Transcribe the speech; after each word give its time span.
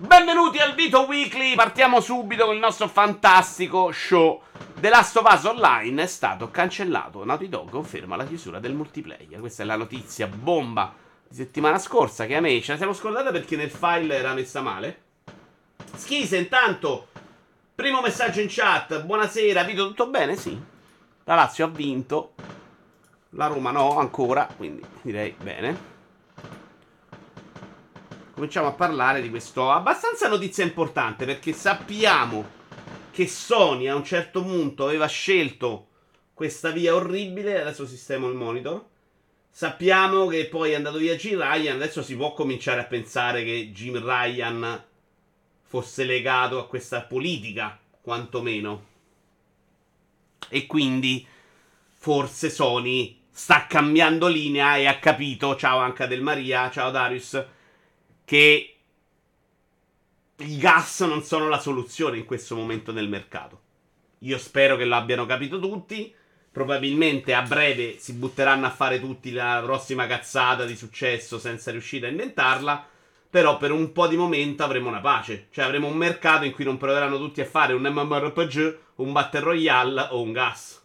Benvenuti 0.00 0.58
al 0.58 0.76
Vito 0.76 1.06
Weekly, 1.06 1.56
partiamo 1.56 2.00
subito 2.00 2.44
con 2.44 2.54
il 2.54 2.60
nostro 2.60 2.86
fantastico 2.86 3.90
show. 3.90 4.40
The 4.78 4.88
Last 4.88 5.16
of 5.16 5.28
Us 5.28 5.42
Online 5.42 6.04
è 6.04 6.06
stato 6.06 6.52
cancellato. 6.52 7.24
Naughty 7.24 7.48
Dog 7.48 7.68
conferma 7.70 8.14
la 8.14 8.24
chiusura 8.24 8.60
del 8.60 8.74
multiplayer. 8.74 9.40
Questa 9.40 9.64
è 9.64 9.66
la 9.66 9.74
notizia 9.74 10.28
bomba 10.28 10.94
di 11.28 11.34
settimana 11.34 11.80
scorsa 11.80 12.26
che 12.26 12.36
a 12.36 12.40
me 12.40 12.62
ce 12.62 12.70
la 12.70 12.76
siamo 12.76 12.92
scordata 12.92 13.32
perché 13.32 13.56
nel 13.56 13.70
file 13.70 14.16
era 14.16 14.34
messa 14.34 14.60
male. 14.60 15.02
Schise, 15.96 16.36
intanto, 16.36 17.08
primo 17.74 18.00
messaggio 18.00 18.40
in 18.40 18.46
chat. 18.48 19.02
Buonasera, 19.02 19.64
Vito, 19.64 19.88
tutto 19.88 20.06
bene? 20.06 20.36
Sì. 20.36 20.56
La 21.24 21.34
Lazio 21.34 21.64
ha 21.64 21.68
vinto. 21.70 22.34
La 23.30 23.48
Roma 23.48 23.72
no, 23.72 23.98
ancora, 23.98 24.48
quindi 24.56 24.80
direi 25.02 25.34
bene 25.42 25.97
cominciamo 28.38 28.68
a 28.68 28.72
parlare 28.72 29.20
di 29.20 29.30
questo 29.30 29.68
abbastanza 29.68 30.28
notizia 30.28 30.62
importante 30.62 31.24
perché 31.24 31.52
sappiamo 31.52 32.56
che 33.10 33.26
Sony 33.26 33.88
a 33.88 33.96
un 33.96 34.04
certo 34.04 34.44
punto 34.44 34.86
aveva 34.86 35.08
scelto 35.08 35.88
questa 36.34 36.70
via 36.70 36.94
orribile, 36.94 37.60
adesso 37.60 37.84
sistemo 37.84 38.28
il 38.28 38.36
monitor. 38.36 38.84
Sappiamo 39.50 40.28
che 40.28 40.46
poi 40.46 40.70
è 40.70 40.76
andato 40.76 40.98
via 40.98 41.16
Jim 41.16 41.40
Ryan, 41.40 41.74
adesso 41.74 42.00
si 42.00 42.14
può 42.14 42.32
cominciare 42.32 42.80
a 42.80 42.84
pensare 42.84 43.42
che 43.42 43.72
Jim 43.72 44.00
Ryan 44.00 44.84
fosse 45.64 46.04
legato 46.04 46.60
a 46.60 46.68
questa 46.68 47.00
politica, 47.02 47.76
quantomeno. 48.00 48.86
E 50.48 50.64
quindi 50.66 51.26
forse 51.92 52.50
Sony 52.50 53.20
sta 53.32 53.66
cambiando 53.66 54.28
linea 54.28 54.76
e 54.76 54.86
ha 54.86 55.00
capito, 55.00 55.56
ciao 55.56 55.78
anche 55.78 56.06
Del 56.06 56.22
Maria, 56.22 56.70
ciao 56.70 56.92
Darius, 56.92 57.56
che 58.28 58.74
i 60.36 60.58
gas 60.58 61.00
non 61.00 61.22
sono 61.22 61.48
la 61.48 61.58
soluzione 61.58 62.18
in 62.18 62.26
questo 62.26 62.54
momento 62.54 62.92
nel 62.92 63.08
mercato. 63.08 63.60
Io 64.18 64.36
spero 64.36 64.76
che 64.76 64.84
lo 64.84 64.96
abbiano 64.96 65.24
capito 65.24 65.58
tutti. 65.58 66.14
Probabilmente 66.52 67.32
a 67.32 67.40
breve 67.40 67.98
si 67.98 68.12
butteranno 68.12 68.66
a 68.66 68.70
fare 68.70 69.00
tutti 69.00 69.32
la 69.32 69.62
prossima 69.64 70.06
cazzata 70.06 70.66
di 70.66 70.76
successo 70.76 71.38
senza 71.38 71.70
riuscire 71.70 72.06
a 72.06 72.10
inventarla. 72.10 72.86
Però 73.30 73.56
per 73.56 73.72
un 73.72 73.92
po' 73.92 74.06
di 74.06 74.16
momento 74.18 74.62
avremo 74.62 74.90
una 74.90 75.00
pace. 75.00 75.46
Cioè 75.50 75.64
avremo 75.64 75.86
un 75.86 75.96
mercato 75.96 76.44
in 76.44 76.52
cui 76.52 76.64
non 76.64 76.76
proveranno 76.76 77.16
tutti 77.16 77.40
a 77.40 77.46
fare 77.46 77.72
un 77.72 77.80
MMORPG, 77.80 78.78
un 78.96 79.10
Battle 79.10 79.40
Royale 79.40 80.08
o 80.10 80.20
un 80.20 80.32
gas. 80.32 80.82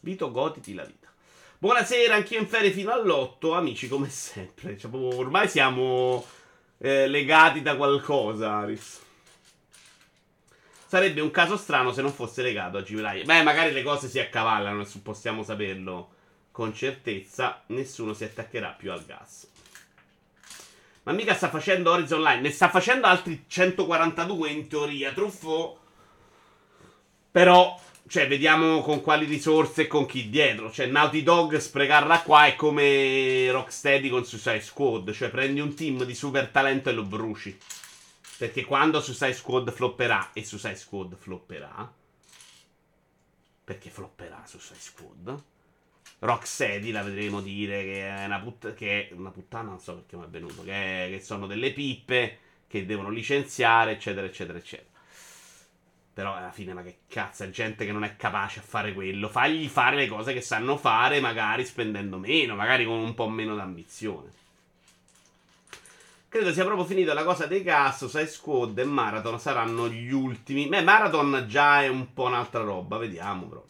Vito, 0.00 0.30
goditi 0.30 0.72
la 0.72 0.86
vita. 0.86 1.12
Buonasera, 1.58 2.14
anch'io 2.14 2.40
in 2.40 2.48
ferie 2.48 2.70
fino 2.70 2.92
all'otto. 2.92 3.52
Amici, 3.52 3.88
come 3.88 4.08
sempre. 4.08 4.78
Cioè, 4.78 4.90
ormai 4.94 5.48
siamo 5.48 6.24
eh, 6.78 7.06
legati 7.06 7.62
da 7.62 7.76
qualcosa, 7.76 8.56
Aris. 8.56 9.04
Sarebbe 10.86 11.20
un 11.20 11.30
caso 11.30 11.56
strano 11.56 11.92
se 11.92 12.02
non 12.02 12.12
fosse 12.12 12.42
legato 12.42 12.78
a 12.78 12.82
Jim 12.82 13.00
Beh, 13.24 13.42
magari 13.42 13.72
le 13.72 13.82
cose 13.82 14.08
si 14.08 14.20
accavallano, 14.20 14.86
possiamo 15.02 15.42
saperlo 15.42 16.10
con 16.52 16.72
certezza. 16.72 17.62
Nessuno 17.66 18.12
si 18.12 18.24
attaccherà 18.24 18.70
più 18.70 18.92
al 18.92 19.04
gas. 19.04 19.48
Ma 21.02 21.12
mica 21.12 21.34
sta 21.34 21.48
facendo 21.50 21.92
Horizon 21.92 22.18
Online, 22.18 22.40
ne 22.40 22.50
sta 22.50 22.68
facendo 22.68 23.06
altri 23.06 23.44
142 23.46 24.48
in 24.48 24.68
teoria, 24.68 25.12
truffo. 25.12 25.78
Però 27.30 27.78
cioè, 28.08 28.28
vediamo 28.28 28.82
con 28.82 29.00
quali 29.00 29.24
risorse 29.24 29.82
e 29.82 29.86
con 29.86 30.06
chi 30.06 30.28
dietro. 30.28 30.70
Cioè, 30.70 30.86
Naughty 30.86 31.22
Dog 31.22 31.56
sprecarla 31.56 32.22
qua 32.22 32.46
è 32.46 32.54
come 32.54 33.50
Rocksteady 33.50 34.08
con 34.08 34.24
Suicide 34.24 34.60
Squad. 34.60 35.12
Cioè, 35.12 35.28
prendi 35.28 35.60
un 35.60 35.74
team 35.74 36.04
di 36.04 36.14
super 36.14 36.48
talento 36.48 36.88
e 36.88 36.92
lo 36.92 37.02
bruci. 37.02 37.58
Perché 38.38 38.64
quando 38.64 39.00
Suicide 39.00 39.32
Squad 39.32 39.72
flopperà, 39.72 40.30
e 40.32 40.44
Suicide 40.44 40.76
Squad 40.76 41.16
flopperà, 41.16 41.92
perché 43.64 43.90
flopperà 43.90 44.42
Suicide 44.46 44.78
Squad, 44.78 45.42
Rocksteady 46.20 46.92
la 46.92 47.02
vedremo 47.02 47.40
dire 47.40 47.82
che 47.82 48.06
è 48.06 48.24
una, 48.24 48.38
put- 48.38 48.74
che 48.74 49.08
è 49.08 49.12
una 49.14 49.30
puttana, 49.30 49.70
non 49.70 49.80
so 49.80 49.94
perché 49.94 50.16
mi 50.16 50.24
è 50.24 50.28
venuto, 50.28 50.62
che, 50.62 51.06
è, 51.06 51.10
che 51.10 51.20
sono 51.20 51.46
delle 51.46 51.72
pippe, 51.72 52.38
che 52.68 52.86
devono 52.86 53.10
licenziare, 53.10 53.92
eccetera, 53.92 54.26
eccetera, 54.26 54.58
eccetera. 54.58 54.95
Però 56.16 56.34
alla 56.34 56.50
fine, 56.50 56.72
ma 56.72 56.82
che 56.82 57.00
cazzo, 57.08 57.44
è 57.44 57.50
gente 57.50 57.84
che 57.84 57.92
non 57.92 58.02
è 58.02 58.16
capace 58.16 58.60
a 58.60 58.62
fare 58.62 58.94
quello. 58.94 59.28
Fagli 59.28 59.68
fare 59.68 59.96
le 59.96 60.08
cose 60.08 60.32
che 60.32 60.40
sanno 60.40 60.78
fare, 60.78 61.20
magari 61.20 61.62
spendendo 61.66 62.16
meno, 62.16 62.54
magari 62.54 62.86
con 62.86 62.96
un 62.96 63.12
po' 63.12 63.28
meno 63.28 63.54
d'ambizione. 63.54 64.30
Credo 66.26 66.54
sia 66.54 66.64
proprio 66.64 66.86
finita 66.86 67.12
la 67.12 67.22
cosa 67.22 67.44
dei 67.44 67.62
cazzo. 67.62 68.08
Sai 68.08 68.26
Squad 68.28 68.78
e 68.78 68.84
Marathon 68.84 69.38
saranno 69.38 69.90
gli 69.90 70.10
ultimi. 70.10 70.66
Beh, 70.68 70.80
Marathon 70.80 71.44
già 71.46 71.82
è 71.82 71.88
un 71.88 72.14
po' 72.14 72.24
un'altra 72.24 72.62
roba, 72.62 72.96
vediamo 72.96 73.44
però. 73.44 73.64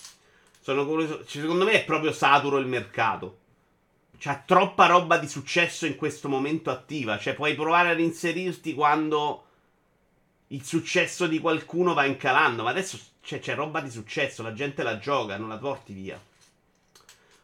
Sono 0.60 0.86
curioso. 0.86 1.24
Cioè, 1.24 1.42
secondo 1.42 1.64
me 1.64 1.72
è 1.72 1.84
proprio 1.84 2.12
saturo 2.12 2.58
il 2.58 2.68
mercato. 2.68 3.38
C'è 4.18 4.42
troppa 4.46 4.86
roba 4.86 5.18
di 5.18 5.26
successo 5.26 5.84
in 5.84 5.96
questo 5.96 6.28
momento 6.28 6.70
attiva. 6.70 7.18
Cioè, 7.18 7.34
puoi 7.34 7.56
provare 7.56 7.90
ad 7.90 7.98
inserirti 7.98 8.72
quando 8.72 9.45
il 10.48 10.64
successo 10.64 11.26
di 11.26 11.38
qualcuno 11.38 11.94
va 11.94 12.04
incalando. 12.04 12.62
Ma 12.62 12.70
adesso 12.70 12.98
c'è, 13.22 13.38
c'è 13.38 13.54
roba 13.54 13.80
di 13.80 13.90
successo, 13.90 14.42
la 14.42 14.52
gente 14.52 14.82
la 14.82 14.98
gioca, 14.98 15.36
non 15.36 15.48
la 15.48 15.58
porti 15.58 15.92
via. 15.92 16.20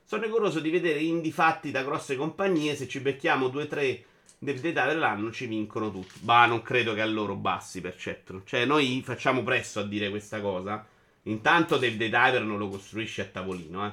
Sono 0.04 0.28
curioso 0.28 0.60
di 0.60 0.70
vedere 0.70 1.00
indie 1.00 1.32
fatti 1.32 1.70
da 1.70 1.82
grosse 1.82 2.16
compagnie. 2.16 2.76
Se 2.76 2.86
ci 2.86 3.00
becchiamo 3.00 3.48
2-3 3.48 4.02
del 4.38 4.60
data 4.60 4.86
dell'anno, 4.86 5.32
ci 5.32 5.46
vincono 5.46 5.90
tutti. 5.90 6.20
Ma 6.22 6.46
non 6.46 6.62
credo 6.62 6.94
che 6.94 7.00
a 7.00 7.06
loro 7.06 7.34
bassi 7.34 7.80
per 7.80 7.96
certo. 7.96 8.42
Cioè, 8.44 8.64
noi 8.64 9.02
facciamo 9.04 9.42
presto 9.42 9.80
a 9.80 9.84
dire 9.84 10.10
questa 10.10 10.40
cosa. 10.40 10.86
Intanto 11.24 11.76
Dave 11.76 11.96
the 11.96 12.08
Diver 12.08 12.42
non 12.42 12.58
lo 12.58 12.68
costruisce 12.68 13.22
a 13.22 13.26
tavolino, 13.26 13.86
eh 13.86 13.92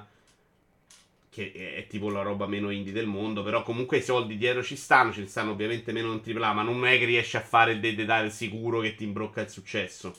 che 1.30 1.52
è, 1.76 1.88
tipo 1.88 2.10
la 2.10 2.24
roba 2.24 2.48
meno 2.48 2.72
indie 2.72 2.92
del 2.92 3.06
mondo, 3.06 3.44
però 3.44 3.62
comunque 3.62 3.98
i 3.98 4.02
soldi 4.02 4.38
dietro 4.38 4.64
ci 4.64 4.76
stanno, 4.76 5.14
ci 5.14 5.28
stanno 5.28 5.52
ovviamente 5.52 5.92
meno 5.92 6.12
in 6.12 6.22
AAA, 6.26 6.54
ma 6.54 6.64
non 6.64 6.86
è 6.86 6.98
che 6.98 7.06
riesce 7.06 7.38
a 7.38 7.42
fare 7.42 7.74
il 7.74 7.80
dettaglio 7.80 8.30
sicuro 8.30 8.80
che 8.80 8.96
ti 8.96 9.04
imbrocca 9.04 9.42
il 9.42 9.50
successo. 9.50 10.16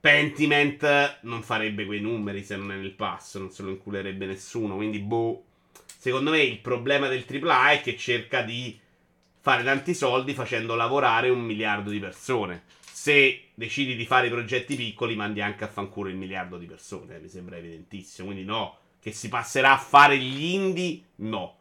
Pentiment 0.00 1.20
non 1.22 1.42
farebbe 1.42 1.86
quei 1.86 2.00
numeri 2.00 2.44
se 2.44 2.56
non 2.56 2.70
è 2.70 2.76
nel 2.76 2.92
passo, 2.92 3.38
non 3.38 3.50
se 3.50 3.62
lo 3.62 3.70
inculerebbe 3.70 4.26
nessuno, 4.26 4.76
quindi 4.76 4.98
boh. 5.00 5.44
Secondo 5.98 6.30
me 6.30 6.42
il 6.42 6.58
problema 6.60 7.08
del 7.08 7.24
AAA 7.26 7.72
è 7.72 7.80
che 7.80 7.96
cerca 7.96 8.42
di 8.42 8.78
fare 9.40 9.64
tanti 9.64 9.94
soldi 9.94 10.34
facendo 10.34 10.76
lavorare 10.76 11.30
un 11.30 11.40
miliardo 11.40 11.90
di 11.90 11.98
persone. 11.98 12.64
Se 12.80 13.46
decidi 13.54 13.96
di 13.96 14.06
fare 14.06 14.28
progetti 14.28 14.76
piccoli, 14.76 15.16
mandi 15.16 15.40
anche 15.40 15.64
a 15.64 15.68
fanculo 15.68 16.08
il 16.10 16.16
miliardo 16.16 16.58
di 16.58 16.66
persone, 16.66 17.16
eh, 17.16 17.20
mi 17.20 17.28
sembra 17.28 17.56
evidentissimo, 17.56 18.28
quindi 18.28 18.44
no 18.44 18.78
che 19.00 19.12
si 19.12 19.28
passerà 19.28 19.72
a 19.72 19.78
fare 19.78 20.18
gli 20.18 20.54
indie, 20.54 21.02
no. 21.16 21.56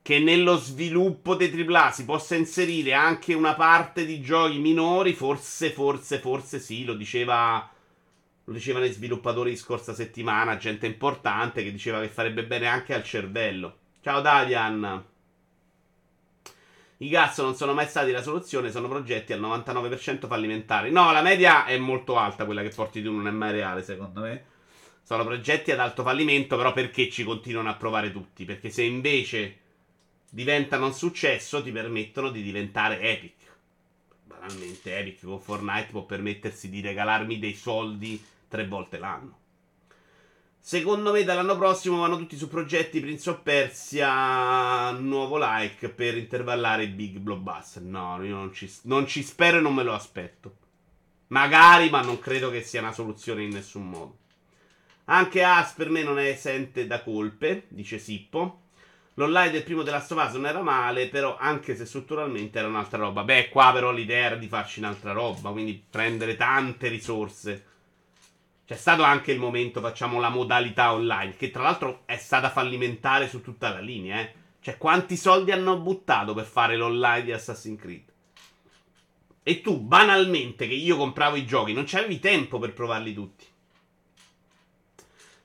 Che 0.00 0.18
nello 0.18 0.56
sviluppo 0.56 1.34
dei 1.34 1.50
AAA 1.50 1.90
si 1.90 2.04
possa 2.04 2.34
inserire 2.34 2.94
anche 2.94 3.34
una 3.34 3.54
parte 3.54 4.06
di 4.06 4.20
giochi 4.20 4.58
minori, 4.58 5.12
forse, 5.12 5.70
forse, 5.70 6.18
forse 6.18 6.58
sì, 6.58 6.84
lo 6.84 6.94
diceva... 6.94 7.70
Lo 8.44 8.54
dicevano 8.54 8.86
i 8.86 8.92
sviluppatori 8.92 9.50
di 9.50 9.56
scorsa 9.56 9.92
settimana, 9.92 10.56
gente 10.56 10.86
importante 10.86 11.62
che 11.62 11.70
diceva 11.70 12.00
che 12.00 12.08
farebbe 12.08 12.46
bene 12.46 12.66
anche 12.66 12.94
al 12.94 13.04
cervello. 13.04 13.76
Ciao 14.00 14.22
Davian. 14.22 15.04
I 17.00 17.08
gas 17.10 17.38
non 17.40 17.54
sono 17.54 17.74
mai 17.74 17.86
stati 17.86 18.10
la 18.10 18.22
soluzione, 18.22 18.70
sono 18.70 18.88
progetti 18.88 19.34
al 19.34 19.40
99% 19.42 20.26
fallimentari. 20.26 20.90
No, 20.90 21.12
la 21.12 21.20
media 21.20 21.66
è 21.66 21.76
molto 21.76 22.16
alta, 22.16 22.46
quella 22.46 22.62
che 22.62 22.70
porti 22.74 23.02
tu 23.02 23.12
non 23.12 23.28
è 23.28 23.30
mai 23.30 23.52
reale, 23.52 23.82
secondo 23.82 24.22
me. 24.22 24.44
Sono 25.08 25.24
progetti 25.24 25.70
ad 25.70 25.78
alto 25.78 26.02
fallimento, 26.02 26.58
però 26.58 26.74
perché 26.74 27.08
ci 27.08 27.24
continuano 27.24 27.70
a 27.70 27.76
provare 27.76 28.12
tutti? 28.12 28.44
Perché 28.44 28.68
se 28.68 28.82
invece 28.82 29.58
diventano 30.28 30.84
un 30.84 30.92
successo, 30.92 31.62
ti 31.62 31.72
permettono 31.72 32.28
di 32.28 32.42
diventare 32.42 33.00
epic. 33.00 33.32
Banalmente, 34.24 34.98
Epic 34.98 35.24
con 35.24 35.40
Fortnite 35.40 35.92
può 35.92 36.02
permettersi 36.04 36.68
di 36.68 36.82
regalarmi 36.82 37.38
dei 37.38 37.54
soldi 37.54 38.22
tre 38.48 38.66
volte 38.68 38.98
l'anno. 38.98 39.38
Secondo 40.58 41.12
me 41.12 41.24
dall'anno 41.24 41.56
prossimo 41.56 42.00
vanno 42.00 42.18
tutti 42.18 42.36
su 42.36 42.46
progetti 42.46 43.00
Prince 43.00 43.30
of 43.30 43.40
Persia, 43.40 44.90
nuovo 44.90 45.38
like 45.40 45.88
per 45.88 46.18
intervallare 46.18 46.82
i 46.82 46.88
big 46.88 47.16
blockbuster. 47.16 47.80
No, 47.80 48.22
io 48.22 48.34
non 48.34 48.52
ci, 48.52 48.70
non 48.82 49.06
ci 49.06 49.22
spero 49.22 49.56
e 49.56 49.60
non 49.62 49.72
me 49.72 49.84
lo 49.84 49.94
aspetto. 49.94 50.56
Magari, 51.28 51.88
ma 51.88 52.02
non 52.02 52.18
credo 52.18 52.50
che 52.50 52.62
sia 52.62 52.80
una 52.80 52.92
soluzione 52.92 53.44
in 53.44 53.52
nessun 53.52 53.88
modo. 53.88 54.26
Anche 55.10 55.42
As 55.42 55.72
per 55.72 55.88
me 55.88 56.02
non 56.02 56.18
è 56.18 56.26
esente 56.26 56.86
da 56.86 57.02
colpe, 57.02 57.64
dice 57.68 57.98
Sippo. 57.98 58.64
L'online 59.14 59.50
del 59.50 59.64
primo 59.64 59.82
della 59.82 60.00
Stovaz 60.00 60.34
non 60.34 60.46
era 60.46 60.60
male, 60.60 61.08
però 61.08 61.36
anche 61.38 61.74
se 61.74 61.86
strutturalmente 61.86 62.58
era 62.58 62.68
un'altra 62.68 62.98
roba. 62.98 63.24
Beh, 63.24 63.48
qua 63.48 63.72
però 63.72 63.90
l'idea 63.90 64.26
era 64.26 64.36
di 64.36 64.48
farci 64.48 64.80
un'altra 64.80 65.12
roba, 65.12 65.50
quindi 65.50 65.82
prendere 65.88 66.36
tante 66.36 66.88
risorse. 66.88 67.64
C'è 68.66 68.76
stato 68.76 69.02
anche 69.02 69.32
il 69.32 69.38
momento, 69.38 69.80
facciamo 69.80 70.20
la 70.20 70.28
modalità 70.28 70.92
online, 70.92 71.36
che 71.36 71.50
tra 71.50 71.62
l'altro 71.62 72.02
è 72.04 72.16
stata 72.16 72.50
fallimentare 72.50 73.28
su 73.28 73.40
tutta 73.40 73.70
la 73.70 73.80
linea, 73.80 74.20
eh. 74.20 74.34
Cioè, 74.60 74.76
quanti 74.76 75.16
soldi 75.16 75.52
hanno 75.52 75.78
buttato 75.78 76.34
per 76.34 76.44
fare 76.44 76.76
l'online 76.76 77.24
di 77.24 77.32
Assassin's 77.32 77.80
Creed? 77.80 78.12
E 79.42 79.60
tu, 79.62 79.80
banalmente, 79.80 80.68
che 80.68 80.74
io 80.74 80.98
compravo 80.98 81.36
i 81.36 81.46
giochi, 81.46 81.72
non 81.72 81.84
c'avevi 81.86 82.18
tempo 82.18 82.58
per 82.58 82.74
provarli 82.74 83.14
tutti. 83.14 83.46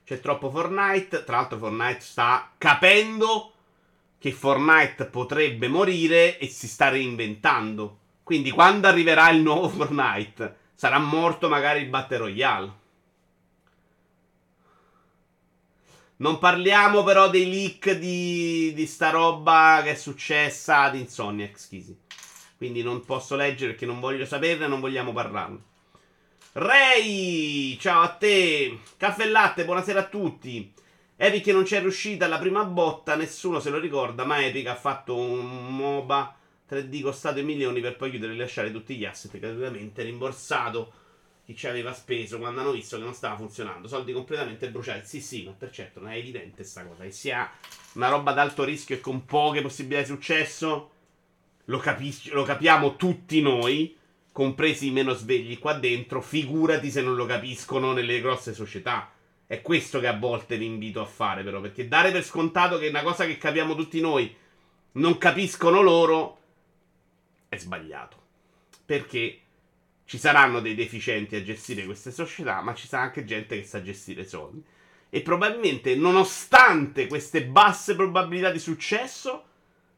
C'è 0.06 0.20
troppo 0.20 0.50
Fortnite. 0.50 1.24
Tra 1.24 1.38
l'altro, 1.38 1.58
Fortnite 1.58 2.02
sta 2.02 2.52
capendo 2.58 3.54
che 4.18 4.32
Fortnite 4.32 5.06
potrebbe 5.06 5.68
morire 5.68 6.38
e 6.38 6.48
si 6.48 6.68
sta 6.68 6.90
reinventando. 6.90 7.98
Quindi, 8.24 8.52
quando 8.52 8.88
arriverà 8.88 9.30
il 9.30 9.42
nuovo 9.42 9.70
Fortnite, 9.70 10.56
sarà 10.74 11.00
morto 11.00 11.50
magari 11.50 11.82
il 11.82 11.90
Battle 11.90 12.18
Royale. 12.18 12.82
Non 16.18 16.38
parliamo 16.38 17.04
però 17.04 17.30
dei 17.30 17.50
leak 17.50 17.92
di, 17.98 18.72
di 18.74 18.86
sta 18.86 19.10
roba 19.10 19.82
che 19.84 19.92
è 19.92 19.96
successa 19.96 20.82
ad 20.82 20.96
Insomniac 20.96 21.60
Schisi. 21.60 21.98
Quindi 22.56 22.82
non 22.82 23.04
posso 23.04 23.36
leggere 23.36 23.72
perché 23.72 23.86
non 23.86 24.00
voglio 24.00 24.26
saperne, 24.26 24.68
non 24.68 24.80
vogliamo 24.80 25.12
parlarne. 25.12 25.72
Ray, 26.56 27.78
ciao 27.80 28.04
a 28.04 28.10
te. 28.10 28.78
Caffè 28.98 29.24
e 29.24 29.30
latte, 29.30 29.66
buonasera 29.66 30.02
a 30.02 30.08
tutti. 30.08 30.72
Epic 31.16 31.48
non 31.48 31.64
c'è 31.64 31.80
riuscita 31.80 32.26
alla 32.26 32.38
prima 32.38 32.64
botta, 32.64 33.16
nessuno 33.16 33.60
se 33.60 33.72
lo 33.72 33.80
ricorda, 33.80 34.24
ma 34.24 34.46
Epic 34.46 34.68
ha 34.68 34.76
fatto 34.76 35.16
un 35.16 35.76
MOBA 35.76 36.36
3D 36.70 37.02
costato 37.02 37.40
i 37.40 37.44
milioni 37.44 37.82
per 37.82 37.96
poi 37.96 38.12
chiudere 38.12 38.34
e 38.34 38.36
lasciare 38.36 38.72
tutti 38.72 38.96
gli 38.96 39.04
asset 39.04 39.36
gratuitamente 39.40 40.04
rimborsato 40.04 40.94
chi 41.44 41.56
ci 41.56 41.68
aveva 41.68 41.92
speso 41.92 42.38
quando 42.38 42.60
hanno 42.60 42.72
visto 42.72 42.98
che 42.98 43.04
non 43.04 43.16
stava 43.16 43.36
funzionando. 43.36 43.88
Soldi 43.88 44.14
completamente 44.14 44.70
bruciati. 44.70 45.08
Sì, 45.08 45.22
sì, 45.22 45.46
ma 45.46 45.56
per 45.58 45.72
certo 45.72 46.02
non 46.02 46.12
è 46.12 46.18
evidente 46.18 46.64
sta 46.64 46.86
cosa. 46.86 47.02
Che 47.02 47.10
sia 47.10 47.50
una 47.94 48.10
roba 48.10 48.30
ad 48.30 48.38
alto 48.38 48.64
rischio 48.64 48.98
e 48.98 49.00
con 49.00 49.26
poche 49.26 49.64
possibilità 49.64 50.02
di 50.02 50.08
successo, 50.08 50.92
lo, 51.66 51.80
capis- 51.80 52.30
lo 52.30 52.44
capiamo 52.44 52.96
tutti 52.96 53.42
noi, 53.42 53.98
compresi 54.34 54.88
i 54.88 54.92
meno 54.92 55.14
svegli 55.14 55.58
qua 55.60 55.74
dentro. 55.74 56.20
Figurati 56.20 56.92
se 56.92 57.02
non 57.02 57.16
lo 57.16 57.26
capiscono 57.26 57.94
nelle 57.94 58.20
grosse 58.20 58.54
società. 58.54 59.10
È 59.48 59.62
questo 59.62 60.02
che 60.02 60.08
a 60.08 60.18
volte 60.18 60.58
vi 60.58 60.66
invito 60.66 61.00
a 61.00 61.06
fare, 61.06 61.44
però, 61.44 61.62
perché 61.62 61.88
dare 61.88 62.12
per 62.12 62.26
scontato 62.26 62.78
che 62.80 62.88
una 62.88 63.04
cosa 63.04 63.26
che 63.26 63.38
capiamo 63.38 63.76
tutti 63.76 64.02
noi 64.02 64.36
non 64.94 65.18
capiscono 65.18 65.82
loro 65.82 66.40
è 67.48 67.58
sbagliato. 67.58 68.18
Perché 68.84 69.40
ci 70.06 70.18
saranno 70.18 70.60
dei 70.60 70.76
deficienti 70.76 71.36
a 71.36 71.44
gestire 71.44 71.86
queste 71.86 72.12
società, 72.12 72.62
ma 72.62 72.74
ci 72.74 72.88
sarà 72.88 73.04
anche 73.04 73.24
gente 73.24 73.56
che 73.56 73.66
sa 73.66 73.82
gestire 73.82 74.26
soldi. 74.26 74.64
E 75.10 75.22
probabilmente, 75.22 75.96
nonostante 75.96 77.06
queste 77.06 77.46
basse 77.46 77.96
probabilità 77.96 78.50
di 78.50 78.60
successo, 78.60 79.44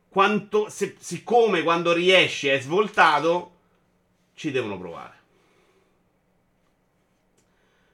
quanto, 0.09 0.67
se, 0.69 0.95
siccome 0.99 1.63
quando 1.63 1.93
riesci 1.93 2.49
è 2.49 2.59
svoltato, 2.59 3.54
ci 4.35 4.51
devono 4.51 4.77
provare. 4.77 5.23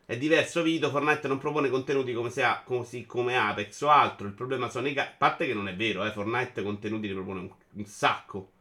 È 0.05 0.17
diverso 0.17 0.61
Vito, 0.61 0.89
Fortnite 0.89 1.29
non 1.29 1.37
propone 1.37 1.69
contenuti 1.69 2.11
come, 2.11 2.29
ha, 2.41 2.63
così 2.65 3.05
come 3.05 3.37
Apex 3.37 3.79
o 3.81 3.89
altro. 3.89 4.27
Il 4.27 4.33
problema 4.33 4.67
sono 4.69 4.89
i... 4.89 4.93
Ca- 4.93 5.03
a 5.03 5.15
parte 5.17 5.45
che 5.45 5.53
non 5.53 5.69
è 5.69 5.75
vero, 5.75 6.03
eh, 6.03 6.11
Fortnite 6.11 6.63
contenuti 6.63 7.07
ne 7.07 7.13
propone 7.13 7.39
un, 7.39 7.49
un 7.75 7.85
sacco. 7.85 8.51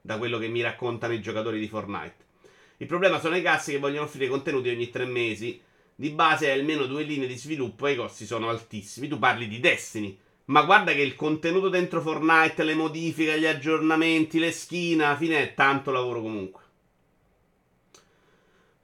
Da 0.00 0.16
quello 0.16 0.38
che 0.38 0.48
mi 0.48 0.62
raccontano 0.62 1.12
i 1.12 1.20
giocatori 1.20 1.60
di 1.60 1.68
Fortnite. 1.68 2.24
Il 2.78 2.86
problema 2.86 3.20
sono 3.20 3.36
i 3.36 3.42
cazzi 3.42 3.72
che 3.72 3.78
vogliono 3.78 4.06
offrire 4.06 4.28
contenuti 4.28 4.70
ogni 4.70 4.88
tre 4.88 5.04
mesi. 5.04 5.60
Di 5.94 6.08
base 6.10 6.50
hai 6.50 6.58
almeno 6.58 6.86
due 6.86 7.02
linee 7.02 7.28
di 7.28 7.36
sviluppo 7.36 7.86
e 7.86 7.92
i 7.92 7.96
costi 7.96 8.24
sono 8.24 8.48
altissimi. 8.48 9.06
Tu 9.06 9.18
parli 9.18 9.46
di 9.46 9.60
Destiny. 9.60 10.18
Ma 10.46 10.62
guarda 10.62 10.92
che 10.92 11.02
il 11.02 11.16
contenuto 11.16 11.68
dentro 11.68 12.00
Fortnite, 12.00 12.64
le 12.64 12.74
modifiche, 12.74 13.38
gli 13.38 13.46
aggiornamenti, 13.46 14.38
le 14.38 14.52
skin, 14.52 15.02
alla 15.02 15.16
fine 15.16 15.42
è 15.42 15.54
tanto 15.54 15.90
lavoro 15.90 16.22
comunque. 16.22 16.62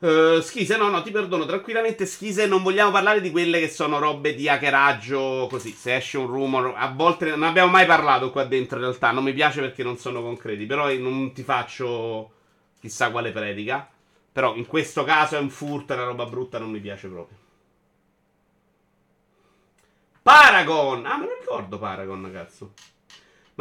Uh, 0.00 0.40
schise, 0.40 0.78
no, 0.78 0.88
no, 0.88 1.02
ti 1.02 1.10
perdono 1.10 1.44
tranquillamente. 1.44 2.06
Schise, 2.06 2.46
non 2.46 2.62
vogliamo 2.62 2.90
parlare 2.90 3.20
di 3.20 3.30
quelle 3.30 3.60
che 3.60 3.68
sono 3.68 3.98
robe 3.98 4.34
di 4.34 4.48
hackeraggio. 4.48 5.46
Così, 5.50 5.72
se 5.72 5.96
esce 5.96 6.16
un 6.18 6.26
rumor, 6.26 6.72
a 6.76 6.90
volte 6.90 7.26
non 7.26 7.42
abbiamo 7.42 7.70
mai 7.70 7.86
parlato 7.86 8.30
qua 8.30 8.44
dentro. 8.44 8.78
In 8.78 8.84
realtà, 8.84 9.10
non 9.10 9.24
mi 9.24 9.34
piace 9.34 9.60
perché 9.60 9.82
non 9.82 9.98
sono 9.98 10.22
concreti. 10.22 10.64
Però 10.66 10.90
non 10.94 11.32
ti 11.32 11.42
faccio 11.42 12.32
chissà 12.80 13.10
quale 13.10 13.30
predica. 13.30 13.88
Però 14.32 14.54
in 14.54 14.66
questo 14.66 15.04
caso 15.04 15.36
è 15.36 15.40
un 15.40 15.50
furto, 15.50 15.92
è 15.92 15.96
una 15.96 16.06
roba 16.06 16.24
brutta, 16.24 16.58
non 16.58 16.70
mi 16.70 16.80
piace 16.80 17.08
proprio. 17.08 17.36
Paragon! 20.22 21.04
Ah, 21.06 21.18
me 21.18 21.26
lo 21.26 21.36
ricordo 21.38 21.78
Paragon, 21.78 22.30
cazzo. 22.32 22.72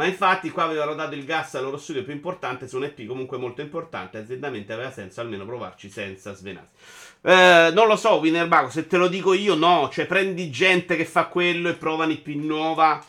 Ma 0.00 0.06
infatti 0.06 0.48
qua 0.48 0.62
avevano 0.62 0.94
dato 0.94 1.14
il 1.14 1.26
gas 1.26 1.56
al 1.56 1.64
loro 1.64 1.76
studio 1.76 2.02
più 2.02 2.14
importante 2.14 2.66
su 2.66 2.78
un 2.78 2.84
EP 2.84 3.04
comunque 3.04 3.36
molto 3.36 3.60
importante. 3.60 4.16
Aziendalmente 4.16 4.72
aveva 4.72 4.90
senso 4.90 5.20
almeno 5.20 5.44
provarci 5.44 5.90
senza 5.90 6.32
svenarsi. 6.32 6.70
Eh, 7.20 7.70
non 7.74 7.86
lo 7.86 7.96
so, 7.96 8.14
Winnerbago, 8.14 8.70
se 8.70 8.86
te 8.86 8.96
lo 8.96 9.08
dico 9.08 9.34
io, 9.34 9.54
no. 9.54 9.90
Cioè, 9.92 10.06
prendi 10.06 10.48
gente 10.50 10.96
che 10.96 11.04
fa 11.04 11.26
quello 11.26 11.68
e 11.68 11.74
prova 11.74 12.04
un'IP 12.04 12.28
nuova 12.28 13.04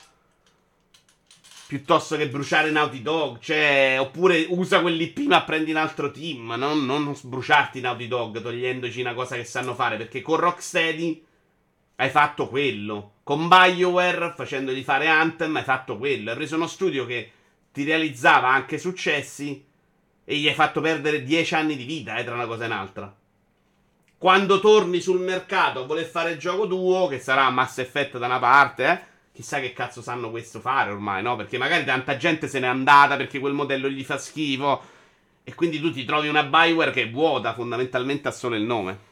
piuttosto 1.65 2.17
che 2.17 2.27
bruciare 2.27 2.71
Naughty 2.71 3.01
Dog. 3.01 3.39
Cioè, 3.39 3.95
oppure 3.97 4.47
usa 4.49 4.81
quell'IP 4.81 5.19
ma 5.27 5.43
prendi 5.43 5.71
un 5.71 5.77
altro 5.77 6.11
team. 6.11 6.55
Non, 6.57 6.85
non 6.85 7.17
bruciarti 7.23 7.79
Naughty 7.79 8.09
Dog 8.09 8.41
togliendoci 8.41 8.99
una 8.99 9.13
cosa 9.13 9.37
che 9.37 9.45
sanno 9.45 9.75
fare. 9.75 9.95
Perché 9.95 10.21
con 10.21 10.35
Rocksteady 10.35 11.23
hai 12.01 12.09
fatto 12.09 12.49
quello. 12.49 13.13
Con 13.23 13.47
BioWare, 13.47 14.33
facendogli 14.35 14.81
fare 14.81 15.07
Anthem, 15.07 15.55
hai 15.55 15.63
fatto 15.63 15.97
quello. 15.99 16.31
Hai 16.31 16.35
preso 16.35 16.55
uno 16.55 16.65
studio 16.65 17.05
che 17.05 17.31
ti 17.71 17.83
realizzava 17.83 18.49
anche 18.49 18.79
successi 18.79 19.63
e 20.25 20.35
gli 20.35 20.47
hai 20.47 20.55
fatto 20.55 20.81
perdere 20.81 21.23
10 21.23 21.53
anni 21.53 21.75
di 21.75 21.83
vita, 21.83 22.15
eh, 22.17 22.23
tra 22.23 22.33
una 22.33 22.47
cosa 22.47 22.63
e 22.63 22.65
un'altra. 22.65 23.15
Quando 24.17 24.59
torni 24.59 24.99
sul 24.99 25.19
mercato 25.19 25.83
a 25.83 25.85
voler 25.85 26.05
fare 26.05 26.31
il 26.31 26.39
gioco 26.39 26.67
tuo, 26.67 27.07
che 27.07 27.19
sarà 27.19 27.47
Mass 27.51 27.77
Effect 27.77 28.17
da 28.17 28.25
una 28.25 28.39
parte, 28.39 28.85
eh 28.91 29.09
chissà 29.33 29.59
che 29.59 29.71
cazzo 29.71 30.01
sanno 30.01 30.29
questo 30.29 30.59
fare 30.59 30.91
ormai, 30.91 31.21
no? 31.21 31.35
Perché 31.35 31.57
magari 31.57 31.85
tanta 31.85 32.17
gente 32.17 32.47
se 32.47 32.59
n'è 32.59 32.67
andata 32.67 33.15
perché 33.15 33.39
quel 33.39 33.53
modello 33.53 33.87
gli 33.87 34.03
fa 34.03 34.17
schifo. 34.17 34.81
E 35.43 35.53
quindi 35.53 35.79
tu 35.79 35.91
ti 35.91 36.03
trovi 36.03 36.27
una 36.27 36.43
Bioware 36.43 36.91
che 36.91 37.03
è 37.03 37.09
vuota, 37.09 37.53
fondamentalmente 37.53 38.27
ha 38.27 38.31
solo 38.31 38.55
il 38.55 38.63
nome. 38.63 39.09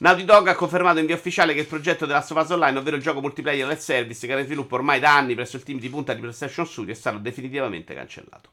Naughty 0.00 0.24
Dog 0.24 0.46
ha 0.46 0.54
confermato 0.54 1.00
in 1.00 1.06
via 1.06 1.16
ufficiale 1.16 1.54
che 1.54 1.60
il 1.60 1.66
progetto 1.66 2.06
della 2.06 2.22
Sofas 2.22 2.50
Online, 2.50 2.78
ovvero 2.78 2.94
il 2.94 3.02
gioco 3.02 3.20
multiplayer 3.20 3.66
del 3.66 3.80
service 3.80 4.24
che 4.24 4.30
era 4.30 4.40
in 4.40 4.46
sviluppo 4.46 4.76
ormai 4.76 5.00
da 5.00 5.16
anni 5.16 5.34
presso 5.34 5.56
il 5.56 5.64
team 5.64 5.80
di 5.80 5.88
punta 5.88 6.14
di 6.14 6.20
PlayStation 6.20 6.64
Studio, 6.64 6.92
è 6.92 6.96
stato 6.96 7.18
definitivamente 7.18 7.94
cancellato. 7.94 8.50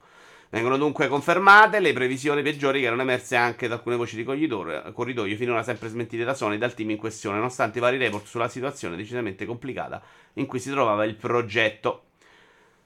Vengono 0.49 0.75
dunque 0.77 1.07
confermate 1.07 1.79
le 1.79 1.93
previsioni 1.93 2.41
peggiori 2.41 2.79
che 2.79 2.87
erano 2.87 3.03
emerse 3.03 3.35
anche 3.35 3.67
da 3.67 3.75
alcune 3.75 3.95
voci 3.95 4.15
di 4.15 4.23
corridoio, 4.23 5.37
finora 5.37 5.61
sempre 5.61 5.89
smentite 5.89 6.23
da 6.23 6.33
Sony 6.33 6.55
e 6.55 6.57
dal 6.57 6.73
team 6.73 6.89
in 6.89 6.97
questione, 6.97 7.35
nonostante 7.35 7.77
i 7.77 7.81
vari 7.81 7.97
report 7.97 8.25
sulla 8.25 8.47
situazione 8.47 8.95
decisamente 8.95 9.45
complicata 9.45 10.01
in 10.33 10.47
cui 10.47 10.57
si 10.59 10.71
trovava 10.71 11.05
il 11.05 11.13
progetto. 11.13 12.05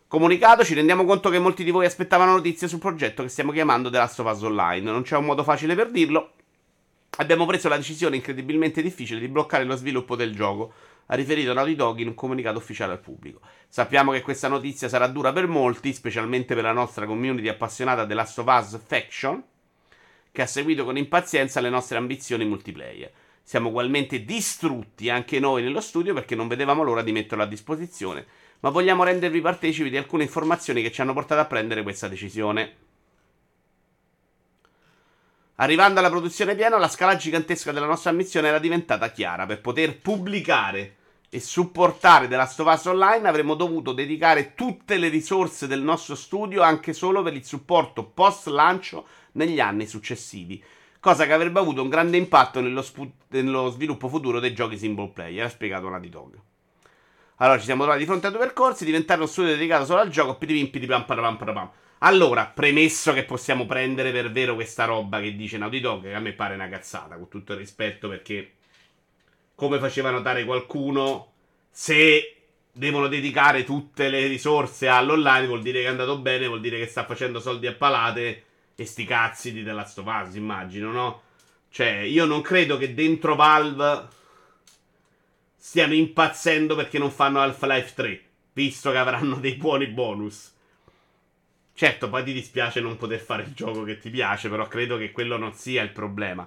Comunicato, 0.10 0.66
ci 0.66 0.74
rendiamo 0.74 1.06
conto 1.06 1.30
che 1.30 1.40
molti 1.40 1.64
di 1.64 1.72
voi 1.72 1.86
aspettavano 1.86 2.34
notizie 2.34 2.68
sul 2.68 2.80
progetto 2.80 3.24
che 3.24 3.30
stiamo 3.30 3.54
chiamando 3.54 3.90
The 3.90 3.98
Last 4.00 4.20
of 4.20 4.30
Us 4.34 4.42
Online. 4.42 4.92
Non 4.92 5.04
c'è 5.04 5.16
un 5.16 5.24
modo 5.24 5.44
facile 5.44 5.76
per 5.76 5.92
dirlo. 5.92 6.34
Abbiamo 7.18 7.46
preso 7.46 7.68
la 7.68 7.78
decisione 7.78 8.16
incredibilmente 8.16 8.82
difficile 8.82 9.20
di 9.20 9.28
bloccare 9.28 9.64
lo 9.64 9.76
sviluppo 9.76 10.16
del 10.16 10.34
gioco 10.34 10.74
ha 11.12 11.16
riferito 11.16 11.54
Naughty 11.54 11.76
Dog 11.76 12.00
in 12.00 12.08
un 12.08 12.14
comunicato 12.14 12.60
ufficiale 12.60 12.94
al 12.94 13.00
pubblico. 13.00 13.40
Sappiamo 13.68 14.12
che 14.12 14.22
questa 14.22 14.48
notizia 14.48 14.88
sarà 14.88 15.08
dura 15.08 15.34
per 15.34 15.48
molti, 15.48 15.92
specialmente 15.92 16.54
per 16.54 16.64
la 16.64 16.72
nostra 16.72 17.08
community 17.08 17.48
appassionata 17.48 18.06
della 18.06 18.22
Us 18.22 18.80
Faction, 18.86 19.44
che 20.32 20.42
ha 20.42 20.46
seguito 20.46 20.86
con 20.86 20.98
impazienza 20.98 21.62
le 21.62 21.70
nostre 21.70 21.98
ambizioni 21.98 22.46
multiplayer. 22.46 23.12
Siamo 23.42 23.70
ugualmente 23.70 24.24
distrutti 24.24 25.10
anche 25.10 25.40
noi 25.40 25.64
nello 25.64 25.82
studio 25.82 26.14
perché 26.14 26.36
non 26.36 26.48
vedevamo 26.48 26.84
l'ora 26.84 27.02
di 27.02 27.12
metterlo 27.12 27.44
a 27.44 27.48
disposizione, 27.48 28.26
ma 28.60 28.70
vogliamo 28.70 29.04
rendervi 29.04 29.42
partecipi 29.42 29.90
di 29.90 29.98
alcune 29.98 30.24
informazioni 30.24 30.84
che 30.84 30.92
ci 30.92 31.02
hanno 31.02 31.14
portato 31.14 31.42
a 31.42 31.46
prendere 31.46 31.82
questa 31.82 32.08
decisione. 32.08 32.89
Arrivando 35.62 36.00
alla 36.00 36.10
produzione 36.10 36.56
piena, 36.56 36.78
la 36.78 36.88
scala 36.88 37.18
gigantesca 37.18 37.74
della 37.74 37.86
nostra 37.86 38.14
missione 38.14 38.48
era 38.48 38.60
diventata 38.60 39.12
chiara. 39.12 39.46
Per 39.46 39.60
poter 39.60 40.00
pubblicare 40.00 40.96
e 41.30 41.42
supportare 41.42 42.30
The 42.30 42.38
Last 42.38 42.62
of 42.62 42.74
Us 42.74 42.86
Online 42.86 43.28
avremmo 43.28 43.56
dovuto 43.56 43.92
dedicare 43.92 44.54
tutte 44.56 44.98
le 44.98 45.10
risorse 45.10 45.68
del 45.68 45.82
nostro 45.82 46.16
studio 46.16 46.62
anche 46.62 46.94
solo 46.94 47.22
per 47.24 47.34
il 47.34 47.44
supporto 47.44 48.06
post 48.06 48.48
lancio 48.48 49.06
negli 49.34 49.60
anni 49.60 49.86
successivi, 49.86 50.64
cosa 51.02 51.26
che 51.26 51.34
avrebbe 51.34 51.60
avuto 51.60 51.82
un 51.82 51.90
grande 51.90 52.16
impatto 52.16 52.62
nello, 52.62 52.82
spu- 52.82 53.12
nello 53.28 53.70
sviluppo 53.70 54.08
futuro 54.08 54.40
dei 54.40 54.54
giochi 54.54 54.78
single 54.78 55.10
player, 55.10 55.46
ha 55.46 55.50
spiegato 55.50 55.90
Naughty 55.90 56.10
Dog. 56.10 56.40
Allora 57.36 57.60
ci 57.60 57.66
siamo 57.66 57.82
trovati 57.82 58.04
di 58.04 58.08
fronte 58.08 58.28
a 58.28 58.30
due 58.30 58.40
percorsi, 58.40 58.86
diventare 58.86 59.20
uno 59.20 59.30
studio 59.30 59.52
dedicato 59.52 59.84
solo 59.84 60.00
al 60.00 60.10
gioco, 60.10 60.36
pidi 60.36 60.66
pidi 60.68 60.86
pam 60.86 61.04
pam 61.04 61.36
pam 61.38 61.54
pam. 61.54 61.70
Allora, 62.00 62.46
premesso 62.46 63.12
che 63.14 63.26
possiamo 63.26 63.66
prendere 63.66 64.12
per 64.12 64.32
vero 64.32 64.56
questa 64.56 64.86
roba 64.86 65.20
che 65.20 65.36
dice 65.36 65.58
Naughty 65.58 65.82
Dog, 65.82 66.04
che 66.04 66.14
a 66.14 66.20
me 66.20 66.32
pare 66.32 66.54
una 66.54 66.70
cazzata, 66.70 67.16
con 67.16 67.28
tutto 67.28 67.52
il 67.54 67.60
rispetto, 67.60 68.08
perché 68.08 68.54
come 69.54 69.80
faceva 69.80 70.10
notare 70.10 70.46
qualcuno, 70.46 71.34
se 71.70 72.36
devono 72.72 73.08
dedicare 73.08 73.66
tutte 73.66 74.08
le 74.08 74.28
risorse 74.28 74.88
all'online 74.88 75.48
vuol 75.48 75.62
dire 75.62 75.82
che 75.82 75.88
è 75.88 75.90
andato 75.90 76.18
bene, 76.20 76.48
vuol 76.48 76.62
dire 76.62 76.80
che 76.80 76.88
sta 76.88 77.04
facendo 77.04 77.42
soldi 77.42 77.68
a 77.68 77.74
palate 77.74 78.44
E 78.76 78.86
sti 78.86 79.04
cazzi 79.04 79.52
di 79.52 79.64
The 79.64 79.74
Last 79.74 79.98
of 79.98 80.06
Us, 80.06 80.36
immagino, 80.36 80.92
no? 80.92 81.22
Cioè, 81.70 81.98
io 81.98 82.24
non 82.24 82.42
credo 82.42 82.78
che 82.78 82.94
dentro 82.94 83.36
Valve 83.36 84.08
stiano 85.58 85.94
impazzendo 85.94 86.76
perché 86.76 86.98
non 86.98 87.12
fanno 87.12 87.42
Half-Life 87.42 87.94
3, 87.94 88.24
visto 88.54 88.90
che 88.92 88.98
avranno 88.98 89.36
dei 89.36 89.56
buoni 89.56 89.88
bonus. 89.88 90.54
Certo, 91.80 92.10
poi 92.10 92.26
ti 92.26 92.34
dispiace 92.34 92.82
non 92.82 92.98
poter 92.98 93.22
fare 93.22 93.44
il 93.44 93.54
gioco 93.54 93.84
che 93.84 93.98
ti 94.00 94.10
piace, 94.10 94.50
però 94.50 94.68
credo 94.68 94.98
che 94.98 95.14
quello 95.14 95.38
non 95.38 95.54
sia 95.54 95.82
il 95.82 95.92
problema. 95.92 96.46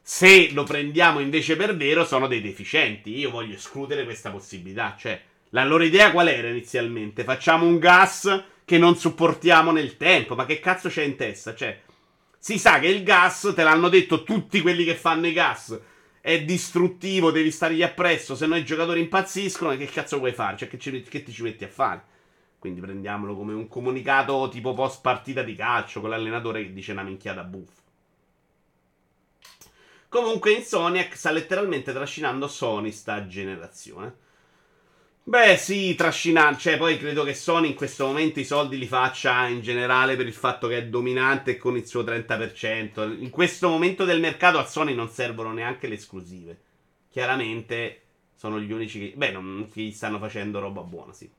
Se 0.00 0.52
lo 0.52 0.62
prendiamo 0.62 1.18
invece 1.18 1.56
per 1.56 1.76
vero, 1.76 2.04
sono 2.04 2.28
dei 2.28 2.40
deficienti. 2.40 3.18
Io 3.18 3.30
voglio 3.30 3.56
escludere 3.56 4.04
questa 4.04 4.30
possibilità. 4.30 4.94
Cioè, 4.96 5.20
la 5.48 5.64
loro 5.64 5.82
idea 5.82 6.12
qual 6.12 6.28
era 6.28 6.46
inizialmente? 6.46 7.24
Facciamo 7.24 7.66
un 7.66 7.80
gas 7.80 8.44
che 8.64 8.78
non 8.78 8.94
supportiamo 8.94 9.72
nel 9.72 9.96
tempo. 9.96 10.36
Ma 10.36 10.46
che 10.46 10.60
cazzo 10.60 10.88
c'è 10.88 11.02
in 11.02 11.16
testa? 11.16 11.56
Cioè, 11.56 11.80
si 12.38 12.56
sa 12.56 12.78
che 12.78 12.86
il 12.86 13.02
gas, 13.02 13.52
te 13.56 13.64
l'hanno 13.64 13.88
detto 13.88 14.22
tutti 14.22 14.60
quelli 14.60 14.84
che 14.84 14.94
fanno 14.94 15.26
i 15.26 15.32
gas, 15.32 15.76
è 16.20 16.40
distruttivo, 16.44 17.32
devi 17.32 17.50
stargli 17.50 17.82
appresso, 17.82 18.36
se 18.36 18.46
no 18.46 18.54
i 18.54 18.64
giocatori 18.64 19.00
impazziscono, 19.00 19.72
e 19.72 19.76
che 19.76 19.86
cazzo 19.86 20.18
vuoi 20.18 20.30
fare? 20.30 20.56
Cioè, 20.56 20.68
che, 20.68 20.78
ci, 20.78 21.02
che 21.02 21.24
ti 21.24 21.32
ci 21.32 21.42
metti 21.42 21.64
a 21.64 21.68
fare? 21.68 22.16
Quindi 22.58 22.80
prendiamolo 22.80 23.36
come 23.36 23.52
un 23.52 23.68
comunicato 23.68 24.48
tipo 24.50 24.74
post 24.74 25.00
partita 25.00 25.42
di 25.42 25.54
calcio, 25.54 26.00
con 26.00 26.10
l'allenatore 26.10 26.62
che 26.62 26.72
dice 26.72 26.92
una 26.92 27.02
minchiata 27.02 27.44
buffa. 27.44 27.82
Comunque 30.08 30.52
Insomniac 30.52 31.14
sta 31.16 31.30
letteralmente 31.30 31.92
trascinando 31.92 32.48
Sony 32.48 32.90
sta 32.90 33.26
generazione. 33.26 34.26
Beh, 35.28 35.58
sì, 35.58 35.94
trascinare. 35.94 36.56
Cioè, 36.56 36.78
poi 36.78 36.96
credo 36.96 37.22
che 37.22 37.34
Sony 37.34 37.68
in 37.68 37.74
questo 37.74 38.06
momento 38.06 38.40
i 38.40 38.46
soldi 38.46 38.78
li 38.78 38.86
faccia 38.86 39.46
in 39.46 39.60
generale 39.60 40.16
per 40.16 40.26
il 40.26 40.32
fatto 40.32 40.68
che 40.68 40.78
è 40.78 40.86
dominante 40.86 41.58
con 41.58 41.76
il 41.76 41.86
suo 41.86 42.02
30%. 42.02 43.20
In 43.20 43.28
questo 43.28 43.68
momento 43.68 44.06
del 44.06 44.20
mercato 44.20 44.56
a 44.56 44.64
Sony 44.64 44.94
non 44.94 45.10
servono 45.10 45.52
neanche 45.52 45.86
le 45.86 45.96
esclusive. 45.96 46.58
Chiaramente 47.10 48.00
sono 48.34 48.58
gli 48.58 48.72
unici 48.72 49.10
che. 49.10 49.16
Beh, 49.16 49.32
non, 49.32 49.68
che 49.70 49.92
stanno 49.92 50.18
facendo 50.18 50.60
roba 50.60 50.80
buona, 50.80 51.12
sì. 51.12 51.30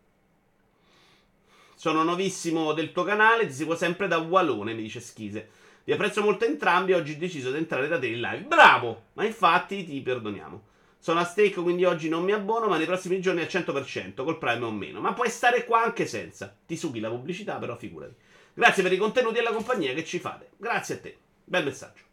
Sono 1.79 2.03
nuovissimo 2.03 2.73
del 2.73 2.91
tuo 2.91 3.05
canale, 3.05 3.47
ti 3.47 3.53
seguo 3.53 3.73
sempre 3.73 4.09
da 4.09 4.17
Wallone, 4.17 4.73
mi 4.73 4.81
dice 4.81 4.99
Schise. 4.99 5.49
Vi 5.85 5.93
apprezzo 5.93 6.21
molto 6.21 6.43
entrambi, 6.43 6.91
oggi 6.91 7.13
ho 7.13 7.17
deciso 7.17 7.51
di 7.51 7.57
entrare 7.57 7.87
da 7.87 7.97
te 7.97 8.07
in 8.07 8.19
live. 8.19 8.41
Bravo! 8.41 9.03
Ma 9.13 9.23
infatti 9.23 9.85
ti 9.85 10.01
perdoniamo. 10.01 10.61
Sono 10.97 11.21
a 11.21 11.23
stake, 11.23 11.61
quindi 11.61 11.85
oggi 11.85 12.09
non 12.09 12.25
mi 12.25 12.33
abbono, 12.33 12.67
ma 12.67 12.75
nei 12.75 12.85
prossimi 12.85 13.21
giorni 13.21 13.39
al 13.39 13.47
100%, 13.47 14.25
col 14.25 14.37
Prime 14.37 14.65
o 14.65 14.71
meno. 14.71 14.99
Ma 14.99 15.13
puoi 15.13 15.29
stare 15.29 15.63
qua 15.63 15.81
anche 15.81 16.05
senza. 16.05 16.53
Ti 16.67 16.75
sughi 16.75 16.99
la 16.99 17.07
pubblicità, 17.07 17.55
però 17.55 17.77
figurati. 17.77 18.13
Grazie 18.53 18.83
per 18.83 18.91
i 18.91 18.97
contenuti 18.97 19.37
e 19.37 19.41
la 19.41 19.53
compagnia 19.53 19.93
che 19.93 20.03
ci 20.03 20.19
fate. 20.19 20.49
Grazie 20.57 20.95
a 20.95 20.99
te. 20.99 21.17
Bel 21.45 21.63
messaggio. 21.63 22.03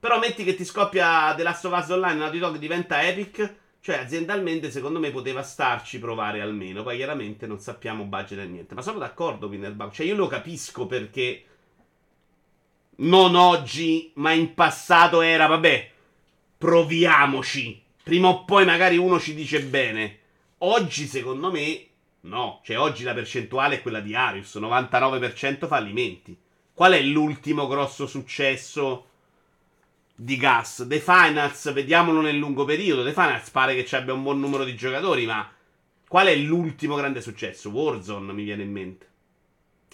Però 0.00 0.18
metti 0.18 0.42
che 0.42 0.54
ti 0.54 0.64
scoppia 0.64 1.34
The 1.36 1.42
Last 1.42 1.66
of 1.66 1.78
Us 1.78 1.90
Online, 1.90 2.14
Naughty 2.14 2.38
Dog 2.38 2.56
diventa 2.56 3.06
Epic, 3.06 3.56
cioè 3.86 3.98
aziendalmente 3.98 4.72
secondo 4.72 4.98
me 4.98 5.12
poteva 5.12 5.44
starci 5.44 6.00
provare 6.00 6.40
almeno. 6.40 6.82
Poi 6.82 6.96
chiaramente 6.96 7.46
non 7.46 7.60
sappiamo 7.60 8.02
budget 8.02 8.40
e 8.40 8.46
niente. 8.46 8.74
Ma 8.74 8.82
sono 8.82 8.98
d'accordo, 8.98 9.46
Winnerbank. 9.46 9.92
Cioè 9.92 10.06
io 10.06 10.16
lo 10.16 10.26
capisco 10.26 10.86
perché 10.86 11.44
non 12.96 13.36
oggi, 13.36 14.10
ma 14.14 14.32
in 14.32 14.54
passato 14.54 15.20
era, 15.20 15.46
vabbè, 15.46 15.90
proviamoci. 16.58 17.80
Prima 18.02 18.26
o 18.26 18.44
poi 18.44 18.64
magari 18.64 18.96
uno 18.96 19.20
ci 19.20 19.34
dice 19.36 19.62
bene. 19.62 20.18
Oggi, 20.58 21.06
secondo 21.06 21.52
me, 21.52 21.86
no. 22.22 22.62
Cioè, 22.64 22.80
oggi 22.80 23.04
la 23.04 23.14
percentuale 23.14 23.76
è 23.76 23.82
quella 23.82 24.00
di 24.00 24.16
Arius, 24.16 24.56
99% 24.56 25.68
fallimenti. 25.68 26.36
Qual 26.74 26.92
è 26.92 27.00
l'ultimo 27.02 27.68
grosso 27.68 28.08
successo 28.08 29.10
di 30.16 30.36
Gas? 30.36 30.86
The 30.88 30.98
Finals, 30.98 31.72
vediamolo 31.72 32.20
nel 32.20 32.36
lungo 32.36 32.64
periodo. 32.64 33.04
The 33.04 33.12
Finals 33.12 33.50
pare 33.50 33.74
che 33.74 33.84
ci 33.84 33.94
abbia 33.94 34.14
un 34.14 34.22
buon 34.22 34.40
numero 34.40 34.64
di 34.64 34.74
giocatori, 34.74 35.26
ma 35.26 35.48
qual 36.08 36.26
è 36.26 36.34
l'ultimo 36.34 36.96
grande 36.96 37.20
successo? 37.20 37.70
Warzone 37.70 38.32
mi 38.32 38.44
viene 38.44 38.62
in 38.62 38.72
mente. 38.72 39.06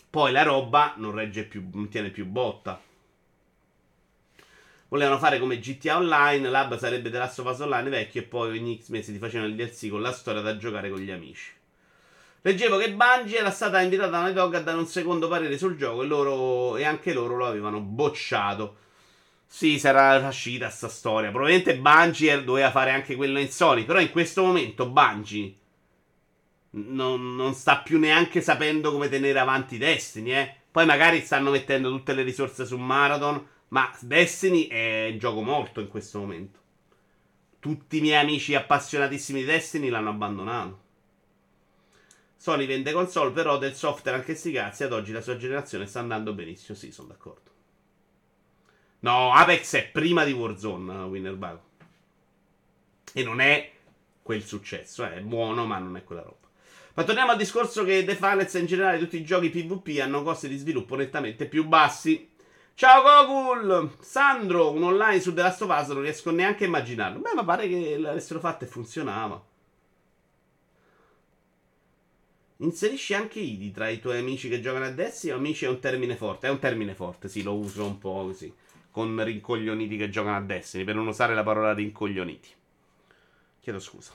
Poi 0.09 0.31
la 0.31 0.43
roba 0.43 0.95
non 0.97 1.12
regge 1.12 1.45
più, 1.45 1.69
non 1.73 1.88
tiene 1.88 2.11
più 2.11 2.26
botta. 2.26 2.81
Volevano 4.88 5.19
fare 5.19 5.38
come 5.38 5.59
GTA 5.59 5.97
Online, 5.97 6.50
l'hub 6.50 6.76
sarebbe 6.76 7.11
The 7.11 7.19
Last 7.19 7.38
of 7.38 7.61
Online 7.61 7.88
vecchio 7.88 8.21
e 8.21 8.25
poi 8.25 8.59
ogni 8.59 8.79
X 8.79 8.88
mesi 8.88 9.11
ti 9.11 9.19
facevano 9.19 9.49
il 9.49 9.57
DLC 9.57 9.88
con 9.88 10.02
la 10.02 10.12
storia 10.12 10.43
da 10.43 10.59
giocare 10.59 10.91
con 10.91 11.00
gli 11.00 11.11
amici. 11.11 11.50
Leggevo 12.43 12.76
che 12.76 12.93
Bungie 12.93 13.38
era 13.38 13.50
stata 13.50 13.81
invitata 13.81 14.11
da 14.11 14.19
Naughty 14.19 14.35
Dog 14.35 14.55
a 14.55 14.61
dare 14.61 14.76
un 14.76 14.87
secondo 14.87 15.29
parere 15.29 15.57
sul 15.57 15.76
gioco 15.76 16.02
e, 16.02 16.07
loro, 16.07 16.76
e 16.76 16.85
anche 16.85 17.14
loro 17.14 17.37
lo 17.37 17.47
avevano 17.47 17.81
bocciato. 17.81 18.76
Sì, 19.54 19.78
sarà 19.78 20.26
uscita 20.26 20.71
sta 20.71 20.88
storia. 20.88 21.30
Probabilmente 21.30 21.76
Bungie 21.76 22.42
doveva 22.42 22.71
fare 22.71 22.90
anche 22.90 23.16
quello 23.16 23.38
in 23.38 23.50
Sony, 23.50 23.85
però 23.85 24.00
in 24.00 24.11
questo 24.11 24.42
momento 24.42 24.88
Bungie 24.88 25.54
non, 26.71 27.37
non 27.37 27.52
sta 27.52 27.80
più 27.80 27.99
neanche 27.99 28.40
sapendo 28.40 28.90
come 28.90 29.11
tenere 29.11 29.38
avanti 29.38 29.76
Destiny, 29.76 30.32
eh. 30.32 30.54
Poi 30.71 30.87
magari 30.87 31.21
stanno 31.21 31.50
mettendo 31.50 31.90
tutte 31.90 32.14
le 32.14 32.23
risorse 32.23 32.64
su 32.64 32.78
Marathon 32.78 33.47
ma 33.68 33.94
Destiny 34.00 34.68
è 34.68 35.14
gioco 35.18 35.42
morto 35.42 35.80
in 35.80 35.88
questo 35.88 36.18
momento. 36.21 36.59
Tutti 37.59 37.99
i 37.99 38.00
miei 38.00 38.23
amici 38.23 38.54
appassionatissimi 38.54 39.40
di 39.40 39.47
Destiny 39.47 39.90
l'hanno 39.90 40.11
abbandonato. 40.11 40.80
Sony 42.38 42.64
vende 42.66 42.92
console, 42.92 43.32
però 43.32 43.59
del 43.59 43.75
software 43.75 44.16
anche 44.16 44.35
sti 44.35 44.50
cazzi. 44.50 44.82
Ad 44.85 44.94
oggi 44.94 45.12
la 45.12 45.21
sua 45.21 45.37
generazione 45.37 45.87
sta 45.87 46.00
andando 46.00 46.32
benissimo. 46.32 46.76
Sì, 46.76 46.90
sono 46.90 47.09
d'accordo. 47.09 47.50
No, 49.02 49.32
Apex 49.32 49.75
è 49.75 49.88
prima 49.88 50.25
di 50.25 50.30
Warzone, 50.30 51.04
Winner 51.04 51.35
Bug. 51.35 51.59
E 53.12 53.25
non 53.25 53.40
è 53.40 53.73
quel 54.23 54.44
successo. 54.44 55.04
Eh. 55.04 55.16
È 55.16 55.21
buono, 55.21 55.66
ma 55.66 55.78
non 55.78 55.97
è 55.97 56.04
quella 56.04 56.23
roba. 56.23 56.49
Ma 56.94 57.04
torniamo 57.04 57.32
al 57.32 57.37
discorso 57.37 57.85
che 57.85 58.04
The 58.04 58.14
Finals 58.14 58.54
e 58.54 58.61
in 58.61 58.66
generale 58.66 58.99
tutti 58.99 59.16
i 59.16 59.25
giochi 59.25 59.50
PvP 59.50 60.00
hanno 60.00 60.23
costi 60.23 60.47
di 60.47 60.56
sviluppo 60.56 60.94
nettamente 60.94 61.47
più 61.47 61.66
bassi. 61.66 62.30
Ciao 62.75 63.02
Gogul! 63.02 63.97
Sandro, 64.00 64.71
un 64.71 64.85
online 64.85 65.21
su 65.21 65.35
The 65.35 65.42
Last 65.42 65.62
of 65.62 65.76
Us 65.76 65.88
non 65.88 66.02
riesco 66.02 66.30
neanche 66.30 66.64
a 66.64 66.66
immaginarlo. 66.68 67.18
Beh, 67.18 67.35
ma 67.35 67.44
pare 67.44 67.68
che 67.68 67.99
l'avessero 67.99 68.38
fatto 68.38 68.64
e 68.64 68.68
funzionava. 68.68 69.42
Inserisci 72.59 73.14
anche 73.14 73.40
Idi 73.40 73.73
tra 73.73 73.88
i 73.88 73.99
tuoi 73.99 74.18
amici 74.18 74.49
che 74.49 74.61
giocano 74.61 74.85
a 74.85 74.90
Destiny 74.90 75.32
o 75.32 75.37
amici 75.37 75.64
è 75.64 75.68
un 75.68 75.80
termine 75.80 76.14
forte? 76.14 76.47
È 76.47 76.50
un 76.50 76.61
termine 76.61 76.94
forte, 76.94 77.28
sì, 77.28 77.42
lo 77.42 77.54
uso 77.54 77.85
un 77.85 77.99
po' 77.99 78.26
così. 78.26 78.54
Con 78.92 79.25
rincoglioniti 79.25 79.96
che 79.96 80.08
giocano 80.08 80.37
a 80.37 80.40
Destiny, 80.40 80.84
per 80.84 80.94
non 80.94 81.08
usare 81.08 81.34
la 81.34 81.42
parola 81.42 81.75
rincoglioniti. 81.75 82.50
Chiedo 83.58 83.80
scusa. 83.80 84.12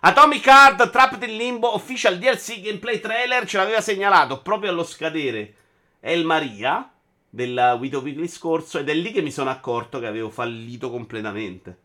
Atomic 0.00 0.46
Heart 0.46 0.90
Trapped 0.90 1.28
in 1.28 1.36
Limbo 1.36 1.74
Official 1.74 2.18
DLC 2.18 2.60
Gameplay 2.60 3.00
Trailer 3.00 3.46
ce 3.46 3.56
l'aveva 3.56 3.80
segnalato 3.80 4.40
proprio 4.40 4.70
allo 4.70 4.84
scadere 4.84 5.54
El 6.00 6.24
Maria 6.24 6.88
del 7.28 7.76
Vito 7.80 7.98
Weekly 7.98 8.28
scorso 8.28 8.78
ed 8.78 8.88
è 8.88 8.94
lì 8.94 9.10
che 9.10 9.22
mi 9.22 9.32
sono 9.32 9.50
accorto 9.50 9.98
che 9.98 10.06
avevo 10.06 10.30
fallito 10.30 10.90
completamente. 10.90 11.78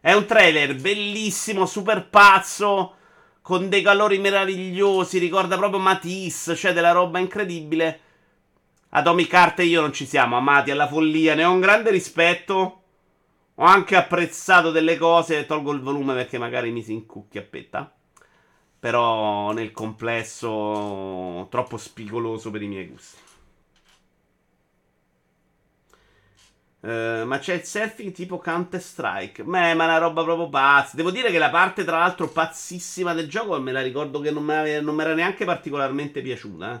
È 0.00 0.12
un 0.12 0.26
trailer 0.26 0.74
bellissimo, 0.74 1.64
super 1.64 2.08
pazzo, 2.08 2.95
con 3.46 3.68
dei 3.68 3.80
colori 3.80 4.18
meravigliosi, 4.18 5.20
ricorda 5.20 5.56
proprio 5.56 5.78
Matisse, 5.78 6.56
cioè 6.56 6.72
della 6.72 6.90
roba 6.90 7.20
incredibile. 7.20 8.00
Atomic 8.88 9.32
Heart 9.32 9.60
e 9.60 9.66
io 9.66 9.82
non 9.82 9.92
ci 9.92 10.04
siamo 10.04 10.36
amati 10.36 10.72
alla 10.72 10.88
follia, 10.88 11.36
ne 11.36 11.44
ho 11.44 11.52
un 11.52 11.60
grande 11.60 11.92
rispetto. 11.92 12.82
Ho 13.54 13.64
anche 13.64 13.94
apprezzato 13.94 14.72
delle 14.72 14.96
cose, 14.96 15.46
tolgo 15.46 15.70
il 15.70 15.80
volume 15.80 16.14
perché 16.14 16.38
magari 16.38 16.72
mi 16.72 16.82
si 16.82 16.92
incucchia 16.92 17.42
a 17.42 17.44
petta. 17.48 17.94
Però 18.80 19.52
nel 19.52 19.70
complesso 19.70 21.46
troppo 21.48 21.76
spigoloso 21.76 22.50
per 22.50 22.62
i 22.62 22.66
miei 22.66 22.88
gusti. 22.88 23.25
Uh, 26.80 27.24
ma 27.24 27.38
c'è 27.38 27.54
il 27.54 27.64
surfing 27.64 28.12
tipo 28.12 28.38
Counter 28.38 28.80
Strike. 28.80 29.42
Ma 29.42 29.68
è 29.68 29.72
una 29.72 29.98
roba 29.98 30.22
proprio 30.22 30.48
pazza. 30.48 30.96
Devo 30.96 31.10
dire 31.10 31.30
che 31.30 31.38
la 31.38 31.50
parte, 31.50 31.84
tra 31.84 31.98
l'altro, 31.98 32.28
pazzissima 32.28 33.14
del 33.14 33.28
gioco 33.28 33.58
me 33.60 33.72
la 33.72 33.82
ricordo 33.82 34.20
che 34.20 34.30
non 34.30 34.44
mi 34.44 35.02
era 35.02 35.14
neanche 35.14 35.44
particolarmente 35.44 36.22
piaciuta. 36.22 36.74
Eh. 36.74 36.80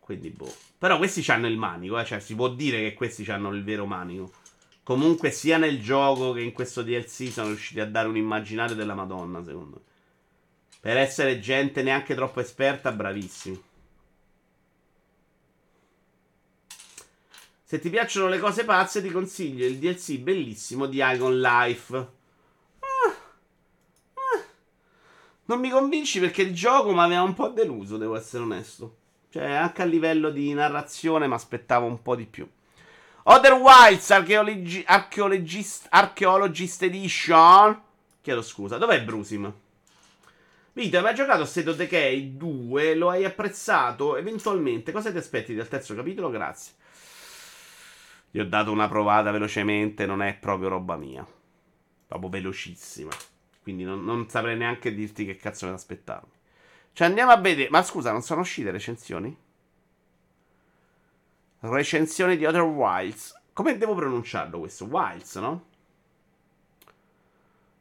Quindi, 0.00 0.30
boh. 0.30 0.54
Però 0.76 0.98
questi 0.98 1.24
hanno 1.30 1.46
il 1.46 1.56
manico, 1.56 1.98
eh. 1.98 2.04
Cioè, 2.04 2.20
si 2.20 2.34
può 2.34 2.48
dire 2.48 2.78
che 2.78 2.94
questi 2.94 3.28
hanno 3.30 3.50
il 3.50 3.64
vero 3.64 3.86
manico. 3.86 4.32
Comunque, 4.82 5.30
sia 5.30 5.56
nel 5.56 5.80
gioco 5.80 6.32
che 6.32 6.42
in 6.42 6.52
questo 6.52 6.82
DLC 6.82 7.30
sono 7.30 7.48
riusciti 7.48 7.80
a 7.80 7.86
dare 7.86 8.08
un 8.08 8.16
immaginario 8.16 8.74
della 8.74 8.94
Madonna, 8.94 9.42
secondo 9.42 9.76
me. 9.76 9.92
Per 10.80 10.98
essere 10.98 11.40
gente 11.40 11.82
neanche 11.82 12.14
troppo 12.14 12.40
esperta, 12.40 12.92
bravissimi. 12.92 13.62
Se 17.66 17.78
ti 17.78 17.88
piacciono 17.88 18.28
le 18.28 18.38
cose 18.38 18.64
pazze, 18.64 19.00
ti 19.00 19.10
consiglio 19.10 19.66
il 19.66 19.78
DLC 19.78 20.18
bellissimo 20.18 20.84
di 20.84 21.00
Icon 21.02 21.40
Life. 21.40 21.96
Ah, 21.96 23.14
ah. 24.14 24.42
Non 25.46 25.60
mi 25.60 25.70
convinci 25.70 26.20
perché 26.20 26.42
il 26.42 26.54
gioco 26.54 26.92
mi 26.92 27.00
aveva 27.00 27.22
un 27.22 27.32
po' 27.32 27.48
deluso, 27.48 27.96
devo 27.96 28.16
essere 28.16 28.42
onesto. 28.42 28.96
Cioè, 29.30 29.50
anche 29.50 29.80
a 29.80 29.86
livello 29.86 30.28
di 30.28 30.52
narrazione 30.52 31.26
mi 31.26 31.32
aspettavo 31.32 31.86
un 31.86 32.02
po' 32.02 32.14
di 32.14 32.26
più. 32.26 32.46
Other 33.24 33.54
Wilds 33.54 34.10
Archeologi- 34.10 34.84
Archeologist, 34.86 35.86
Archeologist 35.88 36.82
Edition. 36.82 37.80
Chiedo 38.20 38.42
scusa, 38.42 38.76
dov'è 38.76 39.02
Brusim? 39.02 39.50
Vito, 40.74 40.96
hai 40.98 41.02
mai 41.02 41.14
giocato 41.14 41.46
State 41.46 41.70
of 41.70 41.76
Decay 41.76 42.36
2? 42.36 42.94
Lo 42.94 43.08
hai 43.08 43.24
apprezzato? 43.24 44.16
Eventualmente, 44.16 44.92
cosa 44.92 45.10
ti 45.10 45.16
aspetti 45.16 45.54
dal 45.54 45.68
terzo 45.68 45.94
capitolo? 45.94 46.28
Grazie. 46.28 46.72
Gli 48.34 48.40
ho 48.40 48.48
dato 48.48 48.72
una 48.72 48.88
provata 48.88 49.30
velocemente, 49.30 50.06
non 50.06 50.20
è 50.20 50.34
proprio 50.34 50.68
roba 50.68 50.96
mia. 50.96 51.24
Proprio 52.08 52.28
velocissima. 52.28 53.12
Quindi 53.62 53.84
non, 53.84 54.04
non 54.04 54.28
saprei 54.28 54.56
neanche 54.56 54.92
dirti 54.92 55.24
che 55.24 55.36
cazzo 55.36 55.68
mi 55.68 55.72
aspettarmi. 55.72 56.32
Cioè 56.92 57.06
andiamo 57.06 57.30
a 57.30 57.36
vedere. 57.36 57.70
Ma 57.70 57.84
scusa, 57.84 58.10
non 58.10 58.22
sono 58.22 58.40
uscite 58.40 58.72
recensioni? 58.72 59.38
Recensioni 61.60 62.36
di 62.36 62.44
Other 62.44 62.62
Wilds. 62.62 63.40
Come 63.52 63.76
devo 63.76 63.94
pronunciarlo 63.94 64.58
questo? 64.58 64.86
Wilds, 64.86 65.36
no? 65.36 65.66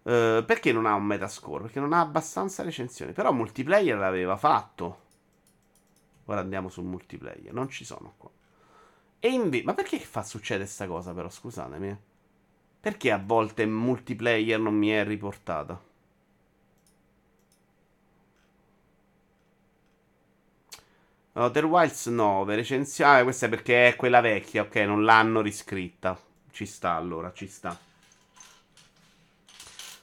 Uh, 0.03 0.45
perché 0.45 0.71
non 0.71 0.85
ha 0.85 0.93
un 0.93 1.05
metascore? 1.05 1.63
Perché 1.63 1.79
non 1.79 1.93
ha 1.93 1.99
abbastanza 1.99 2.61
recensioni. 2.61 3.11
Però 3.11 3.31
multiplayer 3.33 3.97
l'aveva 3.97 4.37
fatto. 4.37 4.99
Ora 6.25 6.41
andiamo 6.41 6.69
sul 6.69 6.83
multiplayer. 6.83 7.51
Non 7.51 7.69
ci 7.69 7.83
sono 7.83 8.13
qua. 8.17 8.32
E 9.25 9.29
invece, 9.29 9.63
ma 9.63 9.73
perché 9.73 9.99
fa 9.99 10.21
succedere 10.21 10.65
questa 10.65 10.85
cosa 10.85 11.13
però, 11.13 11.29
scusatemi. 11.29 11.87
Eh? 11.87 11.97
Perché 12.81 13.09
a 13.09 13.23
volte 13.25 13.65
multiplayer 13.65 14.59
non 14.59 14.75
mi 14.75 14.89
è 14.89 15.01
riportata? 15.05 15.81
Outer 21.35 21.63
Wilds 21.63 22.07
9, 22.07 22.53
recensione. 22.53 23.19
Ah, 23.19 23.23
questa 23.23 23.45
è 23.45 23.49
perché 23.49 23.87
è 23.87 23.95
quella 23.95 24.19
vecchia, 24.19 24.63
ok, 24.63 24.75
non 24.75 25.05
l'hanno 25.05 25.39
riscritta. 25.39 26.19
Ci 26.51 26.65
sta 26.65 26.91
allora, 26.95 27.31
ci 27.31 27.47
sta. 27.47 27.79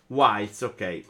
Wilds, 0.07 0.63
ok. 0.63 1.05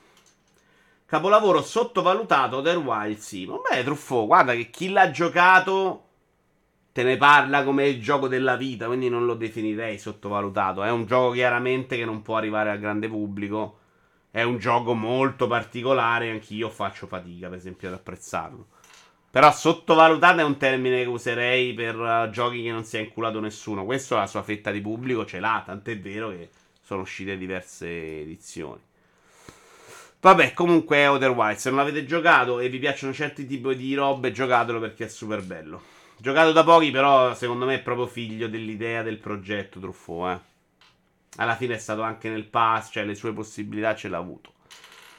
Capolavoro 1.06 1.62
sottovalutato 1.62 2.56
Outer 2.56 2.78
Wilds, 2.78 3.24
sì. 3.24 3.44
Vabbè, 3.44 3.84
Truffo, 3.84 4.26
guarda 4.26 4.52
che 4.54 4.68
chi 4.68 4.88
l'ha 4.88 5.12
giocato 5.12 6.08
te 6.92 7.02
ne 7.02 7.16
parla 7.16 7.62
come 7.64 7.86
il 7.86 8.00
gioco 8.00 8.28
della 8.28 8.56
vita, 8.56 8.86
quindi 8.86 9.08
non 9.08 9.24
lo 9.26 9.34
definirei 9.34 9.98
sottovalutato. 9.98 10.82
È 10.82 10.90
un 10.90 11.06
gioco 11.06 11.32
chiaramente 11.32 11.96
che 11.96 12.04
non 12.04 12.22
può 12.22 12.36
arrivare 12.36 12.70
al 12.70 12.78
grande 12.78 13.08
pubblico. 13.08 13.78
È 14.30 14.42
un 14.42 14.58
gioco 14.58 14.94
molto 14.94 15.46
particolare, 15.46 16.30
anch'io 16.30 16.68
faccio 16.68 17.06
fatica, 17.06 17.48
per 17.48 17.58
esempio, 17.58 17.88
ad 17.88 17.94
apprezzarlo. 17.94 18.66
Però 19.30 19.52
sottovalutato 19.52 20.40
è 20.40 20.44
un 20.44 20.56
termine 20.56 21.02
che 21.02 21.08
userei 21.08 21.72
per 21.72 21.96
uh, 21.96 22.30
giochi 22.30 22.62
che 22.62 22.72
non 22.72 22.84
si 22.84 22.96
è 22.96 23.00
inculato 23.00 23.38
nessuno. 23.38 23.84
Questo 23.84 24.16
la 24.16 24.26
sua 24.26 24.42
fetta 24.42 24.72
di 24.72 24.80
pubblico 24.80 25.24
ce 25.24 25.38
l'ha, 25.38 25.62
tant'è 25.64 25.98
vero 25.98 26.30
che 26.30 26.48
sono 26.80 27.02
uscite 27.02 27.36
diverse 27.36 28.20
edizioni. 28.22 28.80
Vabbè, 30.20 30.52
comunque 30.52 31.06
Wilds. 31.06 31.60
Se 31.60 31.70
non 31.70 31.78
l'avete 31.78 32.04
giocato 32.04 32.58
e 32.58 32.68
vi 32.68 32.78
piacciono 32.78 33.12
certi 33.12 33.46
tipi 33.46 33.76
di 33.76 33.94
robe, 33.94 34.32
giocatelo 34.32 34.80
perché 34.80 35.04
è 35.04 35.08
super 35.08 35.42
bello. 35.42 35.99
Giocato 36.20 36.52
da 36.52 36.64
pochi, 36.64 36.90
però 36.90 37.34
secondo 37.34 37.64
me 37.64 37.76
è 37.76 37.80
proprio 37.80 38.06
figlio 38.06 38.46
dell'idea 38.46 39.02
del 39.02 39.16
progetto 39.16 39.80
Truffaut, 39.80 40.36
eh. 40.36 40.48
Alla 41.36 41.56
fine 41.56 41.76
è 41.76 41.78
stato 41.78 42.02
anche 42.02 42.28
nel 42.28 42.44
pass, 42.44 42.90
cioè 42.92 43.06
le 43.06 43.14
sue 43.14 43.32
possibilità 43.32 43.94
ce 43.94 44.08
l'ha 44.08 44.18
avuto. 44.18 44.52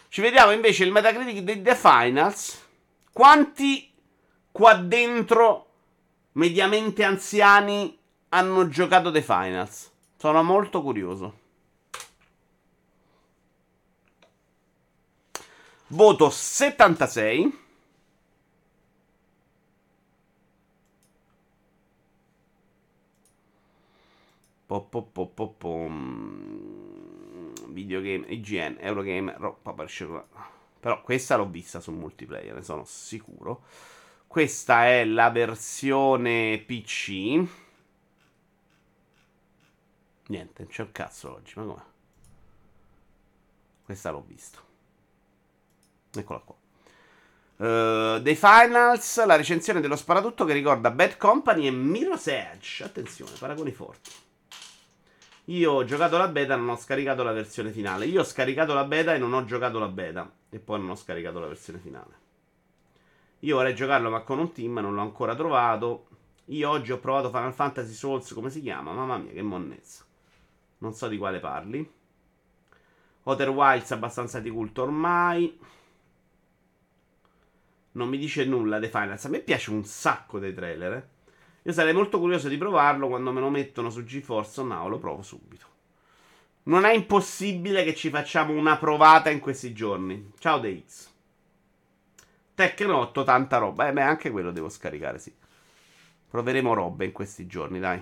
Ci 0.09 0.21
vediamo 0.21 0.51
invece 0.51 0.83
il 0.83 0.91
Metacritic 0.91 1.41
di 1.41 1.63
The 1.63 1.73
Finals. 1.73 2.63
Quanti 3.11 3.91
qua 4.51 4.75
dentro, 4.75 5.71
mediamente 6.33 7.03
anziani, 7.03 7.97
hanno 8.29 8.67
giocato 8.67 9.09
The 9.09 9.23
Finals? 9.23 9.91
Sono 10.17 10.43
molto 10.43 10.83
curioso. 10.83 11.39
Voto 15.87 16.29
76. 16.29 17.60
Po, 24.71 24.85
po, 24.85 25.03
po, 25.03 25.27
po, 25.27 25.49
po. 25.49 25.89
Videogame, 27.67 28.25
IGN, 28.27 28.77
Eurogame, 28.79 29.35
roba 29.37 29.85
Però 30.79 31.01
questa 31.01 31.35
l'ho 31.35 31.49
vista 31.49 31.81
su 31.81 31.91
multiplayer, 31.91 32.55
ne 32.55 32.63
sono 32.63 32.85
sicuro. 32.85 33.65
Questa 34.27 34.85
è 34.85 35.03
la 35.03 35.29
versione 35.29 36.63
PC. 36.65 37.09
Niente, 40.27 40.65
c'è 40.67 40.83
un 40.83 40.91
cazzo 40.93 41.33
oggi, 41.33 41.51
ma 41.57 41.63
com'è? 41.65 41.83
Questa 43.83 44.09
l'ho 44.09 44.23
vista. 44.25 44.59
Eccola 46.13 46.39
qua. 46.39 46.55
Uh, 47.57 48.21
The 48.21 48.35
Finals, 48.35 49.25
la 49.25 49.35
recensione 49.35 49.81
dello 49.81 49.97
sparatutto 49.97 50.45
che 50.45 50.53
ricorda 50.53 50.91
Bad 50.91 51.17
Company 51.17 51.67
e 51.67 51.71
Mirror's 51.71 52.27
Edge. 52.27 52.85
Attenzione, 52.85 53.31
paragoni 53.37 53.73
forti. 53.73 54.29
Io 55.51 55.73
ho 55.73 55.83
giocato 55.83 56.17
la 56.17 56.29
beta 56.29 56.53
e 56.53 56.57
non 56.57 56.69
ho 56.69 56.77
scaricato 56.77 57.23
la 57.23 57.33
versione 57.33 57.71
finale. 57.71 58.05
Io 58.05 58.21
ho 58.21 58.23
scaricato 58.23 58.73
la 58.73 58.85
beta 58.85 59.13
e 59.13 59.17
non 59.17 59.33
ho 59.33 59.43
giocato 59.43 59.79
la 59.79 59.89
beta. 59.89 60.31
E 60.49 60.59
poi 60.59 60.79
non 60.79 60.91
ho 60.91 60.95
scaricato 60.95 61.39
la 61.39 61.47
versione 61.47 61.79
finale. 61.79 62.19
Io 63.39 63.57
vorrei 63.57 63.75
giocarlo 63.75 64.09
ma 64.09 64.21
con 64.21 64.39
un 64.39 64.53
team, 64.53 64.79
non 64.79 64.93
l'ho 64.93 65.01
ancora 65.01 65.35
trovato. 65.35 66.07
Io 66.45 66.69
oggi 66.69 66.93
ho 66.93 66.99
provato 66.99 67.29
Final 67.29 67.53
Fantasy 67.53 67.91
Souls, 67.91 68.31
come 68.33 68.49
si 68.49 68.61
chiama? 68.61 68.93
Mamma 68.93 69.17
mia, 69.17 69.33
che 69.33 69.41
monnezza. 69.41 70.05
Non 70.77 70.93
so 70.93 71.09
di 71.09 71.17
quale 71.17 71.39
parli. 71.39 71.91
Outer 73.23 73.49
Wilds 73.49 73.91
abbastanza 73.91 74.39
di 74.39 74.49
culto 74.49 74.83
ormai. 74.83 75.59
Non 77.93 78.07
mi 78.07 78.17
dice 78.17 78.45
nulla 78.45 78.79
dei 78.79 78.89
Finals. 78.89 79.25
A 79.25 79.29
me 79.29 79.39
piace 79.39 79.69
un 79.69 79.83
sacco 79.83 80.39
dei 80.39 80.53
trailer, 80.53 80.93
eh. 80.93 81.07
Io 81.63 81.71
sarei 81.73 81.93
molto 81.93 82.19
curioso 82.19 82.47
di 82.47 82.57
provarlo 82.57 83.07
quando 83.07 83.31
me 83.31 83.39
lo 83.39 83.49
mettono 83.49 83.89
su 83.89 84.03
GeForce 84.03 84.63
Now, 84.63 84.87
lo 84.87 84.97
provo 84.97 85.21
subito. 85.21 85.67
Non 86.63 86.85
è 86.85 86.93
impossibile 86.93 87.83
che 87.83 87.95
ci 87.95 88.09
facciamo 88.09 88.53
una 88.53 88.77
provata 88.77 89.29
in 89.29 89.39
questi 89.39 89.73
giorni. 89.73 90.31
Ciao 90.39 90.59
DX. 90.59 91.09
Tecno 92.55 93.11
tanta 93.11 93.57
roba. 93.57 93.87
Eh, 93.87 93.93
beh, 93.93 94.01
anche 94.01 94.29
quello 94.29 94.51
devo 94.51 94.69
scaricare, 94.69 95.19
sì. 95.19 95.33
Proveremo 96.29 96.73
robe 96.73 97.05
in 97.05 97.11
questi 97.11 97.47
giorni, 97.47 97.79
dai. 97.79 98.01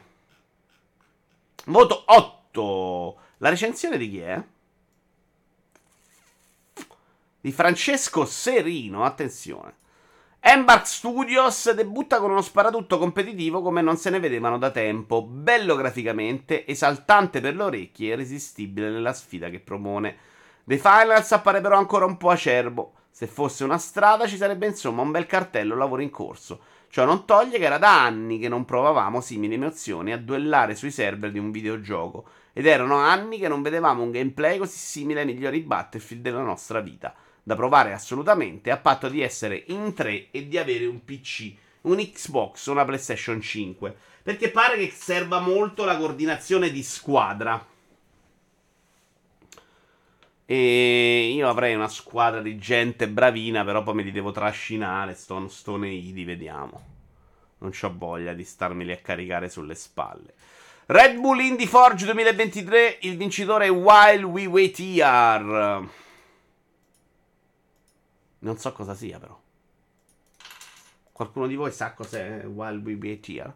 Voto 1.65 2.03
8. 2.05 3.19
La 3.37 3.49
recensione 3.49 3.97
di 3.97 4.09
chi 4.09 4.19
è? 4.19 4.43
Di 7.41 7.51
Francesco 7.51 8.25
Serino, 8.25 9.03
attenzione. 9.03 9.78
Embark 10.41 10.87
Studios 10.87 11.69
debutta 11.73 12.21
con 12.21 12.31
uno 12.31 12.41
sparatutto 12.41 12.97
competitivo 12.97 13.61
come 13.61 13.81
non 13.81 13.97
se 13.97 14.09
ne 14.09 14.21
vedevano 14.21 14.57
da 14.57 14.71
tempo, 14.71 15.21
bello 15.21 15.75
graficamente, 15.75 16.65
esaltante 16.65 17.41
per 17.41 17.57
le 17.57 17.63
orecchie 17.63 18.11
e 18.11 18.13
irresistibile 18.13 18.89
nella 18.89 19.11
sfida 19.11 19.49
che 19.49 19.59
propone. 19.59 20.15
The 20.63 20.77
Finals 20.77 21.33
appare 21.33 21.59
però 21.59 21.77
ancora 21.77 22.05
un 22.05 22.15
po' 22.15 22.29
acerbo. 22.29 22.93
Se 23.11 23.27
fosse 23.27 23.65
una 23.65 23.77
strada 23.77 24.27
ci 24.27 24.37
sarebbe 24.37 24.65
insomma 24.65 25.01
un 25.01 25.11
bel 25.11 25.25
cartello 25.25 25.75
lavoro 25.75 26.01
in 26.01 26.09
corso. 26.09 26.61
Ciò 26.87 27.03
non 27.03 27.25
toglie 27.25 27.57
che 27.57 27.65
era 27.65 27.77
da 27.77 28.01
anni 28.01 28.39
che 28.39 28.47
non 28.47 28.63
provavamo 28.63 29.19
simili 29.19 29.55
emozioni 29.55 30.13
a 30.13 30.17
duellare 30.17 30.73
sui 30.73 30.89
server 30.89 31.31
di 31.31 31.39
un 31.39 31.51
videogioco 31.51 32.23
ed 32.53 32.65
erano 32.65 32.95
anni 32.95 33.39
che 33.39 33.49
non 33.49 33.61
vedevamo 33.61 34.03
un 34.03 34.11
gameplay 34.11 34.57
così 34.57 34.77
simile 34.77 35.19
ai 35.19 35.25
migliori 35.25 35.59
Battlefield 35.59 36.23
della 36.23 36.41
nostra 36.41 36.79
vita 36.79 37.13
da 37.49 37.55
provare 37.55 37.93
assolutamente, 37.93 38.69
a 38.69 38.77
patto 38.77 39.09
di 39.09 39.23
essere 39.23 39.63
in 39.69 39.95
tre 39.95 40.27
e 40.29 40.47
di 40.47 40.59
avere 40.59 40.85
un 40.85 41.03
PC, 41.03 41.51
un 41.81 41.97
Xbox 41.97 42.67
o 42.67 42.73
una 42.73 42.85
PlayStation 42.85 43.41
5. 43.41 43.95
Perché 44.21 44.51
pare 44.51 44.77
che 44.77 44.91
serva 44.91 45.39
molto 45.39 45.83
la 45.83 45.97
coordinazione 45.97 46.69
di 46.69 46.83
squadra. 46.83 47.65
E 50.45 51.31
io 51.33 51.49
avrei 51.49 51.73
una 51.73 51.87
squadra 51.87 52.39
di 52.43 52.55
gente 52.59 53.09
bravina, 53.09 53.63
però 53.63 53.81
poi 53.81 53.95
me 53.95 54.03
li 54.03 54.11
devo 54.11 54.29
trascinare. 54.29 55.15
Sto, 55.15 55.47
sto 55.47 55.75
nei 55.75 56.11
vediamo. 56.23 56.81
Non 57.57 57.71
ho 57.81 57.93
voglia 57.97 58.33
di 58.33 58.43
starmeli 58.43 58.91
a 58.91 58.97
caricare 58.97 59.49
sulle 59.49 59.73
spalle. 59.73 60.35
Red 60.85 61.17
Bull 61.17 61.39
Indie 61.39 61.65
Forge 61.65 62.05
2023, 62.05 62.99
il 63.01 63.17
vincitore 63.17 63.65
è 63.65 63.71
While 63.71 64.23
We 64.25 64.45
Wait 64.45 64.77
Here. 64.77 66.07
Non 68.39 68.57
so 68.57 68.71
cosa 68.71 68.93
sia, 68.93 69.19
però. 69.19 69.39
Qualcuno 71.11 71.47
di 71.47 71.55
voi 71.55 71.71
sa 71.71 71.93
cos'è 71.93 72.45
While 72.45 72.77
We 72.77 72.93
Wait 72.93 73.27
Here? 73.27 73.53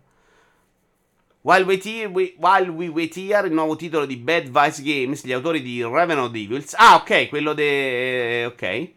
While 1.41 1.63
We, 1.63 1.80
Here, 1.84 2.06
we, 2.08 2.36
While 2.38 2.69
We 2.69 2.88
Wait 2.88 3.15
Here, 3.17 3.48
il 3.48 3.54
nuovo 3.54 3.76
titolo 3.76 4.06
di 4.06 4.15
Bad 4.15 4.48
Vice 4.48 4.82
Games, 4.82 5.26
gli 5.26 5.34
autori 5.34 5.62
di 5.62 5.82
Raven 5.82 6.19
of 6.19 6.34
Evils. 6.34 6.74
Ah, 6.78 6.96
ok, 6.96 7.28
quello 7.28 7.54
de... 7.54 8.46
ok. 8.46 8.91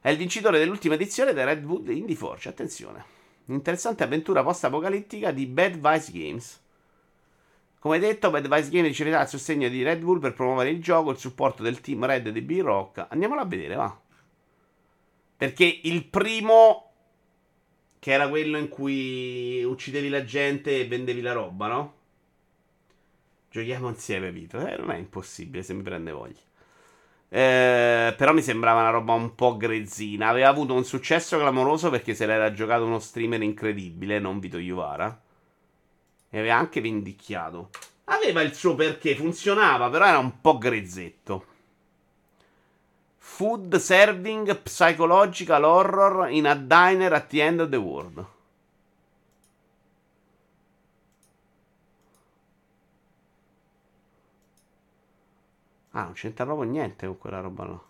È 0.00 0.10
il 0.10 0.16
vincitore 0.18 0.58
dell'ultima 0.58 0.94
edizione 0.94 1.32
del 1.32 1.46
Redwood 1.46 1.88
Indie 1.88 2.16
Forge. 2.16 2.50
Attenzione. 2.50 3.04
Interessante 3.46 4.02
avventura 4.02 4.42
post-apocalittica 4.42 5.30
di 5.30 5.46
Bad 5.46 5.76
Vice 5.76 6.12
Games. 6.12 6.60
Come 7.78 7.98
detto, 7.98 8.30
Bad 8.30 8.54
Vice 8.54 8.68
Games 8.68 8.88
riceverà 8.88 9.22
il 9.22 9.28
sostegno 9.28 9.68
di 9.68 9.82
Red 9.82 10.02
Bull 10.02 10.18
per 10.18 10.34
promuovere 10.34 10.70
il 10.70 10.82
gioco, 10.82 11.10
il 11.10 11.18
supporto 11.18 11.62
del 11.62 11.80
team 11.80 12.04
Red 12.04 12.28
di 12.28 12.40
B-Rock. 12.42 13.06
Andiamolo 13.08 13.40
a 13.40 13.46
vedere, 13.46 13.76
va. 13.76 14.00
Perché 15.36 15.80
il 15.82 16.04
primo, 16.04 16.92
che 17.98 18.12
era 18.12 18.28
quello 18.28 18.58
in 18.58 18.68
cui 18.68 19.62
uccidevi 19.64 20.08
la 20.08 20.24
gente 20.24 20.80
e 20.80 20.86
vendevi 20.86 21.20
la 21.20 21.32
roba, 21.32 21.66
no? 21.66 21.94
Giochiamo 23.50 23.88
insieme, 23.88 24.32
Vito. 24.32 24.66
Eh, 24.66 24.76
non 24.76 24.90
è 24.90 24.96
impossibile 24.96 25.62
se 25.62 25.74
mi 25.74 25.82
prende 25.82 26.10
voglia. 26.10 26.40
Eh, 27.28 28.14
però 28.14 28.32
mi 28.32 28.42
sembrava 28.42 28.80
una 28.80 28.90
roba 28.90 29.12
un 29.14 29.34
po' 29.34 29.56
grezzina. 29.56 30.28
Aveva 30.28 30.48
avuto 30.48 30.74
un 30.74 30.84
successo 30.84 31.38
clamoroso 31.38 31.90
perché 31.90 32.14
se 32.14 32.26
l'era 32.26 32.52
giocato 32.52 32.84
uno 32.84 32.98
streamer 32.98 33.42
incredibile, 33.42 34.18
non 34.18 34.38
Vito 34.38 34.58
Iuvara. 34.58 35.20
E 36.30 36.38
aveva 36.38 36.56
anche 36.56 36.80
vendicchiato. 36.80 37.70
Aveva 38.04 38.42
il 38.42 38.54
suo 38.54 38.74
perché, 38.74 39.14
funzionava, 39.14 39.88
però 39.90 40.06
era 40.06 40.18
un 40.18 40.40
po' 40.40 40.58
grezzetto. 40.58 41.46
Food 43.24 43.76
serving 43.76 44.62
psychological 44.64 45.62
horror 45.64 46.28
in 46.28 46.44
a 46.44 46.56
diner 46.56 47.14
at 47.14 47.28
the 47.28 47.40
end 47.40 47.60
of 47.60 47.70
the 47.70 47.76
world. 47.76 48.26
Ah, 55.92 56.02
non 56.02 56.14
c'entra 56.14 56.44
proprio 56.44 56.68
niente 56.68 57.06
con 57.06 57.18
quella 57.18 57.40
roba 57.40 57.64
là. 57.64 57.80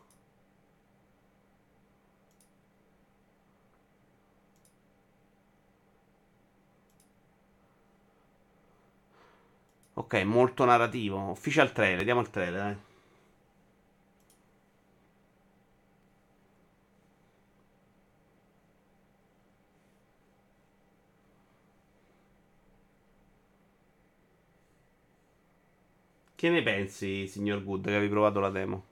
Ok, 9.94 10.14
molto 10.24 10.64
narrativo. 10.64 11.18
Official 11.30 11.72
trailer, 11.72 11.98
vediamo 11.98 12.20
il 12.20 12.30
trailer, 12.30 12.60
dai. 12.60 12.91
Che 26.42 26.50
ne 26.50 26.60
pensi, 26.60 27.28
signor 27.28 27.62
Good, 27.62 27.84
che 27.84 27.94
avevi 27.94 28.08
provato 28.08 28.40
la 28.40 28.50
demo? 28.50 28.84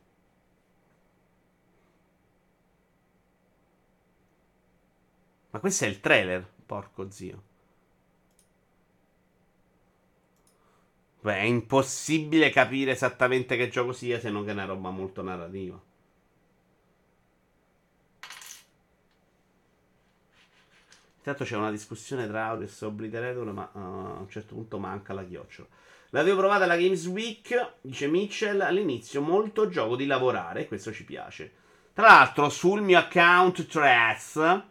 Ma 5.50 5.58
questo 5.58 5.84
è 5.84 5.88
il 5.88 5.98
trailer, 5.98 6.48
porco 6.64 7.10
zio. 7.10 7.42
Beh, 11.22 11.38
è 11.38 11.42
impossibile 11.42 12.50
capire 12.50 12.92
esattamente 12.92 13.56
che 13.56 13.68
gioco 13.68 13.92
sia 13.92 14.20
se 14.20 14.30
non 14.30 14.44
che 14.44 14.50
è 14.50 14.52
una 14.52 14.66
roba 14.66 14.90
molto 14.90 15.20
narrativa. 15.20 15.82
Intanto 21.16 21.42
c'è 21.42 21.56
una 21.56 21.72
discussione 21.72 22.28
tra 22.28 22.46
Audius 22.46 22.80
e 22.80 22.86
Obliterator, 22.86 23.52
ma 23.52 23.68
uh, 23.72 23.78
a 23.78 24.20
un 24.20 24.28
certo 24.30 24.54
punto 24.54 24.78
manca 24.78 25.12
la 25.12 25.24
chiocciola. 25.24 25.89
L'avevo 26.12 26.38
provata 26.38 26.64
alla 26.64 26.76
Games 26.76 27.06
Week, 27.06 27.74
dice 27.80 28.08
Mitchell, 28.08 28.60
all'inizio 28.62 29.20
molto 29.20 29.68
gioco 29.68 29.94
di 29.94 30.06
lavorare, 30.06 30.66
questo 30.66 30.92
ci 30.92 31.04
piace. 31.04 31.52
Tra 31.92 32.06
l'altro 32.06 32.48
sul 32.48 32.82
mio 32.82 32.98
account 32.98 33.66
Threads 33.66 34.62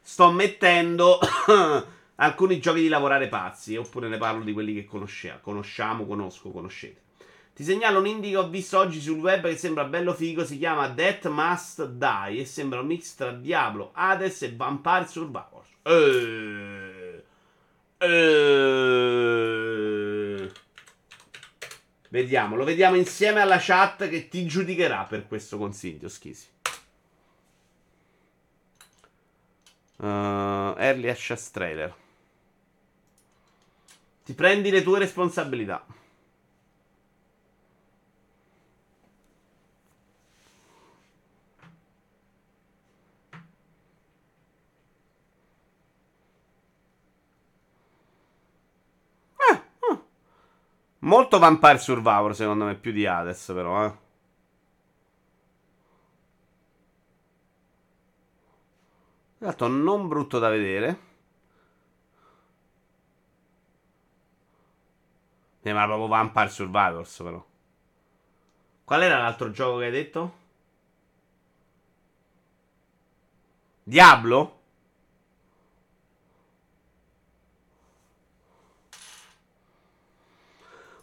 sto 0.00 0.30
mettendo 0.30 1.18
alcuni 2.16 2.58
giochi 2.60 2.80
di 2.80 2.88
lavorare 2.88 3.28
pazzi, 3.28 3.76
oppure 3.76 4.08
ne 4.08 4.16
parlo 4.16 4.42
di 4.42 4.54
quelli 4.54 4.72
che 4.72 4.86
conosciamo, 4.86 6.06
conosco, 6.06 6.50
conoscete. 6.50 7.00
Ti 7.54 7.62
segnalo 7.62 7.98
un 7.98 8.06
indie 8.06 8.30
che 8.30 8.36
ho 8.38 8.48
visto 8.48 8.78
oggi 8.78 9.00
sul 9.00 9.18
web 9.18 9.42
che 9.42 9.56
sembra 9.56 9.84
bello 9.84 10.14
figo, 10.14 10.46
si 10.46 10.56
chiama 10.56 10.88
Death 10.88 11.28
Must 11.28 11.88
Die 11.88 12.40
e 12.40 12.44
sembra 12.46 12.80
un 12.80 12.86
mix 12.86 13.14
tra 13.14 13.32
Diablo, 13.32 13.90
Hades 13.92 14.42
e 14.42 14.54
Vampire 14.56 15.06
Survivors. 15.06 15.68
Eeeh. 15.82 16.85
Vediamo, 22.16 22.56
lo 22.56 22.64
vediamo 22.64 22.96
insieme 22.96 23.42
alla 23.42 23.58
chat 23.60 24.08
che 24.08 24.30
ti 24.30 24.46
giudicherà 24.46 25.04
per 25.04 25.28
questo 25.28 25.58
consiglio, 25.58 26.08
Schisi. 26.08 26.46
Uh, 29.98 30.72
early 30.78 31.10
Access 31.10 31.50
Trailer. 31.50 31.94
Ti 34.24 34.32
prendi 34.32 34.70
le 34.70 34.82
tue 34.82 34.98
responsabilità. 34.98 35.84
Molto 51.06 51.38
Vampire 51.38 51.78
Survivor, 51.78 52.34
secondo 52.34 52.64
me, 52.64 52.74
più 52.74 52.90
di 52.90 53.06
Hades, 53.06 53.46
però, 53.54 53.84
eh. 53.86 53.92
Esatto, 59.38 59.68
non 59.68 60.08
brutto 60.08 60.38
da 60.40 60.48
vedere. 60.48 60.98
Sembra 65.60 65.84
proprio 65.84 66.08
Vampire 66.08 66.48
Survivors, 66.48 67.22
però. 67.22 67.44
Qual 68.84 69.02
era 69.02 69.18
l'altro 69.18 69.50
gioco 69.52 69.78
che 69.78 69.84
hai 69.84 69.90
detto? 69.92 70.34
Diablo? 73.84 74.60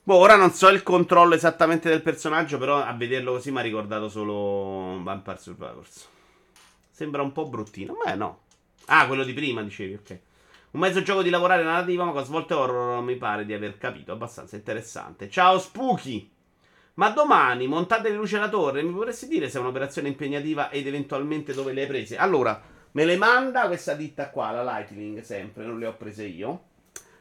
Boh, 0.06 0.16
ora 0.16 0.36
non 0.36 0.52
so 0.52 0.68
il 0.68 0.84
controllo 0.84 1.34
esattamente 1.34 1.88
del 1.88 2.02
personaggio, 2.02 2.58
però 2.58 2.84
a 2.84 2.92
vederlo 2.92 3.32
così 3.32 3.52
mi 3.52 3.60
ha 3.60 3.62
ricordato 3.62 4.10
solo 4.10 5.02
Vampire 5.02 5.38
Survivors. 5.38 6.10
Sembra 6.92 7.22
un 7.22 7.32
po' 7.32 7.48
bruttino, 7.48 7.96
ma 8.04 8.13
no. 8.13 8.39
Ah, 8.88 9.08
quello 9.08 9.24
di 9.24 9.32
prima, 9.32 9.63
dicevi, 9.63 9.94
ok. 9.94 10.20
Un 10.72 10.82
mezzo 10.82 11.02
gioco 11.04 11.22
di 11.22 11.30
lavorare 11.30 11.63
narrativa, 11.63 12.04
ma 12.04 12.12
con 12.12 12.26
svolte 12.26 12.54
horror 12.54 12.96
non 12.96 13.06
mi 13.06 13.16
pare 13.16 13.46
di 13.46 13.54
aver 13.54 13.78
capito. 13.78 14.12
Abbastanza 14.12 14.58
interessante. 14.58 15.30
Ciao, 15.30 15.58
Spooky! 15.58 16.30
Ma 16.96 17.10
domani, 17.12 17.68
montate 17.68 18.10
le 18.10 18.16
luci 18.16 18.36
alla 18.36 18.50
torre, 18.50 18.84
mi 18.84 18.92
vorresti 18.92 19.26
dire 19.26 19.50
se 19.50 19.58
è 19.58 19.62
un'operazione 19.62 20.10
impegnativa 20.10 20.70
ed 20.70 20.86
eventualmente 20.86 21.54
dove 21.54 21.72
le 21.72 21.84
hai 21.84 21.88
prese? 21.88 22.18
Allora, 22.18 22.62
me 22.92 23.06
le 23.06 23.16
manda 23.16 23.68
questa 23.68 23.94
ditta 23.94 24.30
qua, 24.30 24.52
la 24.52 24.63
Lightning, 24.63 25.22
sempre, 25.22 25.63
non 25.63 25.80
le 25.80 25.88
ho 25.88 25.96
prese 25.96 26.26
io. 26.26 26.72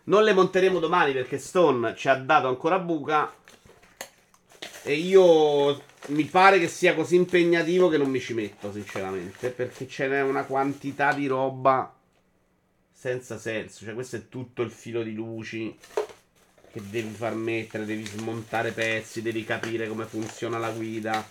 Non 0.04 0.24
le 0.24 0.32
monteremo 0.32 0.80
domani 0.80 1.12
perché 1.12 1.38
Stone 1.38 1.94
ci 1.96 2.08
ha 2.08 2.16
dato 2.16 2.48
ancora 2.48 2.78
buca. 2.78 3.32
E 4.82 4.94
io 4.94 5.80
mi 6.06 6.24
pare 6.24 6.58
che 6.58 6.66
sia 6.66 6.94
così 6.94 7.14
impegnativo 7.14 7.88
che 7.88 7.98
non 7.98 8.10
mi 8.10 8.18
ci 8.20 8.34
metto, 8.34 8.72
sinceramente. 8.72 9.50
Perché 9.50 9.86
ce 9.86 10.08
n'è 10.08 10.22
una 10.22 10.44
quantità 10.44 11.12
di 11.12 11.26
roba 11.26 11.94
senza 12.92 13.38
senso. 13.38 13.84
Cioè, 13.84 13.94
questo 13.94 14.16
è 14.16 14.28
tutto 14.28 14.62
il 14.62 14.70
filo 14.70 15.02
di 15.02 15.12
luci 15.12 15.76
che 16.72 16.80
devi 16.88 17.10
far 17.10 17.34
mettere, 17.34 17.84
devi 17.84 18.06
smontare 18.06 18.72
pezzi, 18.72 19.22
devi 19.22 19.44
capire 19.44 19.86
come 19.86 20.04
funziona 20.04 20.58
la 20.58 20.70
guida. 20.70 21.24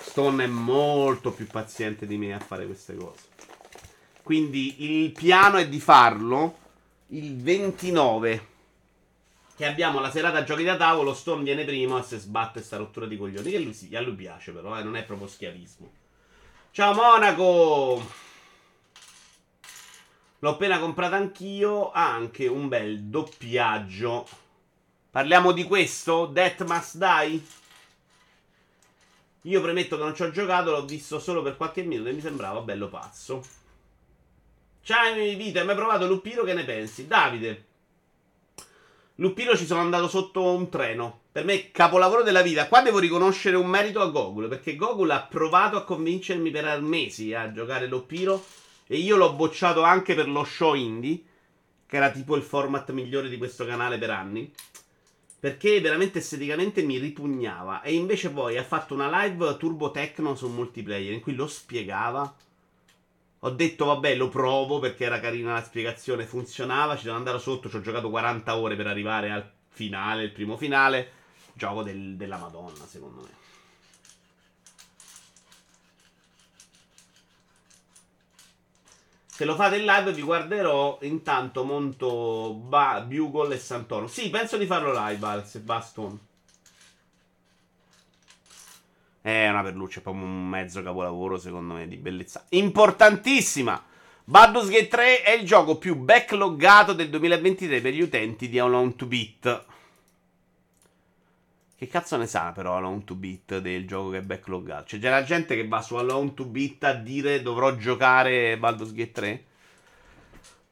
Stone 0.00 0.44
è 0.44 0.46
molto 0.46 1.32
più 1.32 1.46
paziente 1.46 2.06
di 2.06 2.16
me 2.16 2.32
a 2.32 2.38
fare 2.38 2.64
queste 2.64 2.94
cose. 2.94 3.22
Quindi 4.22 5.02
il 5.02 5.12
piano 5.12 5.56
è 5.58 5.68
di 5.68 5.80
farlo 5.80 6.62
il 7.14 7.36
29 7.36 8.52
che 9.56 9.66
abbiamo 9.66 10.00
la 10.00 10.10
serata 10.10 10.42
giochi 10.42 10.64
da 10.64 10.76
tavolo, 10.76 11.14
Stone 11.14 11.44
viene 11.44 11.64
prima 11.64 12.00
e 12.00 12.02
se 12.02 12.18
sbatte 12.18 12.60
sta 12.60 12.76
rottura 12.76 13.06
di 13.06 13.16
coglioni. 13.16 13.50
Che 13.50 13.58
lui 13.58 13.72
sì, 13.72 13.94
a 13.94 14.00
lui 14.00 14.14
piace 14.14 14.50
però, 14.50 14.76
eh, 14.76 14.82
non 14.82 14.96
è 14.96 15.04
proprio 15.04 15.28
schiavismo. 15.28 15.92
Ciao 16.72 16.92
Monaco! 16.92 18.22
L'ho 20.40 20.50
appena 20.50 20.80
comprata 20.80 21.14
anch'io, 21.14 21.92
ha 21.92 22.12
anche 22.12 22.48
un 22.48 22.66
bel 22.66 23.00
doppiaggio. 23.04 24.26
Parliamo 25.10 25.52
di 25.52 25.62
questo? 25.62 26.26
Death 26.26 26.64
Must 26.64 26.96
Die? 26.96 27.46
Io 29.42 29.60
premetto 29.62 29.96
che 29.96 30.02
non 30.02 30.16
ci 30.16 30.22
ho 30.22 30.30
giocato, 30.32 30.72
l'ho 30.72 30.84
visto 30.84 31.20
solo 31.20 31.42
per 31.42 31.56
qualche 31.56 31.82
minuto 31.82 32.08
e 32.08 32.12
mi 32.12 32.20
sembrava 32.20 32.60
bello 32.60 32.88
pazzo. 32.88 33.62
Ciao 34.86 35.14
Vito, 35.14 35.58
hai 35.58 35.64
mai 35.64 35.76
provato 35.76 36.06
Lupino? 36.06 36.42
Che 36.42 36.52
ne 36.52 36.62
pensi? 36.62 37.06
Davide. 37.06 37.64
Lupino 39.14 39.56
ci 39.56 39.64
sono 39.64 39.80
andato 39.80 40.08
sotto 40.08 40.42
un 40.42 40.68
treno. 40.68 41.22
per 41.32 41.46
me 41.46 41.70
capolavoro 41.70 42.22
della 42.22 42.42
vita. 42.42 42.68
Qua 42.68 42.82
devo 42.82 42.98
riconoscere 42.98 43.56
un 43.56 43.66
merito 43.66 44.02
a 44.02 44.10
Google, 44.10 44.46
perché 44.48 44.76
Google 44.76 45.14
ha 45.14 45.22
provato 45.22 45.78
a 45.78 45.84
convincermi 45.84 46.50
per 46.50 46.82
mesi 46.82 47.32
a 47.32 47.50
giocare 47.50 47.86
l'Oppiro 47.86 48.44
e 48.86 48.98
io 48.98 49.16
l'ho 49.16 49.32
bocciato 49.32 49.80
anche 49.80 50.14
per 50.14 50.28
lo 50.28 50.44
show 50.44 50.74
indie, 50.74 51.22
che 51.86 51.96
era 51.96 52.10
tipo 52.10 52.36
il 52.36 52.42
format 52.42 52.90
migliore 52.90 53.30
di 53.30 53.38
questo 53.38 53.64
canale 53.64 53.96
per 53.96 54.10
anni. 54.10 54.52
Perché 55.40 55.80
veramente 55.80 56.18
esteticamente 56.18 56.82
mi 56.82 56.98
ripugnava. 56.98 57.80
E 57.80 57.94
invece 57.94 58.28
poi 58.28 58.58
ha 58.58 58.64
fatto 58.64 58.92
una 58.92 59.24
live 59.24 59.56
turbo 59.56 59.90
techno 59.90 60.34
su 60.34 60.46
multiplayer 60.48 61.14
in 61.14 61.22
cui 61.22 61.34
lo 61.34 61.46
spiegava. 61.46 62.36
Ho 63.44 63.50
detto 63.50 63.84
vabbè 63.84 64.14
lo 64.14 64.30
provo 64.30 64.78
perché 64.78 65.04
era 65.04 65.20
carina 65.20 65.52
la 65.52 65.62
spiegazione, 65.62 66.24
funzionava, 66.24 66.96
ci 66.96 67.04
devo 67.04 67.16
andare 67.16 67.38
sotto, 67.38 67.68
ci 67.68 67.76
ho 67.76 67.82
giocato 67.82 68.08
40 68.08 68.56
ore 68.56 68.74
per 68.74 68.86
arrivare 68.86 69.30
al 69.30 69.46
finale, 69.68 70.22
il 70.22 70.32
primo 70.32 70.56
finale. 70.56 71.10
Gioco 71.52 71.82
del, 71.82 72.16
della 72.16 72.38
Madonna 72.38 72.86
secondo 72.86 73.20
me. 73.20 73.42
Se 79.26 79.44
lo 79.44 79.54
fate 79.56 79.76
in 79.76 79.84
live 79.84 80.12
vi 80.14 80.22
guarderò. 80.22 80.98
Intanto 81.02 81.64
monto 81.64 82.54
ba- 82.54 83.04
Bugle 83.06 83.56
e 83.56 83.58
Santoro. 83.58 84.06
Sì, 84.06 84.30
penso 84.30 84.56
di 84.56 84.64
farlo 84.64 84.90
live, 84.94 85.26
Alex 85.26 85.58
Baston. 85.58 86.18
È 89.24 89.48
una 89.48 89.62
perluccia, 89.62 90.00
è 90.00 90.02
proprio 90.02 90.22
un 90.22 90.46
mezzo 90.46 90.82
capolavoro, 90.82 91.38
secondo 91.38 91.72
me, 91.72 91.88
di 91.88 91.96
bellezza. 91.96 92.44
Importantissima! 92.50 93.82
Baldur's 94.22 94.68
Gate 94.68 94.88
3 94.88 95.22
è 95.22 95.30
il 95.30 95.46
gioco 95.46 95.78
più 95.78 95.96
backloggato 95.96 96.92
del 96.92 97.08
2023 97.08 97.80
per 97.80 97.94
gli 97.94 98.02
utenti 98.02 98.50
di 98.50 98.58
Alone 98.58 98.92
2 98.94 99.06
Beat. 99.06 99.64
Che 101.74 101.88
cazzo 101.88 102.18
ne 102.18 102.26
sa 102.26 102.52
però 102.52 102.76
Alone 102.76 103.00
2 103.02 103.16
Beat 103.16 103.58
del 103.60 103.86
gioco 103.86 104.10
che 104.10 104.18
è 104.18 104.22
backloggato? 104.22 104.88
Cioè 104.88 105.00
c'è 105.00 105.08
la 105.08 105.24
gente 105.24 105.56
che 105.56 105.66
va 105.66 105.80
su 105.80 105.94
Alone 105.94 106.34
2 106.34 106.44
Beat 106.44 106.84
a 106.84 106.92
dire 106.92 107.40
dovrò 107.40 107.74
giocare 107.76 108.58
Baldur's 108.58 108.92
Gate 108.92 109.12
3? 109.12 109.44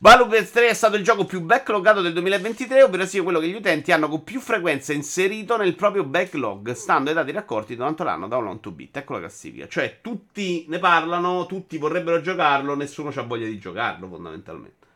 Baldur's 0.02 0.30
Gate 0.30 0.50
3 0.50 0.68
è 0.70 0.74
stato 0.74 0.96
il 0.96 1.04
gioco 1.04 1.24
più 1.24 1.42
backloggato 1.42 2.00
del 2.00 2.12
2023, 2.12 2.82
ovvero 2.82 3.06
sia 3.06 3.22
quello 3.22 3.38
che 3.38 3.46
gli 3.46 3.54
utenti 3.54 3.92
hanno 3.92 4.08
con 4.08 4.24
più 4.24 4.40
frequenza 4.40 4.92
inserito 4.92 5.56
nel 5.56 5.76
proprio 5.76 6.02
backlog, 6.02 6.72
stando 6.72 7.10
ai 7.10 7.14
dati 7.14 7.30
raccolti 7.30 7.76
durante 7.76 8.02
l'anno 8.02 8.26
da 8.26 8.38
Alone 8.38 8.58
2 8.60 8.72
Beat. 8.72 8.96
Ecco 8.96 9.12
la 9.12 9.20
classifica. 9.20 9.68
Cioè 9.68 10.00
tutti 10.00 10.64
ne 10.66 10.80
parlano, 10.80 11.46
tutti 11.46 11.78
vorrebbero 11.78 12.20
giocarlo, 12.20 12.74
nessuno 12.74 13.12
ha 13.14 13.22
voglia 13.22 13.46
di 13.46 13.60
giocarlo 13.60 14.08
fondamentalmente 14.08 14.86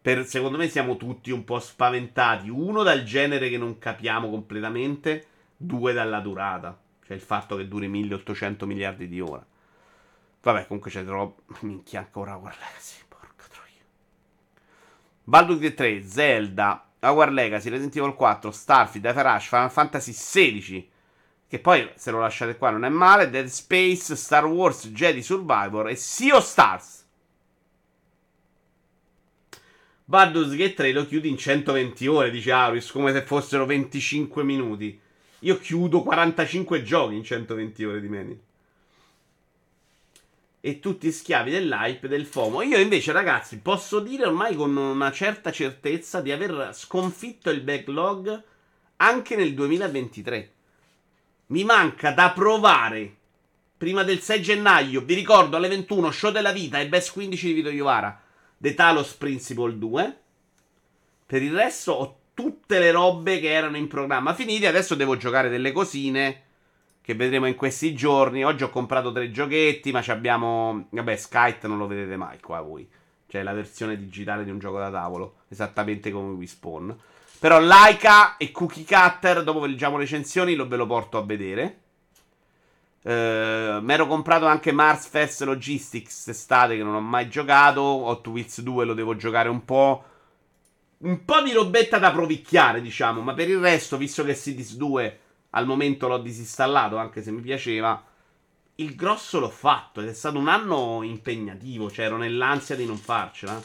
per, 0.00 0.24
secondo 0.26 0.58
me 0.58 0.68
siamo 0.68 0.96
tutti 0.96 1.32
un 1.32 1.42
po' 1.42 1.58
spaventati. 1.58 2.48
Uno 2.48 2.84
dal 2.84 3.02
genere 3.02 3.48
che 3.48 3.58
non 3.58 3.78
capiamo 3.78 4.30
completamente, 4.30 5.26
due 5.56 5.92
dalla 5.92 6.20
durata. 6.20 6.78
Cioè 7.04 7.16
il 7.16 7.22
fatto 7.22 7.56
che 7.56 7.66
duri 7.66 7.88
1800 7.88 8.64
miliardi 8.64 9.08
di 9.08 9.20
ore. 9.20 9.44
Vabbè, 10.40 10.68
comunque 10.68 10.92
c'è 10.92 11.04
troppo. 11.04 11.42
Minchia, 11.66 11.98
ancora 11.98 12.36
War 12.36 12.54
Legacy. 12.56 13.03
Baldur's 15.24 15.58
Gate 15.58 15.74
3, 15.74 16.02
Zelda, 16.06 16.84
War 17.00 17.32
Legacy, 17.32 17.70
Resident 17.70 17.96
Evil 17.96 18.14
4, 18.14 18.50
Starfield, 18.50 19.06
Rush, 19.06 19.48
Final 19.48 19.70
Fantasy 19.70 20.12
16. 20.12 20.90
Che 21.48 21.58
poi, 21.58 21.90
se 21.94 22.10
lo 22.10 22.20
lasciate 22.20 22.56
qua, 22.56 22.70
non 22.70 22.84
è 22.84 22.88
male. 22.88 23.30
Dead 23.30 23.46
Space, 23.46 24.16
Star 24.16 24.44
Wars, 24.44 24.88
Jedi 24.88 25.22
Survivor 25.22 25.88
e 25.88 25.96
Sea 25.96 26.36
of 26.36 26.44
Stars. 26.44 27.02
Baldur's 30.06 30.54
Gate 30.54 30.74
3 30.74 30.92
lo 30.92 31.06
chiudi 31.06 31.28
in 31.30 31.38
120 31.38 32.06
ore, 32.06 32.30
dice 32.30 32.52
Auris, 32.52 32.90
come 32.90 33.12
se 33.12 33.22
fossero 33.22 33.64
25 33.64 34.42
minuti. 34.42 35.00
Io 35.40 35.58
chiudo 35.58 36.02
45 36.02 36.82
giochi 36.82 37.14
in 37.16 37.24
120 37.24 37.84
ore 37.84 38.00
di 38.00 38.08
menu. 38.08 38.38
E 40.66 40.80
tutti 40.80 41.12
schiavi 41.12 41.50
dell'hype 41.50 42.08
del 42.08 42.24
FOMO. 42.24 42.62
Io 42.62 42.78
invece, 42.78 43.12
ragazzi, 43.12 43.58
posso 43.58 44.00
dire 44.00 44.24
ormai 44.24 44.54
con 44.54 44.74
una 44.74 45.12
certa 45.12 45.52
certezza 45.52 46.22
di 46.22 46.32
aver 46.32 46.70
sconfitto 46.72 47.50
il 47.50 47.60
backlog 47.60 48.42
anche 48.96 49.36
nel 49.36 49.52
2023. 49.52 50.52
Mi 51.48 51.64
manca 51.64 52.12
da 52.12 52.30
provare 52.30 53.14
prima 53.76 54.04
del 54.04 54.20
6 54.20 54.40
gennaio. 54.40 55.02
Vi 55.02 55.12
ricordo 55.12 55.58
alle 55.58 55.68
21 55.68 56.10
show 56.10 56.32
della 56.32 56.52
vita 56.52 56.80
e 56.80 56.88
best 56.88 57.12
15 57.12 57.46
di 57.46 57.52
Vito 57.52 57.68
Iovara 57.68 58.18
The 58.56 58.72
Talos 58.72 59.12
Principle 59.12 59.76
2. 59.76 60.18
Per 61.26 61.42
il 61.42 61.52
resto 61.52 61.92
ho 61.92 62.18
tutte 62.32 62.78
le 62.78 62.90
robe 62.90 63.38
che 63.38 63.52
erano 63.52 63.76
in 63.76 63.86
programma 63.86 64.32
finite. 64.32 64.66
Adesso 64.66 64.94
devo 64.94 65.18
giocare 65.18 65.50
delle 65.50 65.72
cosine 65.72 66.43
che 67.04 67.14
vedremo 67.14 67.44
in 67.44 67.54
questi 67.54 67.94
giorni. 67.94 68.46
Oggi 68.46 68.62
ho 68.62 68.70
comprato 68.70 69.12
tre 69.12 69.30
giochetti, 69.30 69.92
ma 69.92 70.02
abbiamo... 70.06 70.86
Vabbè, 70.88 71.16
Skype 71.16 71.68
non 71.68 71.76
lo 71.76 71.86
vedete 71.86 72.16
mai 72.16 72.40
qua 72.40 72.62
voi. 72.62 72.88
Cioè 73.26 73.42
la 73.42 73.52
versione 73.52 73.98
digitale 73.98 74.42
di 74.42 74.50
un 74.50 74.58
gioco 74.58 74.78
da 74.78 74.90
tavolo, 74.90 75.40
esattamente 75.48 76.10
come 76.10 76.32
Wii 76.32 76.46
Spawn. 76.46 76.98
Però 77.38 77.60
Laika 77.60 78.38
e 78.38 78.50
Cookie 78.50 78.86
Cutter, 78.86 79.44
dopo 79.44 79.66
leggiamo 79.66 79.98
recensioni, 79.98 80.54
lo 80.54 80.66
ve 80.66 80.76
lo 80.76 80.86
porto 80.86 81.18
a 81.18 81.22
vedere. 81.22 81.80
Uh, 83.02 83.82
Mi 83.82 83.92
ero 83.92 84.06
comprato 84.06 84.46
anche 84.46 84.72
Mars 84.72 85.06
First 85.06 85.42
Logistics 85.42 86.28
estate 86.28 86.74
che 86.74 86.82
non 86.82 86.94
ho 86.94 87.02
mai 87.02 87.28
giocato. 87.28 87.82
Hot 87.82 88.26
Wheels 88.26 88.62
2 88.62 88.86
lo 88.86 88.94
devo 88.94 89.14
giocare 89.14 89.50
un 89.50 89.62
po'. 89.66 90.04
Un 90.96 91.22
po' 91.26 91.42
di 91.42 91.52
robetta 91.52 91.98
da 91.98 92.12
provicchiare, 92.12 92.80
diciamo. 92.80 93.20
Ma 93.20 93.34
per 93.34 93.50
il 93.50 93.58
resto, 93.58 93.98
visto 93.98 94.24
che 94.24 94.34
Cities 94.34 94.76
2 94.76 95.18
al 95.56 95.66
momento 95.66 96.08
l'ho 96.08 96.18
disinstallato, 96.18 96.96
anche 96.96 97.22
se 97.22 97.30
mi 97.30 97.40
piaceva. 97.40 98.04
Il 98.76 98.96
grosso 98.96 99.38
l'ho 99.38 99.50
fatto 99.50 100.00
ed 100.00 100.08
è 100.08 100.12
stato 100.12 100.38
un 100.38 100.48
anno 100.48 101.02
impegnativo. 101.02 101.90
Cioè, 101.90 102.06
ero 102.06 102.16
nell'ansia 102.16 102.74
di 102.74 102.86
non 102.86 102.96
farcela. 102.96 103.62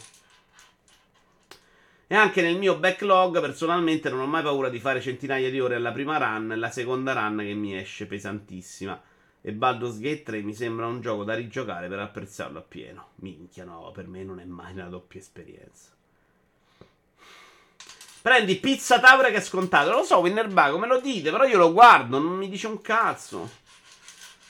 E 2.12 2.16
anche 2.16 2.42
nel 2.42 2.58
mio 2.58 2.78
backlog, 2.78 3.40
personalmente, 3.40 4.10
non 4.10 4.22
ho 4.22 4.28
mai 4.28 4.44
paura 4.44 4.70
di 4.70 4.80
fare 4.80 5.02
centinaia 5.02 5.50
di 5.50 5.60
ore 5.60 5.76
alla 5.76 5.92
prima 5.92 6.18
run 6.18 6.52
e 6.52 6.56
la 6.56 6.70
seconda 6.70 7.14
run 7.14 7.38
che 7.40 7.54
mi 7.54 7.76
esce 7.76 8.06
pesantissima. 8.06 9.02
E 9.42 9.54
Baldur's 9.54 10.00
Gate 10.00 10.24
3 10.24 10.42
mi 10.42 10.54
sembra 10.54 10.86
un 10.86 11.02
gioco 11.02 11.24
da 11.24 11.34
rigiocare 11.34 11.88
per 11.88 12.00
apprezzarlo 12.00 12.60
appieno. 12.60 13.10
Minchia, 13.16 13.64
no, 13.64 13.92
per 13.92 14.08
me 14.08 14.24
non 14.24 14.40
è 14.40 14.46
mai 14.46 14.74
una 14.74 14.90
doppia 14.90 15.20
esperienza. 15.20 15.99
Prendi 18.22 18.58
Pizza 18.58 19.00
Taure 19.00 19.32
che 19.32 19.38
è 19.38 19.42
scontato. 19.42 19.92
Lo 19.92 20.04
so, 20.04 20.18
Winnerbago, 20.20 20.78
me 20.78 20.88
lo 20.88 21.00
dite, 21.00 21.32
però 21.32 21.46
io 21.46 21.58
lo 21.58 21.72
guardo, 21.72 22.20
non 22.20 22.36
mi 22.36 22.50
dice 22.50 22.68
un 22.68 22.82
cazzo. 22.82 23.50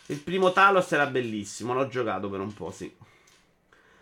Il 0.08 0.19
primo 0.19 0.51
Talos 0.51 0.91
era 0.91 1.05
bellissimo, 1.05 1.73
l'ho 1.73 1.88
giocato 1.88 2.29
per 2.29 2.39
un 2.39 2.53
po', 2.53 2.71
sì. 2.71 2.91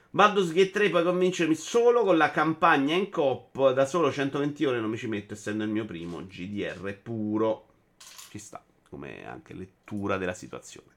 Baldur's 0.10 0.54
Gate 0.54 0.72
3 0.72 0.90
puoi 0.90 1.04
convincermi 1.04 1.54
solo 1.54 2.04
con 2.04 2.16
la 2.18 2.32
campagna 2.32 2.96
in 2.96 3.10
coop. 3.10 3.74
Da 3.74 3.86
solo 3.86 4.12
120 4.12 4.66
ore 4.66 4.80
non 4.80 4.90
mi 4.90 4.98
ci 4.98 5.08
metto, 5.08 5.34
essendo 5.34 5.64
il 5.64 5.70
mio 5.70 5.86
primo 5.86 6.26
GDR 6.26 6.98
puro. 7.04 7.68
Ci 8.30 8.40
sta 8.40 8.64
come 8.90 9.28
anche 9.28 9.54
lettura 9.54 10.18
della 10.18 10.34
situazione. 10.34 10.97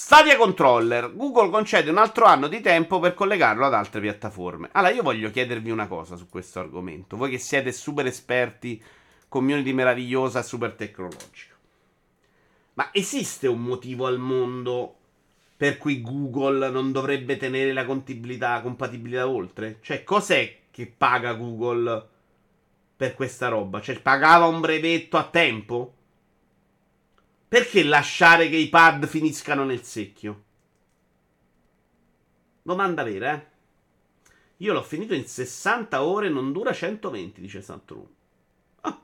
Stadia 0.00 0.36
Controller. 0.36 1.12
Google 1.12 1.50
concede 1.50 1.90
un 1.90 1.98
altro 1.98 2.24
anno 2.24 2.46
di 2.46 2.60
tempo 2.60 3.00
per 3.00 3.14
collegarlo 3.14 3.66
ad 3.66 3.74
altre 3.74 4.00
piattaforme. 4.00 4.68
Allora, 4.70 4.92
io 4.92 5.02
voglio 5.02 5.28
chiedervi 5.28 5.72
una 5.72 5.88
cosa 5.88 6.14
su 6.14 6.28
questo 6.28 6.60
argomento. 6.60 7.16
Voi 7.16 7.30
che 7.30 7.38
siete 7.38 7.72
super 7.72 8.06
esperti, 8.06 8.80
community 9.26 9.72
meravigliosa, 9.72 10.42
super 10.42 10.74
tecnologica. 10.74 11.52
Ma 12.74 12.90
esiste 12.92 13.48
un 13.48 13.60
motivo 13.60 14.06
al 14.06 14.18
mondo 14.18 14.94
per 15.56 15.78
cui 15.78 16.00
Google 16.00 16.70
non 16.70 16.92
dovrebbe 16.92 17.36
tenere 17.36 17.72
la 17.72 17.84
compatibilità, 17.84 18.60
compatibilità 18.60 19.26
oltre? 19.26 19.78
Cioè, 19.80 20.04
cos'è 20.04 20.58
che 20.70 20.86
paga 20.86 21.32
Google 21.32 22.08
per 22.96 23.14
questa 23.14 23.48
roba? 23.48 23.80
Cioè, 23.80 23.98
pagava 23.98 24.46
un 24.46 24.60
brevetto 24.60 25.16
a 25.16 25.24
tempo? 25.24 25.94
Perché 27.48 27.82
lasciare 27.82 28.50
che 28.50 28.56
i 28.56 28.68
pad 28.68 29.06
finiscano 29.06 29.64
nel 29.64 29.82
secchio? 29.82 30.42
Domanda 32.60 33.02
vera, 33.02 33.32
eh? 33.32 33.46
Io 34.58 34.74
l'ho 34.74 34.82
finito 34.82 35.14
in 35.14 35.26
60 35.26 36.02
ore, 36.02 36.28
non 36.28 36.52
dura 36.52 36.74
120, 36.74 37.40
dice 37.40 37.62
Santrum. 37.62 38.06
Ah. 38.82 39.00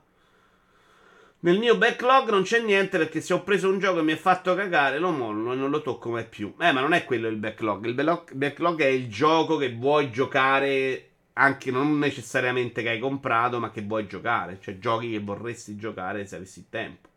Nel 1.39 1.57
mio 1.57 1.75
backlog 1.75 2.29
non 2.29 2.43
c'è 2.43 2.61
niente 2.61 2.99
perché 2.99 3.19
se 3.19 3.33
ho 3.33 3.41
preso 3.41 3.67
un 3.67 3.79
gioco 3.79 3.99
e 3.99 4.03
mi 4.03 4.11
ha 4.11 4.17
fatto 4.17 4.53
cagare, 4.53 4.99
lo 4.99 5.09
mollo 5.09 5.53
e 5.53 5.55
non 5.55 5.71
lo 5.71 5.81
tocco 5.81 6.11
mai 6.11 6.27
più. 6.27 6.53
Eh, 6.59 6.71
ma 6.71 6.81
non 6.81 6.93
è 6.93 7.03
quello 7.03 7.27
il 7.27 7.37
backlog. 7.37 7.85
Il 7.85 8.25
backlog 8.33 8.81
è 8.81 8.87
il 8.87 9.09
gioco 9.09 9.57
che 9.57 9.73
vuoi 9.73 10.11
giocare 10.11 11.09
anche 11.33 11.71
non 11.71 11.97
necessariamente 11.97 12.83
che 12.83 12.89
hai 12.89 12.99
comprato, 12.99 13.59
ma 13.59 13.71
che 13.71 13.81
vuoi 13.81 14.05
giocare. 14.07 14.59
Cioè 14.61 14.77
giochi 14.77 15.09
che 15.09 15.19
vorresti 15.19 15.75
giocare 15.77 16.27
se 16.27 16.35
avessi 16.35 16.67
tempo. 16.69 17.13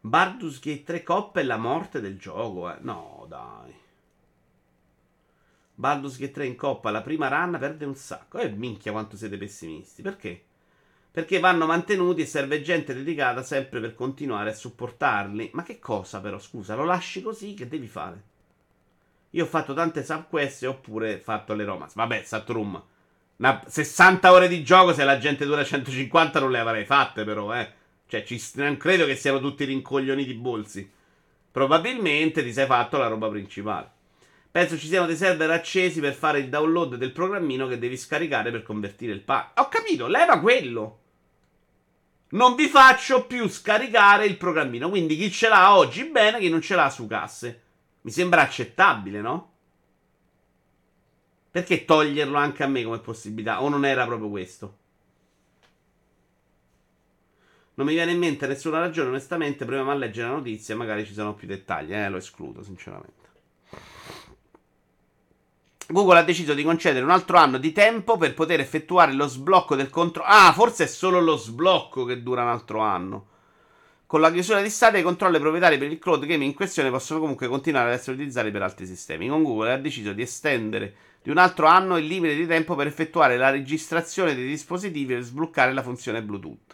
Baldur's 0.00 0.60
Gate 0.60 0.84
3 0.84 1.02
Coppa 1.02 1.40
è 1.40 1.42
la 1.42 1.56
morte 1.56 2.00
del 2.00 2.18
gioco, 2.18 2.70
eh. 2.70 2.76
No, 2.80 3.26
dai. 3.28 3.74
Baldur's 5.74 6.18
Gate 6.18 6.32
3 6.32 6.46
in 6.46 6.56
Coppa, 6.56 6.90
la 6.90 7.02
prima 7.02 7.28
run 7.28 7.56
perde 7.58 7.84
un 7.84 7.94
sacco. 7.94 8.38
E 8.38 8.46
eh, 8.46 8.50
minchia 8.50 8.92
quanto 8.92 9.16
siete 9.16 9.36
pessimisti. 9.36 10.02
Perché? 10.02 10.42
Perché 11.10 11.40
vanno 11.40 11.66
mantenuti 11.66 12.22
e 12.22 12.26
serve 12.26 12.62
gente 12.62 12.94
dedicata 12.94 13.42
sempre 13.42 13.80
per 13.80 13.94
continuare 13.94 14.50
a 14.50 14.54
supportarli. 14.54 15.50
Ma 15.54 15.62
che 15.62 15.78
cosa 15.78 16.20
però, 16.20 16.38
scusa, 16.38 16.74
lo 16.74 16.84
lasci 16.84 17.22
così? 17.22 17.54
Che 17.54 17.68
devi 17.68 17.88
fare? 17.88 18.22
Io 19.30 19.44
ho 19.44 19.48
fatto 19.48 19.74
tante 19.74 20.04
subquest 20.04 20.62
oppure 20.64 21.18
fatto 21.18 21.54
le 21.54 21.64
romance. 21.64 21.94
Vabbè, 21.96 22.22
Saturn. 22.22 22.82
Una 23.36 23.62
60 23.66 24.32
ore 24.32 24.48
di 24.48 24.64
gioco, 24.64 24.92
se 24.92 25.04
la 25.04 25.18
gente 25.18 25.44
dura 25.44 25.64
150 25.64 26.40
non 26.40 26.50
le 26.50 26.58
avrei 26.58 26.84
fatte 26.84 27.24
però, 27.24 27.54
eh. 27.54 27.72
Cioè, 28.08 28.24
ci, 28.24 28.42
non 28.54 28.78
credo 28.78 29.04
che 29.04 29.16
siano 29.16 29.38
tutti 29.38 29.64
rincoglioniti 29.64 30.32
bolsi. 30.32 30.90
Probabilmente 31.50 32.42
ti 32.42 32.52
sei 32.52 32.66
fatto 32.66 32.96
la 32.96 33.06
roba 33.06 33.28
principale. 33.28 33.90
Penso 34.50 34.78
ci 34.78 34.86
siano 34.86 35.06
dei 35.06 35.16
server 35.16 35.50
accesi 35.50 36.00
per 36.00 36.14
fare 36.14 36.38
il 36.38 36.48
download 36.48 36.94
del 36.94 37.12
programmino 37.12 37.68
che 37.68 37.78
devi 37.78 37.98
scaricare 37.98 38.50
per 38.50 38.62
convertire 38.62 39.12
il 39.12 39.20
pack. 39.20 39.60
Ho 39.60 39.68
capito, 39.68 40.06
leva 40.06 40.40
quello. 40.40 41.00
Non 42.30 42.54
vi 42.54 42.66
faccio 42.68 43.26
più 43.26 43.46
scaricare 43.48 44.24
il 44.24 44.38
programmino. 44.38 44.88
Quindi 44.88 45.16
chi 45.16 45.30
ce 45.30 45.48
l'ha 45.48 45.76
oggi 45.76 46.04
bene, 46.04 46.38
chi 46.38 46.48
non 46.48 46.62
ce 46.62 46.74
l'ha 46.76 46.88
su 46.88 47.06
casse. 47.06 47.62
Mi 48.00 48.10
sembra 48.10 48.40
accettabile, 48.40 49.20
no? 49.20 49.52
Perché 51.50 51.84
toglierlo 51.84 52.38
anche 52.38 52.62
a 52.62 52.68
me 52.68 52.82
come 52.84 53.00
possibilità? 53.00 53.62
O 53.62 53.68
non 53.68 53.84
era 53.84 54.06
proprio 54.06 54.30
questo? 54.30 54.77
Non 57.78 57.86
mi 57.86 57.92
viene 57.92 58.10
in 58.10 58.18
mente 58.18 58.48
nessuna 58.48 58.80
ragione, 58.80 59.10
onestamente, 59.10 59.64
proviamo 59.64 59.92
a 59.92 59.94
leggere 59.94 60.26
la 60.26 60.34
notizia, 60.34 60.74
magari 60.74 61.06
ci 61.06 61.12
sono 61.12 61.34
più 61.34 61.46
dettagli, 61.46 61.94
eh, 61.94 62.08
lo 62.08 62.16
escludo, 62.16 62.64
sinceramente. 62.64 63.28
Google 65.86 66.18
ha 66.18 66.24
deciso 66.24 66.54
di 66.54 66.64
concedere 66.64 67.04
un 67.04 67.12
altro 67.12 67.36
anno 67.36 67.56
di 67.56 67.70
tempo 67.70 68.16
per 68.16 68.34
poter 68.34 68.58
effettuare 68.58 69.12
lo 69.12 69.28
sblocco 69.28 69.76
del 69.76 69.90
controllo. 69.90 70.28
Ah, 70.28 70.52
forse 70.52 70.84
è 70.84 70.86
solo 70.88 71.20
lo 71.20 71.36
sblocco 71.36 72.04
che 72.04 72.20
dura 72.20 72.42
un 72.42 72.48
altro 72.48 72.80
anno. 72.80 73.26
Con 74.06 74.20
la 74.20 74.32
chiusura 74.32 74.60
di 74.60 74.70
Stadia, 74.70 74.98
i 74.98 75.04
controlli 75.04 75.38
proprietari 75.38 75.78
per 75.78 75.92
il 75.92 76.00
cloud 76.00 76.26
game 76.26 76.44
in 76.44 76.54
questione 76.54 76.90
possono 76.90 77.20
comunque 77.20 77.46
continuare 77.46 77.90
ad 77.90 77.94
essere 77.94 78.16
utilizzati 78.16 78.50
per 78.50 78.62
altri 78.62 78.86
sistemi. 78.86 79.28
Con 79.28 79.44
Google 79.44 79.72
ha 79.72 79.78
deciso 79.78 80.12
di 80.12 80.22
estendere 80.22 80.94
di 81.22 81.30
un 81.30 81.38
altro 81.38 81.66
anno 81.66 81.96
il 81.96 82.06
limite 82.06 82.34
di 82.34 82.46
tempo 82.48 82.74
per 82.74 82.88
effettuare 82.88 83.36
la 83.36 83.50
registrazione 83.50 84.34
dei 84.34 84.48
dispositivi 84.48 85.14
e 85.14 85.20
sbloccare 85.20 85.72
la 85.72 85.82
funzione 85.84 86.24
Bluetooth. 86.24 86.67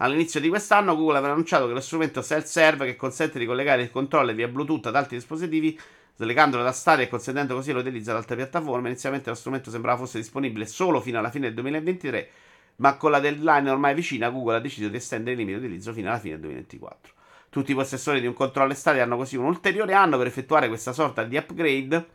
All'inizio 0.00 0.38
di 0.38 0.48
quest'anno 0.48 0.94
Google 0.94 1.18
aveva 1.18 1.32
annunciato 1.32 1.66
che 1.66 1.72
lo 1.72 1.80
strumento 1.80 2.22
self-serve 2.22 2.86
che 2.86 2.94
consente 2.94 3.38
di 3.38 3.46
collegare 3.46 3.82
il 3.82 3.90
controller 3.90 4.34
via 4.34 4.46
Bluetooth 4.46 4.86
ad 4.86 4.94
altri 4.94 5.16
dispositivi 5.16 5.78
slegandolo 6.14 6.62
da 6.62 6.70
Stadia 6.70 7.04
e 7.04 7.08
consentendo 7.08 7.56
così 7.56 7.72
l'utilizzo 7.72 8.10
ad 8.10 8.16
altre 8.16 8.36
piattaforme. 8.36 8.88
Inizialmente 8.90 9.28
lo 9.28 9.34
strumento 9.34 9.70
sembrava 9.70 9.98
fosse 9.98 10.18
disponibile 10.18 10.66
solo 10.66 11.00
fino 11.00 11.18
alla 11.18 11.30
fine 11.30 11.46
del 11.46 11.54
2023, 11.54 12.30
ma 12.76 12.96
con 12.96 13.10
la 13.10 13.18
deadline 13.18 13.70
ormai 13.70 13.94
vicina 13.94 14.30
Google 14.30 14.56
ha 14.56 14.60
deciso 14.60 14.88
di 14.88 14.96
estendere 14.96 15.32
il 15.32 15.38
limite 15.38 15.58
di 15.58 15.64
utilizzo 15.64 15.92
fino 15.92 16.08
alla 16.08 16.18
fine 16.18 16.34
del 16.34 16.42
2024. 16.42 17.12
Tutti 17.50 17.72
i 17.72 17.74
possessori 17.74 18.20
di 18.20 18.26
un 18.28 18.34
controller 18.34 18.76
Stadia 18.76 19.02
hanno 19.02 19.16
così 19.16 19.36
un 19.36 19.46
ulteriore 19.46 19.94
anno 19.94 20.16
per 20.16 20.28
effettuare 20.28 20.68
questa 20.68 20.92
sorta 20.92 21.24
di 21.24 21.36
upgrade 21.36 22.06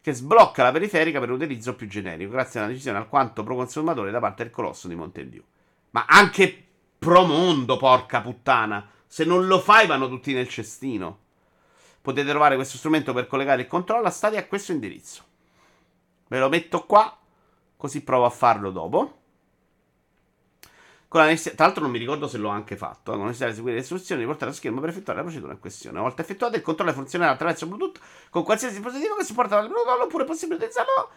che 0.00 0.12
sblocca 0.12 0.64
la 0.64 0.72
periferica 0.72 1.20
per 1.20 1.28
un 1.30 1.36
utilizzo 1.36 1.76
più 1.76 1.86
generico, 1.86 2.32
grazie 2.32 2.58
a 2.58 2.62
una 2.64 2.72
decisione 2.72 2.98
alquanto 2.98 3.44
pro 3.44 3.54
consumatore 3.54 4.10
da 4.10 4.18
parte 4.18 4.42
del 4.42 4.52
colosso 4.52 4.88
di 4.88 4.96
Mountain 4.96 5.30
Dew. 5.30 5.42
Ma 5.90 6.04
anche 6.08 6.67
pro 7.08 7.24
mondo, 7.24 7.78
porca 7.78 8.20
puttana! 8.20 8.86
Se 9.06 9.24
non 9.24 9.46
lo 9.46 9.60
fai 9.60 9.86
vanno 9.86 10.10
tutti 10.10 10.34
nel 10.34 10.46
cestino. 10.46 11.20
Potete 12.02 12.28
trovare 12.28 12.54
questo 12.54 12.76
strumento 12.76 13.14
per 13.14 13.26
collegare 13.26 13.62
il 13.62 13.66
controllo 13.66 14.06
a 14.06 14.10
Stadia 14.10 14.40
a 14.40 14.44
questo 14.44 14.72
indirizzo. 14.72 15.22
Ve 16.26 16.38
lo 16.38 16.50
metto 16.50 16.84
qua, 16.84 17.18
così 17.78 18.02
provo 18.02 18.26
a 18.26 18.30
farlo 18.30 18.70
dopo. 18.70 19.16
Tra 21.08 21.24
l'altro 21.24 21.80
non 21.80 21.90
mi 21.90 21.98
ricordo 21.98 22.28
se 22.28 22.36
l'ho 22.36 22.50
anche 22.50 22.76
fatto, 22.76 23.12
eh, 23.12 23.14
con 23.14 23.20
la 23.20 23.30
necessità 23.30 23.48
di 23.48 23.54
seguire 23.54 23.76
le 23.76 23.82
istruzioni, 23.82 24.20
di 24.20 24.26
portare 24.26 24.50
lo 24.50 24.56
schermo 24.58 24.80
per 24.80 24.90
effettuare 24.90 25.20
la 25.20 25.24
procedura 25.24 25.52
in 25.52 25.60
questione. 25.60 25.96
Una 25.96 26.06
volta 26.06 26.20
effettuato 26.20 26.56
il 26.56 26.62
controllo 26.62 26.92
funzionerà 26.92 27.30
attraverso 27.30 27.66
Bluetooth 27.66 27.98
con 28.28 28.44
qualsiasi 28.44 28.74
dispositivo 28.74 29.14
che 29.14 29.24
supporta 29.24 29.58
il 29.60 29.68
Bluetooth 29.68 30.02
oppure 30.02 30.24
è 30.24 30.26
possibile 30.26 30.56
utilizzarlo 30.56 31.08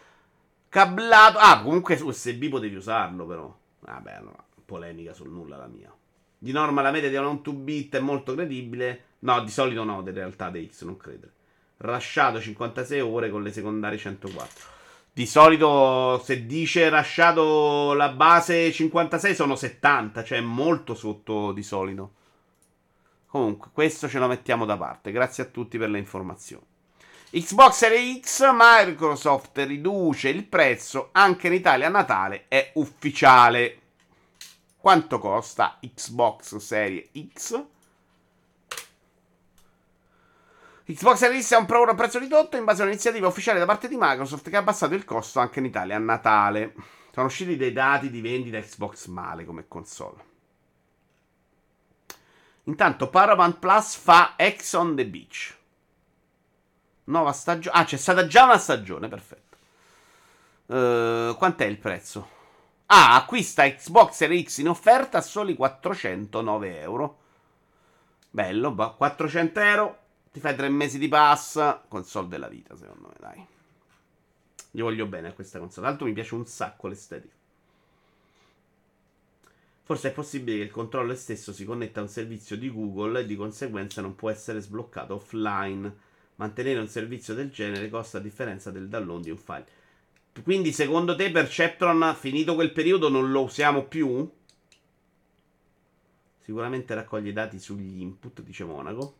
cablato. 0.69 1.37
Ah, 1.37 1.61
comunque 1.61 1.99
USB 2.01 2.45
potevi 2.45 2.75
usarlo 2.77 3.25
però. 3.25 3.53
Vabbè, 3.81 4.13
allora, 4.13 4.41
polemica 4.71 5.13
sul 5.13 5.29
nulla 5.29 5.57
la 5.57 5.67
mia. 5.67 5.93
Di 6.37 6.51
norma 6.53 6.81
la 6.81 6.91
media 6.91 7.09
di 7.09 7.15
un 7.17 7.41
2 7.41 7.53
bit 7.53 7.97
è 7.97 7.99
molto 7.99 8.33
credibile. 8.33 9.03
No, 9.19 9.43
di 9.43 9.51
solito 9.51 9.83
no, 9.83 9.99
in 9.99 10.13
realtà 10.13 10.49
dei 10.49 10.69
X, 10.71 10.83
non 10.83 10.95
credere. 10.97 11.33
Rasciato 11.77 12.39
56 12.39 12.99
ore 13.01 13.29
con 13.29 13.43
le 13.43 13.51
secondarie 13.51 13.97
104. 13.97 14.69
Di 15.13 15.25
solito 15.25 16.21
se 16.23 16.45
dice 16.45 16.87
rasciato 16.89 17.93
la 17.93 18.09
base 18.09 18.71
56 18.71 19.35
sono 19.35 19.55
70, 19.55 20.23
cioè 20.23 20.39
molto 20.39 20.95
sotto 20.95 21.51
di 21.51 21.63
solito. 21.63 22.13
Comunque, 23.27 23.69
questo 23.73 24.07
ce 24.07 24.19
lo 24.19 24.27
mettiamo 24.27 24.65
da 24.65 24.77
parte. 24.77 25.11
Grazie 25.11 25.43
a 25.43 25.47
tutti 25.47 25.77
per 25.77 25.89
le 25.89 25.99
informazioni. 25.99 26.63
Xbox 27.33 27.71
Series 27.75 28.19
X, 28.19 28.49
Microsoft 28.51 29.57
riduce 29.59 30.29
il 30.29 30.43
prezzo 30.43 31.09
anche 31.11 31.47
in 31.47 31.53
Italia 31.53 31.87
a 31.87 31.89
Natale, 31.89 32.45
è 32.47 32.71
ufficiale. 32.75 33.80
Quanto 34.81 35.19
costa 35.19 35.77
Xbox 35.79 36.55
Series 36.55 37.09
X? 37.31 37.65
Xbox 40.85 41.17
Series 41.17 41.45
X 41.45 41.53
è 41.53 41.57
un 41.57 41.67
pro 41.67 41.83
a 41.83 41.93
prezzo 41.93 42.17
ridotto 42.17 42.57
in 42.57 42.63
base 42.63 42.81
a 42.81 42.85
un'iniziativa 42.85 43.27
ufficiale 43.27 43.59
da 43.59 43.67
parte 43.67 43.87
di 43.87 43.95
Microsoft 43.95 44.49
che 44.49 44.55
ha 44.55 44.59
abbassato 44.59 44.95
il 44.95 45.05
costo 45.05 45.39
anche 45.39 45.59
in 45.59 45.65
Italia 45.65 45.97
a 45.97 45.99
Natale. 45.99 46.73
Sono 47.13 47.27
usciti 47.27 47.57
dei 47.57 47.71
dati 47.71 48.09
di 48.09 48.21
vendita 48.21 48.59
Xbox 48.59 49.05
male 49.05 49.45
come 49.45 49.67
console. 49.67 50.23
Intanto 52.63 53.07
Paramount 53.07 53.59
Plus 53.59 53.93
fa 53.93 54.35
X 54.35 54.73
on 54.73 54.95
the 54.95 55.05
Beach. 55.05 55.55
Nuova 57.03 57.33
stagione. 57.33 57.77
Ah, 57.77 57.83
c'è 57.83 57.97
stata 57.97 58.25
già 58.25 58.45
una 58.45 58.57
stagione, 58.57 59.07
perfetto. 59.07 59.57
Uh, 60.65 61.37
quant'è 61.37 61.65
il 61.65 61.77
prezzo? 61.77 62.39
Ah, 62.93 63.15
acquista 63.15 63.63
Xbox 63.63 64.15
Series 64.15 64.43
X 64.43 64.57
in 64.57 64.67
offerta 64.67 65.19
a 65.19 65.21
soli 65.21 65.55
409 65.55 66.79
euro. 66.81 67.19
Bello, 68.29 68.73
400 68.73 69.59
euro. 69.61 69.99
Ti 70.29 70.41
fai 70.41 70.57
tre 70.57 70.67
mesi 70.67 70.99
di 70.99 71.07
pass. 71.07 71.83
Console 71.87 72.27
della 72.27 72.49
vita, 72.49 72.75
secondo 72.75 73.07
me, 73.07 73.13
dai. 73.17 73.47
Gli 74.71 74.81
voglio 74.81 75.05
bene 75.05 75.29
a 75.29 75.33
questa 75.33 75.57
console. 75.57 75.87
Tanto 75.87 76.03
mi 76.03 76.11
piace 76.11 76.35
un 76.35 76.45
sacco 76.45 76.89
l'estetica. 76.89 77.33
Forse 79.83 80.09
è 80.09 80.11
possibile 80.11 80.57
che 80.57 80.63
il 80.63 80.71
controller 80.71 81.15
stesso 81.15 81.53
si 81.53 81.63
connetta 81.63 82.01
a 82.01 82.03
un 82.03 82.09
servizio 82.09 82.57
di 82.57 82.69
Google 82.69 83.21
e 83.21 83.25
di 83.25 83.37
conseguenza 83.37 84.01
non 84.01 84.15
può 84.15 84.29
essere 84.29 84.59
sbloccato 84.59 85.15
offline. 85.15 85.95
Mantenere 86.35 86.81
un 86.81 86.89
servizio 86.89 87.33
del 87.35 87.51
genere 87.51 87.89
costa 87.89 88.17
a 88.17 88.21
differenza 88.21 88.69
del 88.69 88.89
download 88.89 89.23
di 89.23 89.29
un 89.29 89.37
file. 89.37 89.79
Quindi 90.43 90.71
secondo 90.71 91.15
te 91.15 91.29
Perceptron, 91.29 92.15
finito 92.17 92.55
quel 92.55 92.71
periodo, 92.71 93.09
non 93.09 93.31
lo 93.31 93.43
usiamo 93.43 93.83
più? 93.83 94.29
Sicuramente 96.39 96.95
raccoglie 96.95 97.33
dati 97.33 97.59
sugli 97.59 98.01
input, 98.01 98.41
dice 98.41 98.63
Monaco. 98.63 99.17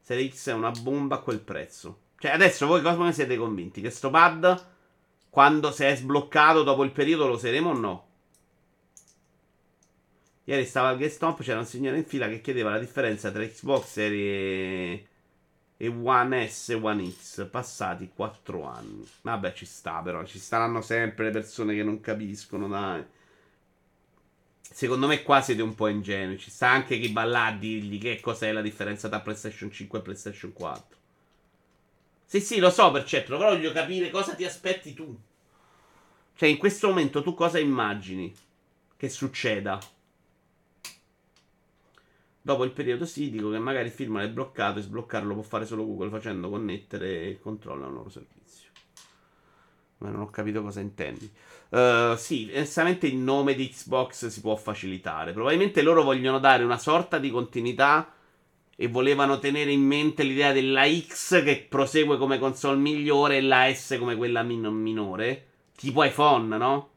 Serie 0.00 0.30
X 0.30 0.50
è 0.50 0.52
una 0.52 0.70
bomba 0.70 1.16
a 1.16 1.20
quel 1.20 1.40
prezzo. 1.40 2.00
Cioè, 2.18 2.30
adesso 2.30 2.66
voi 2.66 2.82
cosa 2.82 3.02
ne 3.02 3.12
siete 3.12 3.36
convinti? 3.36 3.80
Che 3.80 3.90
sto 3.90 4.10
pad, 4.10 4.66
quando 5.30 5.72
si 5.72 5.84
è 5.84 5.96
sbloccato 5.96 6.62
dopo 6.62 6.84
il 6.84 6.92
periodo, 6.92 7.26
lo 7.26 7.34
useremo 7.34 7.70
o 7.70 7.74
no? 7.74 8.06
Ieri 10.44 10.66
stava 10.66 10.88
al 10.88 10.98
GameStop, 10.98 11.42
c'era 11.42 11.58
un 11.58 11.66
signore 11.66 11.96
in 11.96 12.04
fila 12.04 12.28
che 12.28 12.42
chiedeva 12.42 12.70
la 12.70 12.78
differenza 12.78 13.30
tra 13.30 13.42
Xbox 13.42 13.86
Serie 13.86 15.08
e 15.84 15.88
One 15.88 16.48
S 16.48 16.70
e 16.70 16.74
One 16.74 17.10
X 17.10 17.48
passati 17.50 18.10
4 18.14 18.64
anni. 18.64 19.06
Vabbè, 19.22 19.52
ci 19.52 19.66
sta 19.66 20.00
però, 20.00 20.24
ci 20.24 20.38
saranno 20.38 20.80
sempre 20.80 21.26
le 21.26 21.30
persone 21.30 21.74
che 21.74 21.82
non 21.82 22.00
capiscono, 22.00 22.68
dai. 22.68 23.04
Secondo 24.60 25.06
me 25.06 25.22
qua 25.22 25.40
siete 25.40 25.62
un 25.62 25.74
po' 25.74 25.88
ingenui. 25.88 26.38
Ci 26.38 26.50
sta 26.50 26.68
anche 26.68 26.98
chi 26.98 27.12
va 27.12 27.24
là 27.24 27.46
a 27.46 27.56
dirgli 27.56 27.98
che 27.98 28.20
cos'è 28.20 28.50
la 28.50 28.62
differenza 28.62 29.08
tra 29.08 29.20
PlayStation 29.20 29.70
5 29.70 29.98
e 29.98 30.02
PlayStation 30.02 30.52
4. 30.52 30.96
Sì, 32.24 32.40
sì, 32.40 32.58
lo 32.58 32.70
so 32.70 32.90
per 32.90 33.04
certo, 33.04 33.36
però 33.36 33.50
voglio 33.50 33.72
capire 33.72 34.10
cosa 34.10 34.34
ti 34.34 34.44
aspetti 34.44 34.94
tu. 34.94 35.16
Cioè, 36.34 36.48
in 36.48 36.56
questo 36.56 36.88
momento 36.88 37.22
tu 37.22 37.34
cosa 37.34 37.60
immagini 37.60 38.34
che 38.96 39.08
succeda? 39.08 39.78
Dopo 42.46 42.64
il 42.64 42.72
periodo 42.72 43.06
sì, 43.06 43.30
dico 43.30 43.50
che 43.50 43.58
magari 43.58 43.86
il 43.86 43.90
film 43.90 44.20
è 44.20 44.28
bloccato 44.28 44.78
e 44.78 44.82
sbloccarlo 44.82 45.32
può 45.32 45.42
fare 45.42 45.64
solo 45.64 45.86
Google 45.86 46.10
facendo 46.10 46.50
connettere 46.50 47.24
il 47.24 47.40
controllo 47.40 47.86
al 47.86 47.92
loro 47.94 48.10
servizio. 48.10 48.68
Ma 49.96 50.10
non 50.10 50.20
ho 50.20 50.28
capito 50.28 50.60
cosa 50.60 50.80
intendi. 50.80 51.24
Uh, 51.70 52.14
sì, 52.16 52.50
onestamente 52.52 53.06
il 53.06 53.16
nome 53.16 53.54
di 53.54 53.70
Xbox 53.70 54.26
si 54.26 54.42
può 54.42 54.56
facilitare. 54.56 55.32
Probabilmente 55.32 55.80
loro 55.80 56.02
vogliono 56.02 56.38
dare 56.38 56.64
una 56.64 56.76
sorta 56.76 57.18
di 57.18 57.30
continuità 57.30 58.12
e 58.76 58.88
volevano 58.88 59.38
tenere 59.38 59.72
in 59.72 59.80
mente 59.80 60.22
l'idea 60.22 60.52
della 60.52 60.84
X 60.86 61.42
che 61.42 61.64
prosegue 61.66 62.18
come 62.18 62.38
console 62.38 62.76
migliore 62.76 63.38
e 63.38 63.40
la 63.40 63.72
S 63.72 63.96
come 63.98 64.16
quella 64.16 64.42
min- 64.42 64.66
minore. 64.66 65.46
Tipo 65.74 66.04
iPhone, 66.04 66.58
no? 66.58 66.90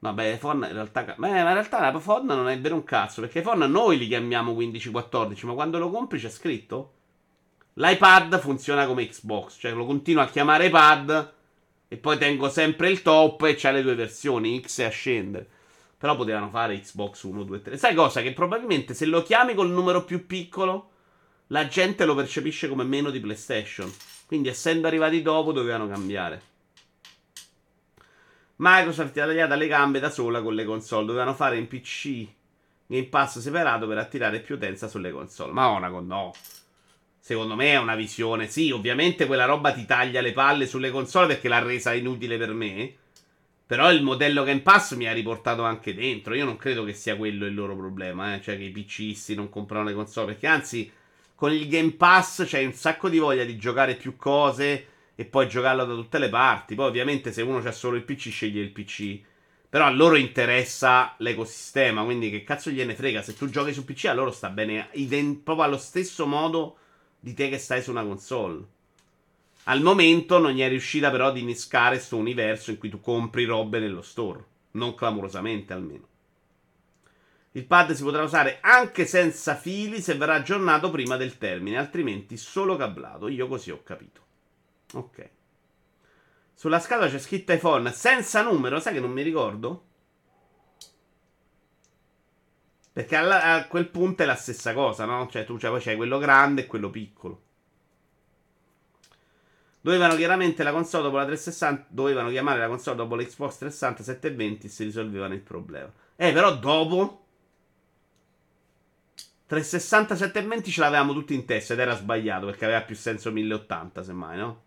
Vabbè, 0.00 0.38
Fon 0.38 0.64
in 0.68 0.72
realtà. 0.72 1.14
Beh, 1.16 1.28
in 1.28 1.34
realtà 1.34 1.90
la 1.90 1.98
Fon 1.98 2.24
non 2.24 2.48
è 2.48 2.58
vero 2.60 2.76
un 2.76 2.84
cazzo. 2.84 3.20
Perché 3.20 3.42
Fon 3.42 3.58
noi 3.58 3.98
li 3.98 4.06
chiamiamo 4.06 4.52
15-14. 4.52 5.46
Ma 5.46 5.54
quando 5.54 5.78
lo 5.78 5.90
compri 5.90 6.18
c'è 6.18 6.30
scritto? 6.30 6.92
L'iPad 7.74 8.38
funziona 8.40 8.86
come 8.86 9.08
Xbox. 9.08 9.58
Cioè 9.58 9.72
lo 9.72 9.84
continuo 9.84 10.22
a 10.22 10.28
chiamare 10.28 10.66
iPad. 10.66 11.32
E 11.88 11.96
poi 11.96 12.18
tengo 12.18 12.48
sempre 12.48 12.90
il 12.90 13.02
top. 13.02 13.42
E 13.42 13.54
c'ha 13.56 13.70
le 13.70 13.82
due 13.82 13.94
versioni, 13.94 14.60
X 14.60 14.78
e 14.78 14.84
a 14.84 14.90
scendere. 14.90 15.48
Però 15.98 16.14
potevano 16.14 16.48
fare 16.48 16.78
Xbox 16.78 17.22
1, 17.22 17.42
2, 17.42 17.62
3. 17.62 17.76
Sai 17.76 17.94
cosa? 17.94 18.22
Che 18.22 18.32
probabilmente 18.32 18.94
se 18.94 19.04
lo 19.06 19.22
chiami 19.22 19.54
col 19.54 19.70
numero 19.70 20.04
più 20.04 20.26
piccolo. 20.26 20.90
La 21.48 21.66
gente 21.66 22.04
lo 22.04 22.14
percepisce 22.14 22.68
come 22.68 22.84
meno 22.84 23.10
di 23.10 23.18
PlayStation. 23.18 23.90
Quindi, 24.26 24.48
essendo 24.48 24.86
arrivati 24.86 25.22
dopo, 25.22 25.50
dovevano 25.50 25.88
cambiare. 25.88 26.42
Microsoft 28.60 29.16
ha 29.18 29.26
tagliato 29.26 29.54
le 29.54 29.66
gambe 29.68 30.00
da 30.00 30.10
sola 30.10 30.42
con 30.42 30.54
le 30.54 30.64
console. 30.64 31.06
Dovevano 31.06 31.34
fare 31.34 31.56
in 31.58 31.68
PC 31.68 32.26
Game 32.86 33.06
Pass 33.06 33.38
separato 33.38 33.86
per 33.86 33.98
attirare 33.98 34.40
più 34.40 34.56
utenza 34.56 34.88
sulle 34.88 35.10
console. 35.12 35.52
Ma 35.52 35.68
Monaco, 35.68 36.00
no. 36.00 36.32
Secondo 37.20 37.54
me 37.54 37.72
è 37.72 37.78
una 37.78 37.94
visione. 37.94 38.48
Sì, 38.48 38.70
ovviamente 38.70 39.26
quella 39.26 39.44
roba 39.44 39.72
ti 39.72 39.84
taglia 39.84 40.20
le 40.20 40.32
palle 40.32 40.66
sulle 40.66 40.90
console 40.90 41.28
perché 41.28 41.48
l'ha 41.48 41.60
resa 41.60 41.92
inutile 41.92 42.36
per 42.36 42.52
me. 42.52 42.94
Però 43.64 43.92
il 43.92 44.02
modello 44.02 44.42
Game 44.42 44.62
Pass 44.62 44.94
mi 44.94 45.06
ha 45.06 45.12
riportato 45.12 45.62
anche 45.62 45.94
dentro. 45.94 46.34
Io 46.34 46.44
non 46.44 46.56
credo 46.56 46.82
che 46.84 46.94
sia 46.94 47.16
quello 47.16 47.46
il 47.46 47.54
loro 47.54 47.76
problema. 47.76 48.34
Eh? 48.34 48.40
Cioè 48.40 48.56
che 48.56 48.64
i 48.64 48.70
PCisti 48.70 49.36
non 49.36 49.50
comprano 49.50 49.84
le 49.84 49.94
console. 49.94 50.32
Perché 50.32 50.46
anzi, 50.48 50.90
con 51.36 51.52
il 51.52 51.68
Game 51.68 51.92
Pass 51.92 52.44
c'hai 52.44 52.64
un 52.64 52.72
sacco 52.72 53.08
di 53.08 53.18
voglia 53.18 53.44
di 53.44 53.56
giocare 53.56 53.94
più 53.94 54.16
cose 54.16 54.86
e 55.20 55.24
poi 55.24 55.48
giocarlo 55.48 55.84
da 55.84 55.94
tutte 55.94 56.20
le 56.20 56.28
parti. 56.28 56.76
Poi, 56.76 56.86
ovviamente, 56.86 57.32
se 57.32 57.42
uno 57.42 57.58
c'ha 57.60 57.72
solo 57.72 57.96
il 57.96 58.04
PC, 58.04 58.30
sceglie 58.30 58.62
il 58.62 58.70
PC. 58.70 59.18
Però 59.68 59.84
a 59.84 59.90
loro 59.90 60.14
interessa 60.14 61.16
l'ecosistema. 61.18 62.04
Quindi, 62.04 62.30
che 62.30 62.44
cazzo 62.44 62.70
gliene 62.70 62.94
frega? 62.94 63.20
Se 63.20 63.34
tu 63.36 63.50
giochi 63.50 63.72
su 63.72 63.84
PC, 63.84 64.04
a 64.04 64.12
loro 64.12 64.30
sta 64.30 64.48
bene 64.48 64.90
ident- 64.92 65.42
proprio 65.42 65.64
allo 65.64 65.76
stesso 65.76 66.24
modo 66.24 66.76
di 67.18 67.34
te 67.34 67.48
che 67.48 67.58
stai 67.58 67.82
su 67.82 67.90
una 67.90 68.04
console. 68.04 68.64
Al 69.64 69.82
momento 69.82 70.38
non 70.38 70.52
gli 70.52 70.60
è 70.60 70.68
riuscita, 70.68 71.10
però, 71.10 71.26
ad 71.26 71.36
innescare 71.36 71.96
questo 71.96 72.16
universo 72.16 72.70
in 72.70 72.78
cui 72.78 72.88
tu 72.88 73.00
compri 73.00 73.44
robe 73.44 73.80
nello 73.80 74.02
store. 74.02 74.44
Non 74.70 74.94
clamorosamente, 74.94 75.72
almeno. 75.72 76.06
Il 77.50 77.64
pad 77.64 77.90
si 77.90 78.04
potrà 78.04 78.22
usare 78.22 78.58
anche 78.60 79.04
senza 79.04 79.56
fili 79.56 80.00
se 80.00 80.14
verrà 80.14 80.34
aggiornato 80.34 80.92
prima 80.92 81.16
del 81.16 81.38
termine, 81.38 81.76
altrimenti 81.76 82.36
solo 82.36 82.76
cablato. 82.76 83.26
Io 83.26 83.48
così 83.48 83.72
ho 83.72 83.82
capito. 83.82 84.26
Ok. 84.94 85.30
Sulla 86.54 86.80
scatola 86.80 87.08
c'è 87.08 87.18
scritto 87.18 87.52
iPhone 87.52 87.92
senza 87.92 88.42
numero, 88.42 88.80
sai 88.80 88.94
che 88.94 89.00
non 89.00 89.12
mi 89.12 89.22
ricordo? 89.22 89.84
Perché 92.92 93.14
alla, 93.14 93.54
a 93.54 93.66
quel 93.68 93.88
punto 93.88 94.24
è 94.24 94.26
la 94.26 94.34
stessa 94.34 94.74
cosa, 94.74 95.04
no? 95.04 95.28
Cioè 95.28 95.44
tu 95.44 95.56
cioè, 95.56 95.70
poi 95.70 95.80
c'hai 95.80 95.94
quello 95.94 96.18
grande 96.18 96.62
e 96.62 96.66
quello 96.66 96.90
piccolo. 96.90 97.42
Dovevano 99.80 100.16
chiaramente 100.16 100.64
la 100.64 100.72
console 100.72 101.04
dopo 101.04 101.16
la 101.16 101.24
360. 101.26 101.86
Dovevano 101.90 102.28
chiamare 102.30 102.58
la 102.58 102.66
console 102.66 102.96
dopo 102.96 103.14
l'Xbox 103.14 103.58
360 103.58 104.02
720 104.02 104.66
e 104.66 104.68
si 104.68 104.82
risolvevano 104.82 105.34
il 105.34 105.40
problema. 105.42 105.92
Eh, 106.16 106.32
però 106.32 106.56
dopo. 106.56 107.26
360 109.46 110.16
720 110.16 110.70
ce 110.70 110.80
l'avevamo 110.80 111.12
tutti 111.12 111.34
in 111.34 111.44
testa 111.44 111.74
ed 111.74 111.78
era 111.78 111.94
sbagliato 111.94 112.46
perché 112.46 112.64
aveva 112.64 112.82
più 112.82 112.96
senso 112.96 113.30
1080, 113.30 114.02
semmai, 114.02 114.36
no? 114.36 114.62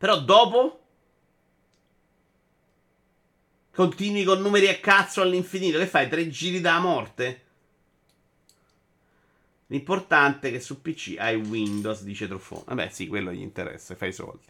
Però 0.00 0.18
dopo 0.18 0.80
continui 3.70 4.24
con 4.24 4.40
numeri 4.40 4.66
a 4.68 4.78
cazzo 4.78 5.20
all'infinito. 5.20 5.76
Che 5.76 5.86
fai? 5.86 6.08
Tre 6.08 6.26
giri 6.30 6.62
da 6.62 6.78
morte? 6.78 7.44
L'importante 9.66 10.48
è 10.48 10.52
che 10.52 10.60
su 10.60 10.80
PC 10.80 11.16
hai 11.18 11.36
Windows, 11.36 12.00
dice 12.00 12.26
Truffone. 12.26 12.62
Vabbè, 12.68 12.88
sì, 12.88 13.08
quello 13.08 13.30
gli 13.30 13.42
interessa, 13.42 13.94
fai 13.94 14.08
i 14.08 14.14
soldi. 14.14 14.46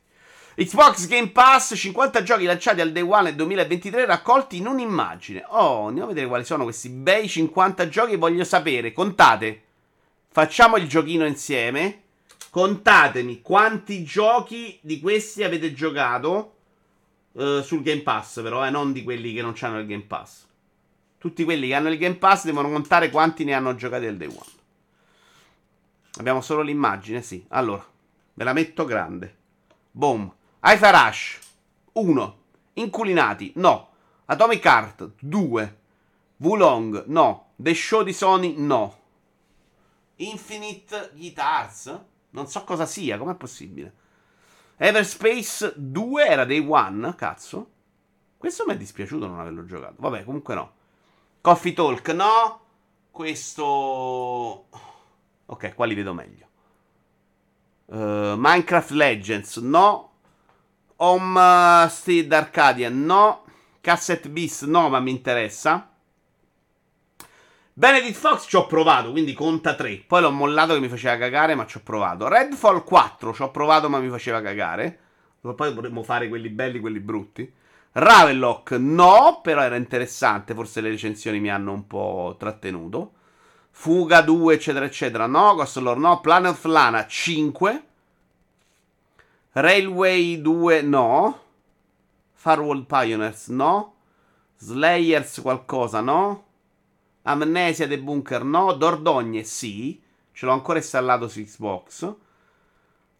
Xbox 0.54 1.08
Game 1.08 1.30
Pass, 1.30 1.74
50 1.74 2.22
giochi 2.22 2.44
lanciati 2.44 2.80
al 2.80 2.92
Day 2.92 3.02
One 3.02 3.34
2023 3.34 4.04
raccolti 4.04 4.58
in 4.58 4.68
un'immagine. 4.68 5.46
Oh, 5.48 5.88
andiamo 5.88 6.04
a 6.04 6.12
vedere 6.12 6.28
quali 6.28 6.44
sono 6.44 6.62
questi 6.62 6.90
bei 6.90 7.28
50 7.28 7.88
giochi. 7.88 8.14
Voglio 8.14 8.44
sapere, 8.44 8.92
contate. 8.92 9.62
Facciamo 10.28 10.76
il 10.76 10.86
giochino 10.86 11.26
insieme. 11.26 12.02
Contatemi 12.50 13.42
quanti 13.42 14.02
giochi 14.02 14.78
di 14.82 14.98
questi 14.98 15.44
avete 15.44 15.72
giocato 15.72 16.56
uh, 17.32 17.62
sul 17.62 17.82
Game 17.82 18.02
Pass, 18.02 18.42
però, 18.42 18.66
eh, 18.66 18.70
non 18.70 18.92
di 18.92 19.04
quelli 19.04 19.32
che 19.32 19.40
non 19.40 19.54
hanno 19.60 19.78
il 19.78 19.86
Game 19.86 20.02
Pass. 20.02 20.46
Tutti 21.16 21.44
quelli 21.44 21.68
che 21.68 21.74
hanno 21.74 21.90
il 21.90 21.98
Game 21.98 22.16
Pass 22.16 22.44
devono 22.44 22.68
contare 22.68 23.10
quanti 23.10 23.44
ne 23.44 23.54
hanno 23.54 23.74
giocati 23.76 24.06
al 24.06 24.16
Day 24.16 24.28
One. 24.28 24.58
Abbiamo 26.16 26.40
solo 26.40 26.62
l'immagine, 26.62 27.22
sì. 27.22 27.44
Allora, 27.48 27.86
ve 28.34 28.44
la 28.44 28.52
metto 28.52 28.84
grande. 28.84 29.36
Boom. 29.90 30.32
Aifa 30.60 30.90
Rush 30.90 31.38
1. 31.92 32.38
Inculinati, 32.74 33.52
no. 33.56 33.90
Atomic 34.24 34.64
Heart 34.64 35.10
2. 35.20 35.78
Wulong, 36.38 37.04
no. 37.06 37.52
The 37.54 37.74
Show 37.74 38.02
di 38.02 38.12
Sony, 38.12 38.54
no. 38.56 38.98
Infinite 40.16 41.12
Guitars? 41.14 41.98
Non 42.30 42.46
so 42.46 42.64
cosa 42.64 42.86
sia, 42.86 43.18
com'è 43.18 43.34
possibile? 43.34 43.94
Everspace 44.76 45.74
2 45.76 46.26
era 46.26 46.44
Day 46.44 46.64
One, 46.66 47.14
cazzo. 47.14 47.70
Questo 48.36 48.64
mi 48.66 48.72
è 48.72 48.76
dispiaciuto 48.76 49.26
non 49.26 49.38
averlo 49.38 49.64
giocato. 49.64 49.96
Vabbè, 49.98 50.24
comunque 50.24 50.54
no. 50.54 50.72
Coffee 51.40 51.74
Talk, 51.74 52.08
no. 52.10 52.60
Questo... 53.10 53.64
Ok, 55.46 55.74
qua 55.74 55.84
li 55.84 55.94
vedo 55.94 56.14
meglio. 56.14 56.46
Uh, 57.86 58.36
Minecraft 58.36 58.90
Legends, 58.90 59.56
no. 59.56 60.12
Home 60.96 61.84
uh, 61.84 61.88
Steed 61.88 62.32
Arcadia, 62.32 62.88
no. 62.88 63.44
Cassette 63.80 64.30
Beast, 64.30 64.64
no, 64.64 64.88
ma 64.88 65.00
mi 65.00 65.10
interessa. 65.10 65.89
Benedict 67.80 68.18
Fox 68.18 68.46
ci 68.46 68.56
ho 68.56 68.66
provato, 68.66 69.10
quindi 69.10 69.32
conta 69.32 69.74
3. 69.74 70.04
Poi 70.06 70.20
l'ho 70.20 70.30
mollato 70.30 70.74
che 70.74 70.80
mi 70.80 70.88
faceva 70.88 71.16
cagare, 71.16 71.54
ma 71.54 71.64
ci 71.64 71.78
ho 71.78 71.80
provato. 71.82 72.28
Redfall 72.28 72.84
4 72.84 73.32
ci 73.32 73.40
ho 73.40 73.50
provato, 73.50 73.88
ma 73.88 73.98
mi 74.00 74.10
faceva 74.10 74.42
cagare. 74.42 74.98
Poi 75.40 75.54
potremmo 75.72 76.02
fare 76.02 76.28
quelli 76.28 76.50
belli, 76.50 76.78
quelli 76.78 77.00
brutti. 77.00 77.50
Ravenlock 77.92 78.72
no, 78.72 79.40
però 79.42 79.62
era 79.62 79.76
interessante. 79.76 80.52
Forse 80.52 80.82
le 80.82 80.90
recensioni 80.90 81.40
mi 81.40 81.48
hanno 81.48 81.72
un 81.72 81.86
po' 81.86 82.36
trattenuto. 82.38 83.12
Fuga 83.70 84.20
2, 84.20 84.52
eccetera, 84.52 84.84
eccetera. 84.84 85.24
No, 85.24 85.54
Ghost 85.54 85.78
Lore 85.78 86.00
no. 86.00 86.20
Planet 86.20 86.50
of 86.50 86.64
Lana 86.66 87.06
5. 87.06 87.84
Railway 89.52 90.42
2 90.42 90.82
no. 90.82 91.40
Farwall 92.34 92.84
Pioneers 92.84 93.46
no. 93.46 93.94
Slayers 94.56 95.40
qualcosa 95.40 96.02
no. 96.02 96.48
Amnesia 97.22 97.86
The 97.86 97.98
Bunker 97.98 98.44
no. 98.44 98.72
Dordogne 98.72 99.44
sì. 99.44 100.00
Ce 100.32 100.46
l'ho 100.46 100.52
ancora 100.52 100.78
installato 100.78 101.28
su 101.28 101.42
Xbox. 101.42 102.14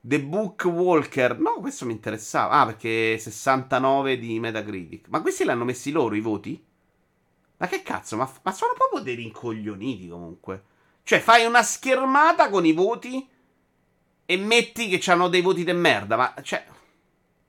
The 0.01 0.21
Book 0.23 0.65
Walker. 0.65 1.39
No, 1.39 1.61
questo 1.61 1.85
mi 1.85 1.93
interessava. 1.93 2.61
Ah, 2.61 2.67
perché 2.67 3.19
69 3.19 4.19
di 4.19 4.41
Metacritic. 4.41 5.09
Ma 5.09 5.21
questi 5.21 5.45
l'hanno 5.45 5.65
messi 5.65 5.91
loro 5.91 6.15
i 6.15 6.21
voti? 6.21 6.65
Ma 7.59 7.67
che 7.67 7.83
cazzo? 7.83 8.17
Ma, 8.17 8.31
ma 8.43 8.53
sono 8.53 8.73
proprio 8.75 9.01
dei 9.01 9.17
rincoglioniti 9.17 10.09
comunque. 10.09 10.65
Cioè, 11.03 11.21
fai 11.21 11.45
una 11.45 11.63
schermata 11.63 12.49
con 12.49 12.65
i 12.65 12.73
voti 12.73 13.29
e 14.25 14.37
metti 14.37 14.89
che 14.89 15.11
hanno 15.11 15.29
dei 15.29 15.43
voti 15.43 15.65
de 15.65 15.73
merda. 15.75 16.17
Ma, 16.17 16.35
cioè... 16.43 16.65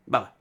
Vabbè. 0.03 0.31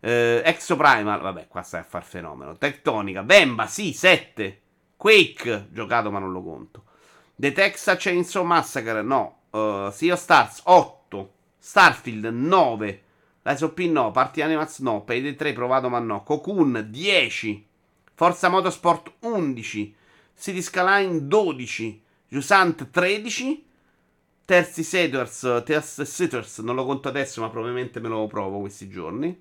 Eh, 0.00 0.42
Exoprimal, 0.44 1.20
vabbè, 1.20 1.48
qua 1.48 1.62
stai 1.62 1.80
a 1.80 1.84
far 1.84 2.04
fenomeno. 2.04 2.56
Tectonica, 2.56 3.22
Bemba, 3.22 3.66
sì, 3.66 3.92
7. 3.92 4.61
Quake, 5.02 5.66
giocato 5.72 6.12
ma 6.12 6.20
non 6.20 6.30
lo 6.30 6.44
conto. 6.44 6.84
The 7.34 7.50
Texas 7.50 8.00
Chainsaw 8.00 8.44
Massacre, 8.44 9.02
no. 9.02 9.38
Uh, 9.50 9.90
sea 9.90 10.12
of 10.12 10.20
Stars, 10.20 10.60
8. 10.62 11.28
Starfield, 11.58 12.26
9. 12.26 13.02
Lies 13.42 13.62
of 13.62 13.72
P, 13.72 13.88
no. 13.88 14.12
Party 14.12 14.42
Animals, 14.42 14.78
no. 14.78 15.02
Payday 15.02 15.34
3, 15.34 15.54
provato 15.54 15.88
ma 15.88 15.98
no. 15.98 16.22
Cocoon, 16.22 16.86
10. 16.88 17.66
Forza 18.14 18.48
Motorsport, 18.48 19.14
11. 19.22 19.92
City 20.36 20.62
Skyline, 20.62 21.26
12. 21.26 22.02
Jusant, 22.28 22.88
13. 22.88 23.66
Terzi 24.44 24.84
Settlers, 24.84 25.62
Terzi 25.64 26.62
non 26.62 26.76
lo 26.76 26.84
conto 26.84 27.08
adesso, 27.08 27.40
ma 27.40 27.50
probabilmente 27.50 27.98
me 27.98 28.06
lo 28.06 28.28
provo 28.28 28.60
questi 28.60 28.88
giorni. 28.88 29.36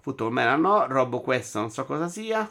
Football 0.00 0.32
Man, 0.32 0.58
no. 0.62 0.86
Robo 0.86 1.20
Quest, 1.20 1.56
non 1.56 1.70
so 1.70 1.84
cosa 1.84 2.08
sia. 2.08 2.50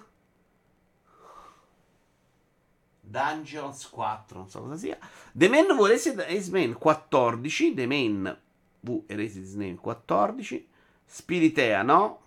Dungeons 3.09 3.85
4, 3.85 4.37
non 4.37 4.49
so 4.49 4.61
cosa 4.61 4.77
sia. 4.77 4.97
The 5.31 5.49
Man 5.49 5.69
Who 5.71 5.85
Erased 5.85 6.25
His 6.27 6.49
Name 6.49 6.73
14. 6.73 7.73
The 7.73 7.85
Man 7.85 8.37
Who 8.81 9.03
Erased 9.07 9.37
His 9.37 9.53
Name 9.55 9.75
14. 9.75 10.67
Spiritea, 11.05 11.81
no. 11.83 12.19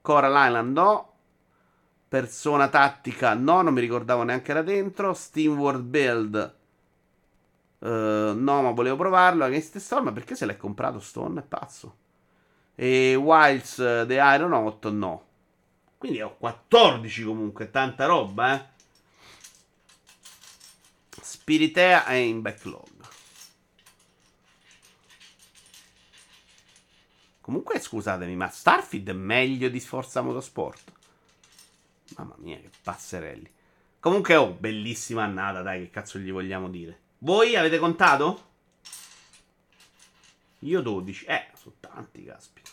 Coral 0.00 0.48
Island 0.48 0.72
no. 0.72 1.12
Persona 2.08 2.68
tattica 2.68 3.34
no, 3.34 3.60
non 3.62 3.74
mi 3.74 3.80
ricordavo 3.80 4.22
neanche 4.22 4.50
era 4.50 4.62
dentro. 4.62 5.14
Steam 5.14 5.58
World 5.58 5.82
Build 5.82 6.56
uh, 7.78 7.88
no, 7.88 8.62
ma 8.62 8.70
volevo 8.70 8.96
provarlo. 8.96 9.44
Against 9.44 9.72
the 9.72 9.80
Storm, 9.80 10.12
perché 10.12 10.34
se 10.34 10.46
l'hai 10.46 10.56
comprato 10.56 11.00
Stone? 11.00 11.40
È 11.40 11.42
pazzo. 11.42 11.96
E 12.74 13.14
Wilds 13.14 13.76
uh, 13.78 14.06
The 14.06 14.14
Iron 14.14 14.52
8 14.52 14.90
no. 14.90 15.22
Quindi 15.98 16.20
ho 16.20 16.36
14 16.38 17.24
comunque, 17.24 17.70
tanta 17.70 18.06
roba, 18.06 18.54
eh. 18.54 18.76
Spiritea 21.28 22.06
è 22.06 22.14
in 22.14 22.40
backlog. 22.40 23.06
Comunque, 27.42 27.78
scusatemi, 27.78 28.34
ma 28.34 28.48
Starfield 28.48 29.10
è 29.10 29.12
meglio 29.12 29.68
di 29.68 29.78
Sforza 29.78 30.22
Motorsport? 30.22 30.90
Mamma 32.16 32.34
mia, 32.38 32.56
che 32.56 32.70
passerelli. 32.82 33.52
Comunque, 34.00 34.36
oh, 34.36 34.52
bellissima 34.52 35.24
annata, 35.24 35.60
dai, 35.60 35.82
che 35.82 35.90
cazzo 35.90 36.18
gli 36.18 36.32
vogliamo 36.32 36.70
dire. 36.70 36.98
Voi 37.18 37.56
avete 37.56 37.78
contato? 37.78 38.46
Io 40.60 40.80
12. 40.80 41.26
Eh, 41.26 41.48
sono 41.60 41.74
tanti, 41.78 42.24
caspita. 42.24 42.70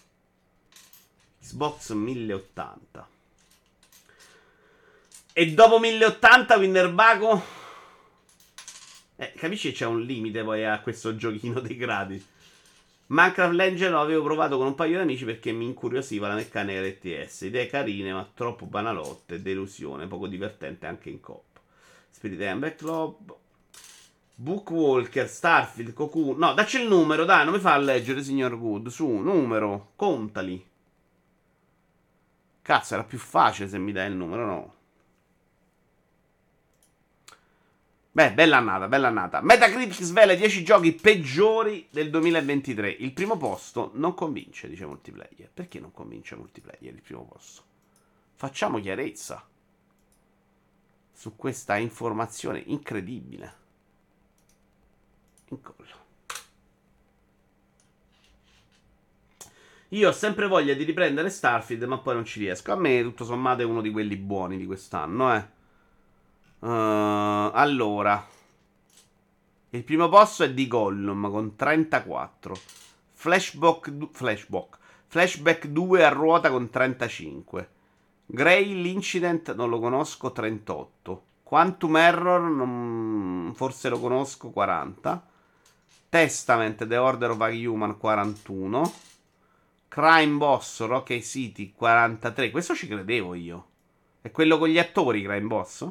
Xbox 1.41 1.91
1080. 1.91 3.09
E 5.33 5.53
dopo 5.53 5.77
1080 5.77 6.55
Winnerbago? 6.55 7.63
Eh, 9.17 9.33
capisci 9.35 9.69
che 9.69 9.75
c'è 9.75 9.85
un 9.85 10.01
limite 10.01 10.43
poi 10.43 10.65
a 10.65 10.79
questo 10.81 11.15
giochino 11.15 11.59
dei 11.61 11.77
gratis. 11.77 12.27
Minecraft 13.07 13.53
Legend 13.53 13.91
lo 13.93 14.01
avevo 14.01 14.23
provato 14.23 14.57
con 14.57 14.65
un 14.65 14.75
paio 14.75 14.97
di 14.97 15.03
amici 15.03 15.25
perché 15.25 15.51
mi 15.51 15.65
incuriosiva 15.65 16.27
la 16.27 16.33
meccanica 16.33 16.81
RTS. 16.81 17.41
Idee 17.41 17.67
carine, 17.67 18.11
ma 18.11 18.27
troppo 18.33 18.65
banalotte, 18.65 19.41
delusione, 19.41 20.07
poco 20.07 20.27
divertente 20.27 20.87
anche 20.87 21.09
in 21.09 21.19
coppa. 21.19 21.59
Spirit 22.09 22.41
Ember 22.41 22.75
Club, 22.75 23.35
Bookwalker, 24.35 25.29
Starfield, 25.29 25.93
Cocoon. 25.93 26.37
No, 26.37 26.53
dacci 26.53 26.81
il 26.81 26.87
numero, 26.87 27.25
dai, 27.25 27.45
non 27.45 27.53
mi 27.53 27.59
fa 27.59 27.77
leggere, 27.77 28.23
signor 28.23 28.57
Good. 28.57 28.87
Su, 28.87 29.07
numero, 29.07 29.91
contali. 29.95 30.65
Cazzo, 32.61 32.95
era 32.95 33.03
più 33.03 33.19
facile 33.19 33.69
se 33.69 33.77
mi 33.77 33.91
dai 33.91 34.09
il 34.09 34.15
numero, 34.15 34.45
no? 34.45 34.74
Beh, 38.15 38.31
bella 38.31 38.55
annata, 38.55 38.87
bella 38.87 39.09
annata. 39.09 39.41
Metacritic 39.41 40.01
svela 40.01 40.31
i 40.31 40.37
10 40.37 40.63
giochi 40.63 40.93
peggiori 40.93 41.85
del 41.91 42.09
2023. 42.09 42.89
Il 42.89 43.11
primo 43.11 43.35
posto 43.35 43.91
non 43.95 44.13
convince, 44.13 44.69
dice 44.69 44.85
multiplayer. 44.85 45.49
Perché 45.53 45.81
non 45.81 45.91
convince 45.91 46.37
multiplayer 46.37 46.93
il 46.93 47.01
primo 47.01 47.25
posto? 47.25 47.63
Facciamo 48.35 48.79
chiarezza 48.79 49.45
su 51.11 51.35
questa 51.35 51.75
informazione 51.75 52.63
incredibile. 52.67 53.53
Incollo. 55.49 56.03
Io 59.89 60.07
ho 60.07 60.13
sempre 60.13 60.47
voglia 60.47 60.73
di 60.73 60.85
riprendere 60.85 61.29
Starfield, 61.29 61.83
ma 61.83 61.97
poi 61.97 62.13
non 62.13 62.23
ci 62.23 62.39
riesco. 62.39 62.71
A 62.71 62.77
me, 62.77 63.01
tutto 63.01 63.25
sommato, 63.25 63.61
è 63.61 63.65
uno 63.65 63.81
di 63.81 63.91
quelli 63.91 64.15
buoni 64.15 64.55
di 64.55 64.65
quest'anno, 64.65 65.35
eh. 65.35 65.54
Uh, 66.65 67.51
allora, 67.53 68.25
il 69.69 69.83
primo 69.83 70.09
posto 70.09 70.43
è 70.45 70.51
di 70.51 70.65
Gollum 70.65 71.29
con 71.29 71.55
34. 71.55 72.57
Flashback, 73.13 73.89
du- 73.91 74.09
flashback. 74.11 74.77
Flashback 75.05 75.67
2 75.67 76.03
a 76.03 76.09
ruota 76.09 76.49
con 76.49 76.71
35. 76.71 77.69
Grey 78.25 78.81
l'Incident 78.81 79.53
non 79.53 79.69
lo 79.69 79.79
conosco 79.79 80.31
38. 80.31 81.23
Quantum 81.43 81.97
Error 81.97 82.41
non... 82.41 83.53
forse 83.53 83.89
lo 83.89 83.99
conosco 83.99 84.49
40. 84.49 85.23
Testament 86.09 86.87
The 86.87 86.97
Order 86.97 87.29
of 87.29 87.41
a 87.41 87.49
Human 87.49 87.95
41. 87.99 88.93
Crime 89.87 90.37
Boss 90.37 90.83
Rocky 90.83 91.21
City 91.21 91.73
43. 91.73 92.49
Questo 92.49 92.73
ci 92.73 92.87
credevo 92.87 93.35
io. 93.35 93.67
È 94.19 94.31
quello 94.31 94.57
con 94.57 94.69
gli 94.69 94.79
attori 94.79 95.21
Crime 95.21 95.45
Boss? 95.45 95.87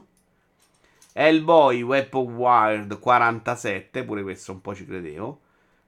Hellboy 1.17 1.81
Weapon 1.83 2.35
Wild 2.35 2.99
47, 2.99 4.03
pure 4.03 4.23
questo 4.25 4.51
un 4.51 4.61
po' 4.61 4.75
ci 4.75 4.85
credevo. 4.85 5.43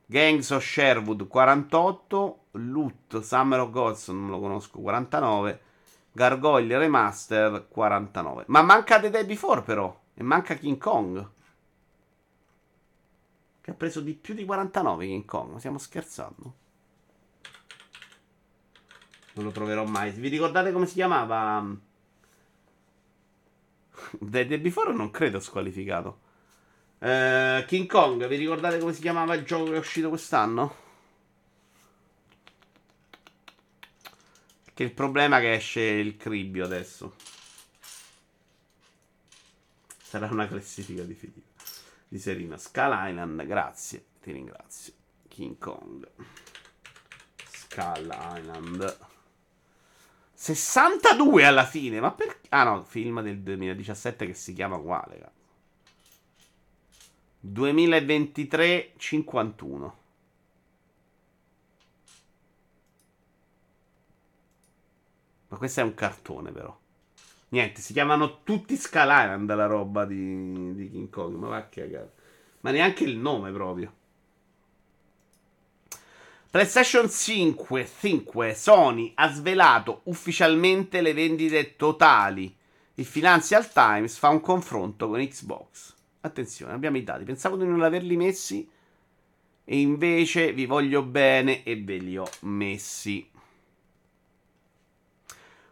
Gangs 0.07 0.51
of 0.51 0.63
Sherwood 0.63 1.27
48, 1.27 2.45
Loot 2.53 3.19
Summer 3.23 3.59
of 3.59 3.71
Gods 3.71 4.07
non 4.11 4.29
lo 4.29 4.39
conosco 4.39 4.79
49, 4.79 5.61
Gargoyle 6.13 6.79
Remaster 6.79 7.67
49. 7.67 8.45
Ma 8.47 8.63
manca 8.63 9.01
The 9.01 9.11
Day 9.11 9.25
Before 9.25 9.63
però 9.63 10.01
e 10.15 10.23
manca 10.23 10.55
King 10.55 10.79
Kong. 10.79 11.29
Che 13.63 13.71
ha 13.73 13.75
preso 13.75 14.01
di 14.01 14.15
più 14.15 14.33
di 14.33 14.45
49 14.45 15.07
King 15.07 15.25
Kong, 15.25 15.57
stiamo 15.57 15.79
scherzando? 15.79 16.55
Non 19.33 19.45
lo 19.45 19.51
troverò 19.51 19.85
mai. 19.85 20.13
Vi 20.13 20.29
ricordate 20.29 20.71
come 20.71 20.87
si 20.87 20.95
chiamava? 20.95 21.67
The 24.19 24.47
Day 24.47 24.59
Before 24.59 24.93
non 24.93 25.11
credo 25.11 25.41
squalificato. 25.41 26.21
Uh, 26.99 27.65
King 27.67 27.87
Kong, 27.87 28.27
vi 28.27 28.37
ricordate 28.37 28.79
come 28.79 28.93
si 28.93 29.01
chiamava 29.01 29.35
il 29.35 29.45
gioco 29.45 29.71
che 29.71 29.77
è 29.77 29.79
uscito 29.79 30.09
quest'anno? 30.09 30.85
Che 34.73 34.83
il 34.83 34.93
problema 34.93 35.39
è 35.39 35.41
che 35.41 35.55
esce 35.55 35.81
il 35.81 36.17
cribbio 36.17 36.65
adesso. 36.65 37.17
Sarà 40.03 40.29
una 40.31 40.47
classifica 40.47 41.03
di, 41.03 41.19
di 42.09 42.19
Serina. 42.19 42.57
Skull 42.57 43.09
Island, 43.09 43.45
grazie, 43.47 44.05
ti 44.23 44.33
ringrazio. 44.33 44.93
King 45.29 45.59
Kong. 45.59 46.09
Skull 47.51 48.15
Island. 48.35 49.15
62 50.55 51.45
alla 51.45 51.65
fine, 51.65 51.99
ma 51.99 52.13
perché? 52.13 52.47
Ah 52.51 52.63
no, 52.63 52.85
film 52.85 53.21
del 53.21 53.41
2017 53.41 54.27
che 54.27 54.35
si 54.35 54.53
chiama 54.53 54.77
uguale. 54.77 55.33
2023 57.41 58.93
51. 58.97 59.97
Ma 65.49 65.57
questo 65.57 65.81
è 65.81 65.83
un 65.83 65.95
cartone 65.95 66.53
però. 66.53 66.77
Niente, 67.49 67.81
si 67.81 67.93
chiamano 67.93 68.43
tutti 68.45 68.75
Island 68.75 69.53
la 69.53 69.67
roba 69.67 70.05
di, 70.05 70.75
di 70.75 70.91
King 70.91 71.11
Kong, 71.11 71.35
ma 71.37 71.49
va 71.49 71.57
a 71.57 71.65
cagare. 71.65 72.13
Ma 72.61 72.71
neanche 72.71 73.03
il 73.05 73.17
nome 73.17 73.51
proprio. 73.51 73.93
PlayStation 76.57 77.07
5, 77.07 77.87
5, 78.01 78.55
Sony 78.55 79.13
ha 79.17 79.31
svelato 79.31 80.01
ufficialmente 80.05 81.03
le 81.03 81.13
vendite 81.13 81.77
totali. 81.77 82.57
Il 82.95 83.05
Financial 83.05 83.71
Times 83.71 84.17
fa 84.17 84.31
un 84.31 84.41
confronto 84.41 85.07
con 85.07 85.19
Xbox. 85.21 85.95
Attenzione, 86.23 86.73
abbiamo 86.73 86.97
i 86.97 87.05
dati. 87.05 87.25
Pensavo 87.25 87.57
di 87.57 87.67
non 87.67 87.83
averli 87.83 88.17
messi 88.17 88.67
e 89.65 89.79
invece 89.79 90.55
vi 90.55 90.65
voglio 90.65 91.03
bene 91.03 91.63
e 91.63 91.77
ve 91.77 91.99
li 91.99 92.17
ho 92.17 92.27
messi. 92.41 93.29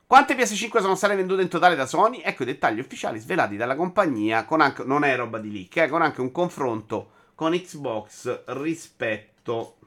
Quante 0.07 0.37
PS5 0.37 0.81
sono 0.83 0.97
state 0.97 1.17
vendute 1.17 1.41
in 1.41 1.49
totale 1.49 1.77
da 1.77 1.87
Sony? 1.87 2.21
Ecco 2.23 2.43
i 2.43 2.47
dettagli 2.47 2.81
ufficiali 2.81 3.19
svelati 3.19 3.57
dalla 3.57 3.75
compagnia 3.75 4.47
anche, 4.47 4.85
non 4.85 5.03
è 5.03 5.17
roba 5.17 5.39
di 5.39 5.51
leak, 5.51 5.77
eh, 5.79 5.89
con 5.89 6.03
anche 6.03 6.21
un 6.21 6.31
confronto 6.31 7.13
con 7.35 7.53
Xbox 7.53 8.45
rispetto 8.49 9.79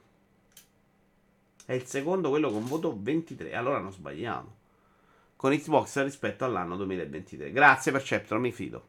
è 1.68 1.74
il 1.74 1.84
secondo 1.84 2.30
quello 2.30 2.50
con 2.50 2.64
voto 2.64 2.96
23. 2.98 3.54
Allora 3.54 3.78
non 3.78 3.92
sbagliamo. 3.92 4.56
Con 5.36 5.54
Xbox 5.54 6.02
rispetto 6.02 6.46
all'anno 6.46 6.76
2023. 6.76 7.52
Grazie 7.52 7.92
Perceptor, 7.92 8.38
mi 8.38 8.52
fido. 8.52 8.88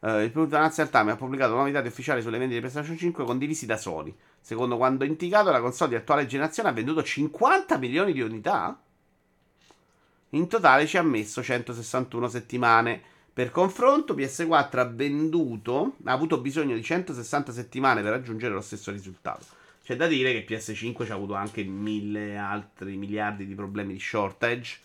Uh, 0.00 0.18
il 0.18 0.32
Product 0.32 0.56
Financial 0.56 0.90
Times 0.90 1.12
ha 1.12 1.16
pubblicato 1.16 1.54
nuovi 1.54 1.70
dati 1.70 1.86
ufficiali 1.86 2.22
sulle 2.22 2.38
vendite 2.38 2.60
di 2.60 2.66
PlayStation 2.66 2.98
5 2.98 3.24
condivisi 3.24 3.66
da 3.66 3.76
Sony. 3.76 4.12
Secondo 4.40 4.76
quanto 4.76 5.04
indicato, 5.04 5.52
la 5.52 5.60
console 5.60 5.90
di 5.90 5.94
attuale 5.94 6.26
generazione 6.26 6.70
ha 6.70 6.72
venduto 6.72 7.04
50 7.04 7.78
milioni 7.78 8.12
di 8.12 8.20
unità. 8.20 8.76
In 10.30 10.48
totale 10.48 10.88
ci 10.88 10.96
ha 10.96 11.02
messo 11.02 11.40
161 11.40 12.26
settimane. 12.26 13.00
Per 13.32 13.52
confronto, 13.52 14.12
PS4 14.14 14.78
ha 14.78 14.84
venduto, 14.86 15.94
ha 16.02 16.10
avuto 16.10 16.40
bisogno 16.40 16.74
di 16.74 16.82
160 16.82 17.52
settimane 17.52 18.02
per 18.02 18.10
raggiungere 18.10 18.54
lo 18.54 18.60
stesso 18.60 18.90
risultato. 18.90 19.57
C'è 19.88 19.96
da 19.96 20.06
dire 20.06 20.34
che 20.34 20.54
PS5 20.54 21.06
ci 21.06 21.12
ha 21.12 21.14
avuto 21.14 21.32
anche 21.32 21.64
mille 21.64 22.36
altri 22.36 22.98
miliardi 22.98 23.46
di 23.46 23.54
problemi 23.54 23.94
di 23.94 23.98
shortage. 23.98 24.80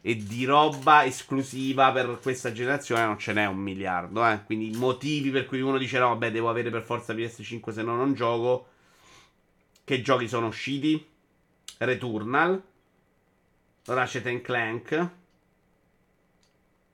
E 0.00 0.16
di 0.16 0.46
roba 0.46 1.04
esclusiva 1.04 1.92
per 1.92 2.18
questa 2.22 2.50
generazione 2.50 3.04
non 3.04 3.18
ce 3.18 3.34
n'è 3.34 3.44
un 3.44 3.58
miliardo. 3.58 4.26
Eh? 4.26 4.42
Quindi 4.46 4.70
i 4.70 4.76
motivi 4.78 5.28
per 5.28 5.44
cui 5.44 5.60
uno 5.60 5.76
dice: 5.76 5.98
no, 5.98 6.08
vabbè, 6.08 6.30
devo 6.30 6.48
avere 6.48 6.70
per 6.70 6.82
forza 6.82 7.12
PS5 7.12 7.70
se 7.70 7.82
no 7.82 7.94
non 7.94 8.14
gioco. 8.14 8.68
Che 9.84 10.00
giochi 10.00 10.28
sono 10.28 10.46
usciti? 10.46 11.06
Returnal. 11.76 12.62
Ratchet 13.84 14.40
Clank. 14.40 15.10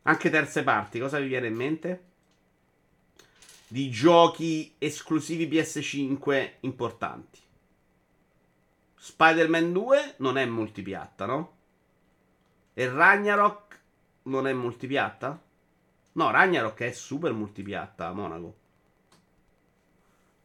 Anche 0.02 0.28
terze 0.28 0.64
parti, 0.64 0.98
cosa 0.98 1.20
vi 1.20 1.28
viene 1.28 1.46
in 1.46 1.54
mente? 1.54 2.02
Di 3.72 3.88
giochi 3.88 4.74
esclusivi 4.76 5.48
PS5 5.48 6.56
importanti. 6.60 7.40
Spider-Man 8.94 9.72
2 9.72 10.14
non 10.18 10.36
è 10.36 10.44
multipiatta, 10.44 11.24
no? 11.24 11.56
E 12.74 12.86
Ragnarok 12.86 13.80
non 14.24 14.46
è 14.46 14.52
multipiatta? 14.52 15.42
No, 16.12 16.30
Ragnarok 16.30 16.80
è 16.80 16.92
super 16.92 17.32
multipiatta 17.32 18.08
a 18.08 18.12
Monaco. 18.12 18.56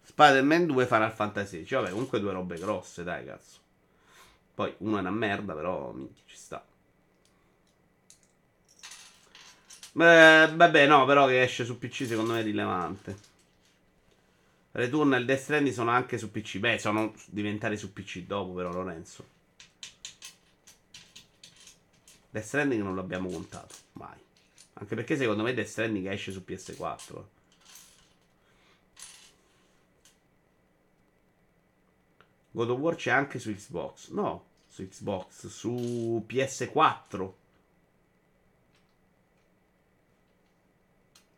Spider-Man 0.03 0.65
2 0.67 0.85
Final 0.85 1.11
Fantasy 1.11 1.57
16. 1.57 1.75
Vabbè, 1.75 1.89
comunque 1.89 2.21
due 2.21 2.31
robe 2.31 2.57
grosse, 2.57 3.03
dai, 3.03 3.25
cazzo. 3.25 3.59
Poi 4.55 4.73
uno 4.77 4.95
è 4.95 4.99
una 5.01 5.11
merda, 5.11 5.53
però 5.53 5.91
minchia, 5.91 6.23
ci 6.25 6.37
sta. 6.37 6.65
Beh, 9.97 10.53
vabbè, 10.55 10.85
no, 10.85 11.05
però 11.05 11.25
che 11.25 11.41
esce 11.41 11.65
su 11.65 11.79
PC 11.79 12.05
secondo 12.05 12.33
me 12.33 12.41
è 12.41 12.43
rilevante. 12.43 13.17
Return 14.73 15.15
e 15.15 15.25
Death 15.25 15.39
Stranding 15.39 15.73
sono 15.73 15.89
anche 15.89 16.19
su 16.19 16.29
PC. 16.29 16.59
Beh, 16.59 16.77
sono 16.77 17.15
diventati 17.25 17.77
su 17.77 17.91
PC 17.91 18.27
dopo, 18.27 18.53
però, 18.53 18.71
Lorenzo. 18.71 19.25
Death 22.29 22.45
Stranding 22.45 22.83
non 22.83 22.95
l'abbiamo 22.95 23.27
contato, 23.31 23.73
mai. 23.93 24.19
Anche 24.73 24.93
perché 24.93 25.17
secondo 25.17 25.41
me 25.41 25.55
Death 25.55 25.67
Stranding 25.67 26.05
esce 26.05 26.31
su 26.31 26.43
PS4. 26.45 27.23
God 32.51 32.69
of 32.69 32.77
War 32.77 32.95
c'è 32.95 33.09
anche 33.09 33.39
su 33.39 33.51
Xbox. 33.51 34.09
No, 34.09 34.45
su 34.67 34.87
Xbox, 34.87 35.47
su 35.47 36.23
PS4. 36.27 37.31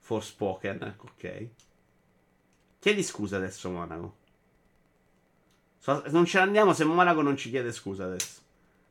Forspoken, 0.10 0.96
ok. 0.98 1.48
Chiedi 2.80 3.04
scusa 3.04 3.38
adesso, 3.38 3.70
Monaco. 3.70 4.16
So, 5.78 6.02
non 6.08 6.26
ce 6.26 6.40
ne 6.40 6.46
andiamo 6.46 6.74
se 6.74 6.84
Monaco 6.84 7.22
non 7.22 7.38
ci 7.38 7.52
chiede 7.52 7.72
scusa 7.72 8.06
adesso. 8.06 8.42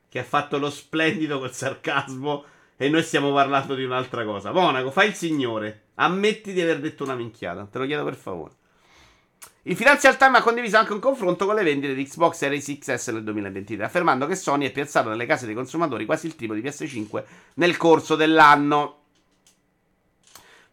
Che 0.08 0.18
ha 0.20 0.22
fatto 0.22 0.58
lo 0.58 0.70
splendido 0.70 1.40
col 1.40 1.52
sarcasmo 1.52 2.44
e 2.76 2.88
noi 2.88 3.02
stiamo 3.02 3.32
parlando 3.32 3.74
di 3.74 3.82
un'altra 3.82 4.24
cosa. 4.24 4.52
Monaco, 4.52 4.92
fai 4.92 5.08
il 5.08 5.14
signore. 5.14 5.86
Ammetti 5.96 6.52
di 6.52 6.60
aver 6.60 6.78
detto 6.78 7.02
una 7.02 7.16
minchiata. 7.16 7.66
Te 7.66 7.78
lo 7.78 7.86
chiedo 7.86 8.04
per 8.04 8.14
favore. 8.14 8.52
Il 9.62 9.74
Financial 9.74 10.16
Times 10.16 10.38
ha 10.38 10.42
condiviso 10.42 10.76
anche 10.76 10.92
un 10.92 11.00
confronto 11.00 11.46
con 11.46 11.56
le 11.56 11.64
vendite 11.64 11.94
di 11.94 12.04
Xbox 12.04 12.36
Series 12.36 12.78
XS 12.78 13.08
nel 13.08 13.24
2023, 13.24 13.84
affermando 13.84 14.26
che 14.26 14.36
Sony 14.36 14.66
ha 14.66 14.70
piazzato 14.70 15.08
nelle 15.08 15.26
case 15.26 15.46
dei 15.46 15.56
consumatori 15.56 16.04
quasi 16.04 16.26
il 16.26 16.36
triplo 16.36 16.54
di 16.54 16.62
PS5 16.62 17.24
nel 17.54 17.76
corso 17.76 18.14
dell'anno. 18.14 18.97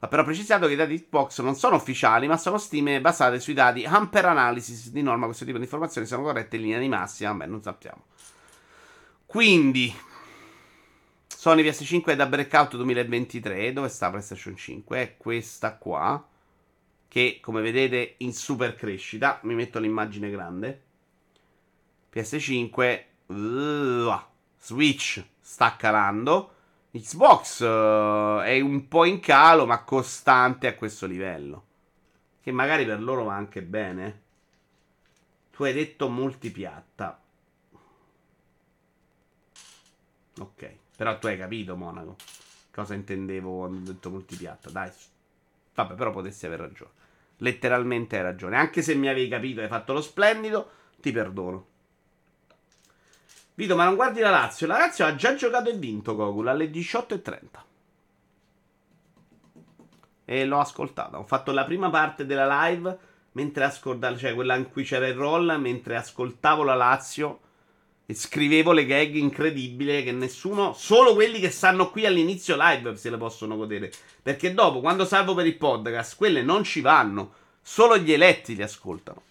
Va 0.05 0.11
però 0.11 0.23
precisato 0.23 0.67
che 0.67 0.73
i 0.73 0.75
dati 0.75 1.01
Xbox 1.01 1.41
non 1.41 1.55
sono 1.55 1.77
ufficiali, 1.77 2.27
ma 2.27 2.37
sono 2.37 2.59
stime 2.59 3.01
basate 3.01 3.39
sui 3.39 3.55
dati 3.55 3.85
Ampere 3.85 4.27
Analysis. 4.27 4.91
Di 4.91 5.01
norma 5.01 5.25
questo 5.25 5.45
tipo 5.45 5.57
di 5.57 5.63
informazioni 5.63 6.05
sono 6.05 6.21
corrette 6.21 6.57
in 6.57 6.61
linea 6.61 6.77
di 6.77 6.87
massima, 6.87 7.33
beh, 7.33 7.47
non 7.47 7.63
sappiamo. 7.63 8.03
Quindi, 9.25 9.91
Sony 11.27 11.63
PS5 11.63 12.05
è 12.05 12.15
da 12.15 12.27
Breakout 12.27 12.75
2023, 12.75 13.73
dove 13.73 13.89
sta 13.89 14.11
PlayStation 14.11 14.55
5? 14.55 15.01
È 15.01 15.17
questa 15.17 15.75
qua, 15.75 16.23
che 17.07 17.39
come 17.41 17.61
vedete 17.61 18.13
in 18.17 18.31
super 18.31 18.75
crescita, 18.75 19.39
mi 19.41 19.55
metto 19.55 19.79
l'immagine 19.79 20.29
grande. 20.29 20.83
PS5, 22.13 23.03
uh, 23.25 24.21
Switch 24.59 25.25
sta 25.41 25.75
calando. 25.75 26.54
Xbox 26.97 27.59
uh, 27.59 28.39
è 28.41 28.57
un 28.61 28.87
po' 28.87 29.03
in 29.03 29.19
calo, 29.19 29.65
ma 29.65 29.83
costante 29.83 30.67
a 30.67 30.75
questo 30.75 31.05
livello. 31.05 31.63
Che 32.41 32.51
magari 32.51 32.85
per 32.85 33.01
loro 33.01 33.25
va 33.25 33.35
anche 33.35 33.61
bene. 33.61 34.21
Tu 35.51 35.63
hai 35.63 35.73
detto 35.73 36.07
multipiatta. 36.07 37.21
Ok, 40.37 40.75
però 40.95 41.17
tu 41.17 41.27
hai 41.27 41.37
capito, 41.37 41.75
Monaco, 41.75 42.15
cosa 42.71 42.93
intendevo 42.93 43.57
quando 43.57 43.77
ho 43.77 43.93
detto 43.93 44.09
multipiatta. 44.09 44.69
Dai, 44.69 44.89
vabbè, 45.73 45.95
però 45.95 46.11
potessi 46.11 46.45
aver 46.45 46.59
ragione. 46.59 46.91
Letteralmente 47.37 48.15
hai 48.15 48.23
ragione. 48.23 48.55
Anche 48.55 48.81
se 48.81 48.95
mi 48.95 49.09
avevi 49.09 49.27
capito 49.27 49.59
hai 49.59 49.67
fatto 49.67 49.91
lo 49.91 50.01
splendido, 50.01 50.69
ti 51.01 51.11
perdono. 51.11 51.67
Vito, 53.55 53.75
ma 53.75 53.85
non 53.85 53.95
guardi 53.95 54.19
la 54.19 54.29
Lazio? 54.29 54.67
La 54.67 54.77
Lazio 54.77 55.05
ha 55.05 55.15
già 55.15 55.33
giocato 55.35 55.69
e 55.69 55.77
vinto 55.77 56.13
Gogul 56.15 56.49
alle 56.49 56.69
18.30. 56.69 57.41
E 60.25 60.45
l'ho 60.45 60.59
ascoltata. 60.59 61.17
Ho 61.17 61.23
fatto 61.23 61.51
la 61.51 61.63
prima 61.63 61.89
parte 61.89 62.25
della 62.25 62.67
live 62.67 62.97
mentre 63.31 63.63
ascoltavo, 63.63 64.17
cioè 64.17 64.33
quella 64.33 64.55
in 64.55 64.69
cui 64.69 64.83
c'era 64.83 65.07
il 65.07 65.13
roll, 65.13 65.55
mentre 65.57 65.95
ascoltavo 65.95 66.63
la 66.63 66.75
Lazio 66.75 67.39
e 68.05 68.13
scrivevo 68.13 68.71
le 68.71 68.85
gag 68.85 69.15
incredibili 69.15 70.03
che 70.03 70.11
nessuno, 70.11 70.73
solo 70.73 71.13
quelli 71.13 71.39
che 71.39 71.49
stanno 71.49 71.89
qui 71.89 72.05
all'inizio 72.05 72.55
live 72.57 72.95
se 72.97 73.09
le 73.09 73.17
possono 73.17 73.55
godere. 73.55 73.91
Perché 74.21 74.53
dopo, 74.53 74.81
quando 74.81 75.05
salvo 75.05 75.33
per 75.33 75.45
il 75.45 75.57
podcast, 75.57 76.17
quelle 76.17 76.41
non 76.41 76.63
ci 76.63 76.81
vanno. 76.81 77.33
Solo 77.61 77.97
gli 77.97 78.11
eletti 78.11 78.55
li 78.55 78.61
ascoltano. 78.63 79.23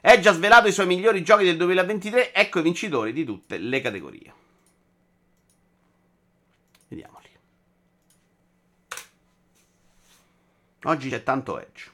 È 0.00 0.20
già 0.20 0.32
svelato 0.32 0.68
i 0.68 0.72
suoi 0.72 0.86
migliori 0.86 1.24
giochi 1.24 1.44
del 1.44 1.56
2023. 1.56 2.32
Ecco 2.32 2.60
i 2.60 2.62
vincitori 2.62 3.12
di 3.12 3.24
tutte 3.24 3.58
le 3.58 3.80
categorie. 3.80 4.32
Vediamoli. 6.86 7.26
Oggi 10.84 11.10
c'è 11.10 11.22
tanto 11.24 11.58
Edge. 11.58 11.90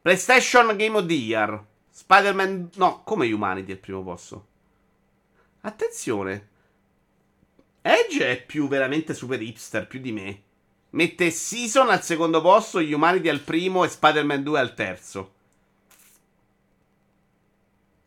PlayStation 0.00 0.74
Game 0.76 0.96
of 0.96 1.06
the 1.06 1.12
Year. 1.12 1.62
Spider-Man. 1.90 2.70
No, 2.76 3.02
come 3.04 3.30
Humanity 3.30 3.72
al 3.72 3.78
primo 3.78 4.02
posto. 4.02 4.46
Attenzione. 5.60 6.48
Edge 7.82 8.26
è 8.26 8.42
più 8.42 8.66
veramente 8.66 9.12
super 9.12 9.40
hipster, 9.42 9.86
più 9.86 10.00
di 10.00 10.10
me. 10.10 10.42
Mette 10.90 11.30
Season 11.30 11.90
al 11.90 12.02
secondo 12.02 12.40
posto, 12.40 12.78
Humanity 12.78 13.28
al 13.28 13.40
primo 13.40 13.84
e 13.84 13.88
Spider-Man 13.88 14.42
2 14.42 14.58
al 14.58 14.74
terzo 14.74 15.34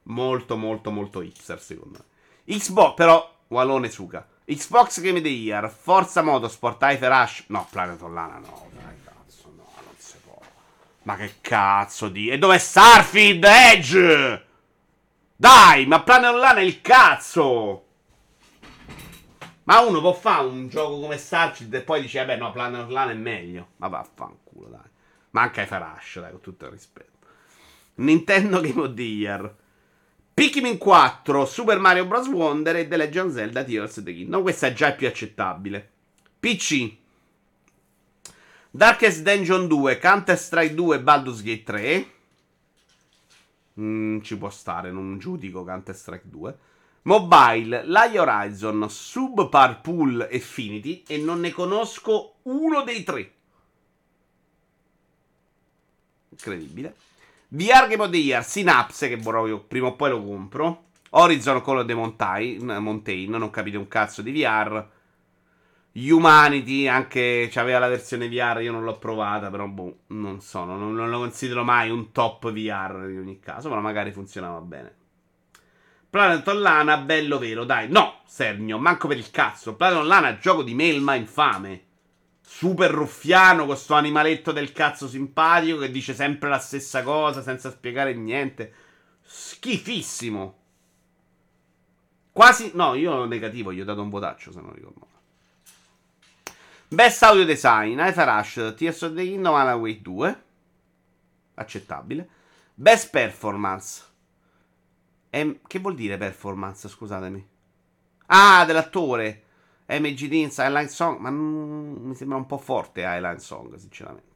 molto 0.09 0.55
molto 0.57 0.91
molto 0.91 1.21
hipster 1.21 1.61
secondo 1.61 1.99
me. 1.99 2.55
Xbox 2.55 2.95
però, 2.95 3.35
Walone 3.47 3.89
Suga. 3.89 4.27
Xbox 4.45 5.01
Game 5.01 5.17
of 5.17 5.23
the 5.23 5.29
Year, 5.29 5.69
Forza 5.69 6.21
Motorsport, 6.21 6.81
Hyper 6.81 7.11
Rush. 7.11 7.43
No, 7.47 7.67
Planet 7.69 8.01
Online 8.01 8.39
no, 8.39 8.69
dai 8.73 8.95
cazzo, 9.03 9.53
no, 9.55 9.71
non 9.83 9.93
si 9.97 10.17
può. 10.23 10.39
Ma 11.03 11.15
che 11.15 11.35
cazzo 11.41 12.09
di... 12.09 12.29
E 12.29 12.37
dov'è 12.39 12.57
Starfield 12.57 13.43
Edge? 13.43 14.45
Dai, 15.35 15.85
ma 15.85 16.01
Planet 16.01 16.33
Online 16.33 16.59
è 16.59 16.63
il 16.63 16.81
cazzo! 16.81 17.83
Ma 19.65 19.81
uno 19.81 19.99
può 19.99 20.13
fare 20.13 20.47
un 20.47 20.67
gioco 20.67 20.99
come 20.99 21.17
Starfield 21.17 21.71
e 21.75 21.81
poi 21.81 22.01
dice, 22.01 22.17
vabbè, 22.25 22.37
no, 22.37 22.51
Planet 22.51 22.87
Online 22.87 23.11
è 23.11 23.15
meglio. 23.15 23.67
Ma 23.75 23.87
vaffanculo, 23.87 24.67
dai. 24.67 24.89
Manca 25.29 25.61
Hyper 25.61 25.79
Rush, 25.93 26.19
dai, 26.19 26.31
con 26.31 26.41
tutto 26.41 26.65
il 26.65 26.71
rispetto. 26.71 27.27
Nintendo 27.95 28.61
Game 28.61 28.81
of 28.81 28.93
the 28.95 29.01
Year. 29.03 29.55
Pikmin 30.39 30.77
4, 30.77 31.45
Super 31.45 31.79
Mario 31.79 32.05
Bros. 32.05 32.27
Wonder 32.27 32.77
e 32.77 32.87
The 32.87 32.95
Legend 32.95 33.33
Zelda 33.33 33.61
Tears 33.61 33.97
of 33.97 34.05
the 34.05 34.13
Kingdom. 34.13 34.41
Questa 34.41 34.67
è 34.67 34.73
già 34.73 34.93
più 34.93 35.05
accettabile. 35.05 35.91
PC. 36.39 36.95
Darkest 38.71 39.21
Dungeon 39.21 39.67
2, 39.67 39.99
Counter 39.99 40.37
Strike 40.37 40.73
2 40.73 41.01
Baldur's 41.01 41.43
Gate 41.43 41.63
3. 41.63 42.11
Mm, 43.81 44.21
ci 44.21 44.37
può 44.37 44.49
stare, 44.49 44.93
non 44.93 45.19
giudico 45.19 45.65
Counter 45.65 45.93
Strike 45.93 46.29
2. 46.29 46.57
Mobile, 47.01 47.83
Lai 47.83 48.17
Horizon, 48.17 48.89
Subpar 48.89 49.81
Pool 49.81 50.25
Affinity 50.31 51.03
e 51.05 51.17
non 51.17 51.41
ne 51.41 51.51
conosco 51.51 52.35
uno 52.43 52.83
dei 52.83 53.03
tre. 53.03 53.33
Incredibile. 56.29 57.07
VR 57.51 57.87
Game 57.87 58.03
of 58.03 58.11
the 58.11 58.17
Year, 58.17 58.43
Synapse, 58.43 59.07
che 59.07 59.17
proprio 59.17 59.59
prima 59.59 59.87
o 59.87 59.95
poi 59.95 60.11
lo 60.11 60.23
compro. 60.23 60.83
Horizon 61.09 61.61
Call 61.63 61.79
of 61.79 61.85
the 61.87 61.95
Mountain, 61.95 62.77
Mountain, 62.79 63.31
non 63.31 63.49
capite 63.49 63.77
un 63.77 63.87
cazzo 63.87 64.21
di 64.21 64.31
VR. 64.31 64.87
Humanity, 65.93 66.85
anche 66.85 67.49
c'aveva 67.51 67.79
la 67.79 67.87
versione 67.87 68.29
VR, 68.29 68.61
io 68.61 68.71
non 68.71 68.83
l'ho 68.83 68.99
provata, 68.99 69.49
però 69.49 69.65
boh, 69.67 70.01
non 70.07 70.39
so, 70.41 70.63
non, 70.63 70.93
non, 70.93 71.09
lo 71.09 71.17
considero 71.17 71.63
mai 71.63 71.89
un 71.89 72.11
top 72.11 72.51
VR 72.51 73.09
in 73.09 73.17
ogni 73.17 73.39
caso, 73.39 73.67
però 73.67 73.81
magari 73.81 74.11
funzionava 74.11 74.61
bene. 74.61 74.95
Planet 76.07 76.47
Lana, 76.49 76.97
bello 76.97 77.39
vero, 77.39 77.65
dai. 77.65 77.89
No, 77.89 78.21
Sernio, 78.25 78.77
manco 78.77 79.07
per 79.07 79.17
il 79.17 79.31
cazzo. 79.31 79.75
Planet 79.75 80.03
Lana, 80.03 80.37
gioco 80.37 80.61
di 80.61 80.75
melma 80.75 81.15
infame 81.15 81.87
super 82.59 82.91
ruffiano 82.91 83.65
con 83.65 83.77
sto 83.77 83.93
animaletto 83.93 84.51
del 84.51 84.73
cazzo 84.73 85.07
simpatico 85.07 85.77
che 85.77 85.89
dice 85.89 86.13
sempre 86.13 86.49
la 86.49 86.59
stessa 86.59 87.03
cosa 87.03 87.41
senza 87.41 87.71
spiegare 87.71 88.13
niente. 88.13 88.73
Schifissimo. 89.21 90.57
Quasi. 92.33 92.71
No, 92.73 92.95
io 92.95 93.23
negativo, 93.23 93.71
gli 93.71 93.79
ho 93.79 93.85
dato 93.85 94.01
un 94.01 94.09
votaccio, 94.09 94.51
se 94.51 94.59
non 94.59 94.73
ricordo. 94.73 95.07
Best 96.89 97.23
audio 97.23 97.45
design, 97.45 97.97
Aether 97.97 98.27
Rush, 98.27 98.73
Tears 98.75 99.03
of 99.03 99.13
the 99.13 99.23
Kingdom, 99.23 99.53
Wake 99.79 100.01
2. 100.01 100.43
Accettabile. 101.53 102.29
Best 102.73 103.09
performance. 103.09 104.03
M- 105.29 105.59
che 105.65 105.79
vuol 105.79 105.95
dire 105.95 106.17
performance? 106.17 106.89
Scusatemi. 106.89 107.47
Ah, 108.25 108.65
dell'attore. 108.65 109.43
MG 109.97 110.27
Deans, 110.27 110.57
Highline 110.57 110.89
Song. 110.89 111.19
Ma 111.19 111.29
mm, 111.31 112.07
mi 112.07 112.15
sembra 112.15 112.37
un 112.37 112.45
po' 112.45 112.57
forte 112.57 113.01
Highline 113.01 113.39
Song, 113.39 113.73
sinceramente. 113.75 114.27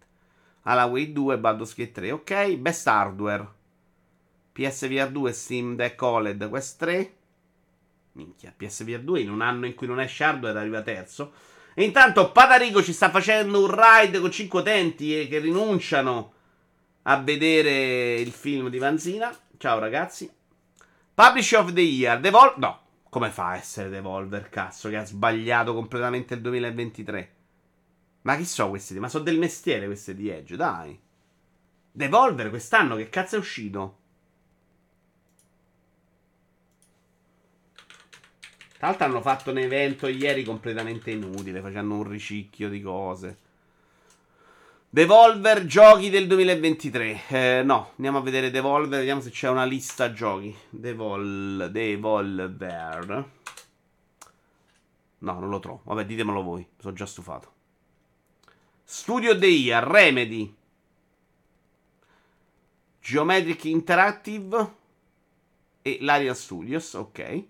Wake 0.64 1.12
2, 1.12 1.38
Baldur's 1.38 1.76
Gate 1.76 1.92
3. 1.92 2.12
Ok. 2.12 2.56
Best 2.56 2.88
hardware. 2.88 3.48
PSVR 4.54 5.10
2, 5.10 5.32
Steam 5.32 5.76
Deck 5.76 6.02
OLED. 6.02 6.50
Quest 6.50 6.80
3. 6.80 7.14
Minchia, 8.14 8.54
PSVR 8.56 9.00
2 9.00 9.22
in 9.22 9.32
un 9.32 9.42
anno 9.42 9.66
in 9.66 9.74
cui 9.74 9.88
non 9.88 10.00
esce 10.00 10.24
hardware 10.24 10.60
arriva 10.60 10.82
terzo. 10.82 11.34
E 11.74 11.84
intanto 11.84 12.32
Patarico 12.32 12.84
ci 12.84 12.94
sta 12.94 13.10
facendo 13.10 13.64
un 13.64 13.76
ride 13.76 14.20
con 14.20 14.32
5 14.32 14.60
utenti 14.60 15.28
che 15.28 15.40
rinunciano 15.40 16.34
a 17.04 17.18
vedere 17.18 18.16
il 18.16 18.32
film 18.32 18.70
di 18.70 18.78
Vanzina. 18.78 19.36
Ciao 19.58 19.80
ragazzi. 19.80 20.32
Publisher 21.14 21.60
of 21.60 21.74
the 21.74 21.82
Year. 21.82 22.20
Devolver. 22.20 22.58
No. 22.58 22.82
Come 23.14 23.30
fa 23.30 23.50
a 23.50 23.58
essere 23.58 23.90
Devolver, 23.90 24.50
cazzo, 24.50 24.90
che 24.90 24.98
ha 24.98 25.06
sbagliato 25.06 25.76
completamente 25.76 26.34
il 26.34 26.42
2023? 26.42 27.36
Ma 28.24 28.36
chi 28.36 28.44
so 28.44 28.70
questi? 28.70 28.98
Ma 28.98 29.08
sono 29.08 29.24
del 29.24 29.38
mestiere 29.38 29.86
queste 29.86 30.16
di 30.16 30.30
Edge, 30.30 30.56
dai. 30.56 31.00
Devolver 31.92 32.50
quest'anno 32.50 32.96
che 32.96 33.10
cazzo 33.10 33.36
è 33.36 33.38
uscito? 33.38 33.98
Tra 38.80 38.88
l'altro 38.88 39.06
hanno 39.06 39.22
fatto 39.22 39.52
un 39.52 39.60
evento 39.60 40.08
ieri 40.08 40.44
completamente 40.44 41.12
inutile, 41.12 41.62
facendo 41.62 41.94
un 41.94 42.10
ricicchio 42.10 42.68
di 42.68 42.82
cose. 42.82 43.38
Devolver 44.94 45.66
giochi 45.66 46.12
del 46.12 46.28
2023. 46.28 47.22
Eh, 47.30 47.64
no, 47.64 47.94
andiamo 47.96 48.20
a 48.20 48.22
vedere 48.22 48.52
Devolver, 48.52 49.00
vediamo 49.00 49.22
se 49.22 49.32
c'è 49.32 49.50
una 49.50 49.66
lista 49.66 50.14
giochi. 50.14 50.56
Devol, 50.70 51.70
Devolver. 51.72 53.30
No, 55.18 55.40
non 55.40 55.50
lo 55.50 55.58
trovo. 55.58 55.82
Vabbè, 55.86 56.06
ditemelo 56.06 56.44
voi, 56.44 56.68
sono 56.78 56.94
già 56.94 57.08
stufato. 57.08 57.52
Studio 58.84 59.34
Day, 59.34 59.68
Remedy. 59.82 60.56
Geometric 63.02 63.64
Interactive 63.64 64.74
e 65.82 65.98
Larian 66.02 66.36
Studios, 66.36 66.94
ok. 66.94 67.44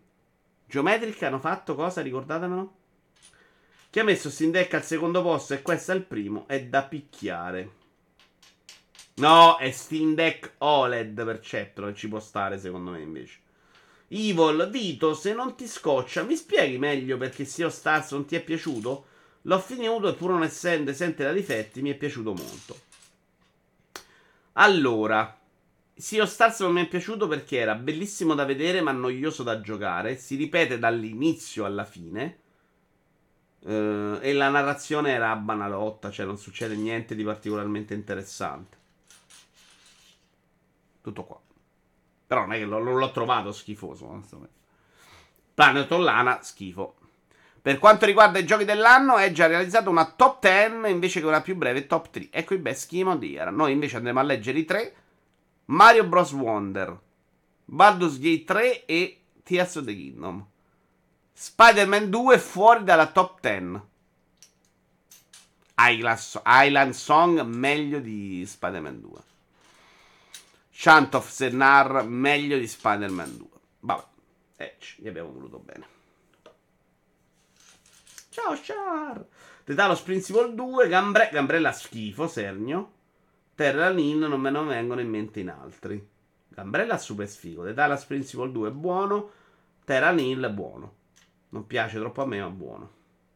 Geometric 0.66 1.22
hanno 1.24 1.40
fatto 1.40 1.76
cosa? 1.76 2.02
Ricordatemelo. 2.02 2.74
Chi 3.94 4.00
ha 4.00 4.04
messo 4.04 4.32
Steam 4.32 4.50
Deck 4.50 4.74
al 4.74 4.84
secondo 4.84 5.22
posto 5.22 5.54
e 5.54 5.62
questo 5.62 5.92
al 5.92 6.02
primo 6.02 6.48
è 6.48 6.64
da 6.66 6.82
picchiare. 6.82 7.72
No, 9.18 9.58
è 9.58 9.70
Steam 9.70 10.16
Deck 10.16 10.54
OLED 10.58 11.24
per 11.24 11.40
che 11.40 11.72
ci 11.94 12.08
può 12.08 12.20
stare 12.20 12.58
secondo 12.58 12.90
me 12.90 13.02
invece. 13.02 13.38
Evil, 14.08 14.68
Vito, 14.72 15.14
se 15.14 15.36
non 15.36 15.56
ti 15.56 15.68
scoccia, 15.68 16.24
mi 16.24 16.36
spieghi 16.36 16.80
meglio 16.80 17.18
perché 17.18 17.46
Sea 17.46 17.68
of 17.68 17.74
Stars 17.74 18.14
non 18.14 18.26
ti 18.26 18.36
è 18.36 18.42
piaciuto? 18.42 19.06
L'ho 19.44 19.60
finito 19.60 20.10
e 20.10 20.14
pur 20.16 20.32
non 20.32 20.42
essendo 20.42 20.90
esente 20.90 21.24
da 21.24 21.32
difetti 21.32 21.84
mi 21.84 21.92
è 21.92 21.96
piaciuto 21.96 22.34
molto. 22.34 22.80
Allora, 24.54 25.40
Sea 25.94 26.24
of 26.24 26.32
Stars 26.32 26.62
non 26.62 26.72
mi 26.72 26.82
è 26.82 26.88
piaciuto 26.88 27.28
perché 27.28 27.58
era 27.58 27.76
bellissimo 27.76 28.34
da 28.34 28.44
vedere 28.44 28.82
ma 28.82 28.92
noioso 28.92 29.44
da 29.44 29.62
giocare. 29.62 30.18
Si 30.18 30.36
ripete 30.36 30.80
dall'inizio 30.80 31.64
alla 31.64 31.86
fine. 31.86 32.40
Uh, 33.66 34.20
e 34.20 34.34
la 34.34 34.50
narrazione 34.50 35.12
era 35.12 35.36
banalotta, 35.36 36.12
cioè 36.12 36.26
non 36.26 36.38
succede 36.38 36.76
niente 36.76 37.16
di 37.16 37.24
particolarmente 37.24 37.94
interessante. 37.94 38.78
Tutto 41.02 41.24
qua. 41.24 41.40
Però 42.28 42.42
non 42.42 42.54
è 42.54 42.58
che 42.58 42.66
non 42.66 42.84
l'ho 42.84 43.12
trovato 43.12 43.52
schifoso, 43.52 44.08
onestamente. 44.08 44.56
Planet 45.54 45.92
Lana, 45.92 46.42
schifo. 46.42 46.96
Per 47.62 47.80
quanto 47.80 48.06
riguarda 48.06 48.40
i 48.40 48.46
giochi 48.46 48.66
dell'anno, 48.66 49.18
è 49.18 49.32
già 49.32 49.48
realizzato 49.48 49.90
una 49.90 50.12
top 50.12 50.42
10 50.42 50.92
invece 50.92 51.22
che 51.22 51.26
una 51.26 51.42
più 51.42 51.56
breve 51.56 51.88
top 51.88 52.10
3. 52.10 52.28
Ecco 52.32 52.56
i 52.56 52.58
best 52.58 52.88
scheme 52.88 53.12
of 53.12 53.20
the. 53.20 53.50
Noi 53.52 53.72
invece 53.72 53.98
andremo 53.98 54.20
a 54.20 54.24
leggere 54.24 54.60
i 54.60 54.66
tre 54.66 54.94
Mario 55.66 56.06
Bros. 56.06 56.34
Wonder, 56.34 57.00
Baldur's 57.64 58.20
Gate 58.20 58.44
3 58.44 58.86
e 58.86 59.22
Tears 59.44 59.76
of 59.76 59.86
the 59.86 59.96
Kingdom. 59.96 60.46
Spider-Man 61.34 62.10
2 62.10 62.38
fuori 62.38 62.84
dalla 62.84 63.08
top 63.08 63.40
10. 63.42 63.82
Island 65.76 66.92
Song 66.94 67.42
meglio 67.42 68.00
di 68.00 68.46
Spider-Man 68.46 69.02
2. 69.02 69.22
Chant 70.72 71.16
of 71.16 71.30
Senar 71.30 72.06
meglio 72.06 72.58
di 72.58 72.68
Spider-Man 72.68 73.38
2. 73.38 73.48
Vabbè, 73.80 74.04
eh, 74.58 74.78
gli 74.98 75.08
abbiamo 75.08 75.32
voluto 75.32 75.60
bene. 75.60 75.88
Ciao 78.30 78.58
Char! 78.62 79.26
The 79.64 79.76
Talos 79.76 80.02
Principle 80.02 80.54
2, 80.54 80.88
Gambre- 80.88 81.30
Gambrella 81.32 81.72
schifo, 81.72 82.28
Sernio. 82.28 82.92
Terra 83.56 83.90
Nin 83.92 84.20
non 84.20 84.42
me 84.42 84.50
ne 84.50 84.64
vengono 84.64 85.02
in 85.02 85.10
mente 85.10 85.40
in 85.40 85.50
altri. 85.50 86.10
Gambrella 86.48 86.98
super 86.98 87.28
sfigo. 87.28 87.64
The 87.64 87.74
Dallas 87.74 88.04
Principle 88.06 88.52
2 88.52 88.70
è 88.70 88.72
buono. 88.72 89.32
Terra 89.86 90.12
Nin 90.12 90.42
è 90.42 90.50
buono. 90.50 91.02
Non 91.54 91.68
piace 91.68 92.00
troppo 92.00 92.24
a 92.24 92.26
me, 92.26 92.40
ma 92.40 92.50
buono. 92.50 92.92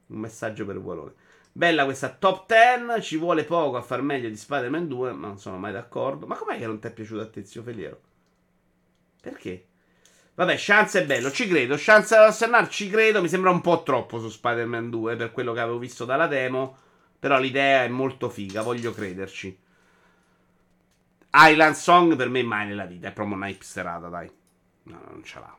Un 0.07 0.19
messaggio 0.19 0.65
per 0.65 0.81
valore. 0.81 1.13
Bella 1.51 1.85
questa 1.85 2.09
top 2.09 2.47
10. 2.47 3.01
Ci 3.01 3.17
vuole 3.17 3.43
poco 3.43 3.77
a 3.77 3.81
far 3.81 4.01
meglio 4.01 4.27
di 4.27 4.35
Spider-Man 4.35 4.87
2, 4.87 5.11
ma 5.13 5.27
non 5.27 5.37
sono 5.37 5.57
mai 5.57 5.71
d'accordo. 5.71 6.25
Ma 6.25 6.35
com'è 6.35 6.57
che 6.57 6.65
non 6.65 6.79
ti 6.79 6.87
è 6.87 6.91
piaciuto 6.91 7.21
a 7.21 7.27
Tezio 7.27 7.61
Feliero? 7.61 8.01
Perché? 9.21 9.65
Vabbè, 10.33 10.55
Chance 10.57 11.03
è 11.03 11.05
bello, 11.05 11.29
ci 11.31 11.47
credo. 11.47 11.75
Chance 11.77 12.15
Assenar 12.15 12.67
ci 12.69 12.89
credo. 12.89 13.21
Mi 13.21 13.29
sembra 13.29 13.51
un 13.51 13.61
po' 13.61 13.83
troppo 13.83 14.19
su 14.19 14.29
Spider-Man 14.29 14.89
2 14.89 15.15
per 15.15 15.31
quello 15.31 15.53
che 15.53 15.59
avevo 15.59 15.77
visto 15.77 16.03
dalla 16.03 16.27
demo. 16.27 16.77
Però 17.19 17.39
l'idea 17.39 17.83
è 17.83 17.87
molto 17.87 18.29
figa, 18.29 18.63
voglio 18.63 18.91
crederci. 18.93 19.59
Island 21.33 21.75
Song 21.75 22.15
per 22.15 22.29
me 22.29 22.41
mai 22.41 22.65
nella 22.65 22.85
vita. 22.85 23.09
È 23.09 23.13
proprio 23.13 23.35
una 23.35 23.47
hipsterata, 23.47 24.07
dai. 24.07 24.31
No, 24.83 25.01
non 25.07 25.23
ce 25.23 25.39
l'ha. 25.39 25.57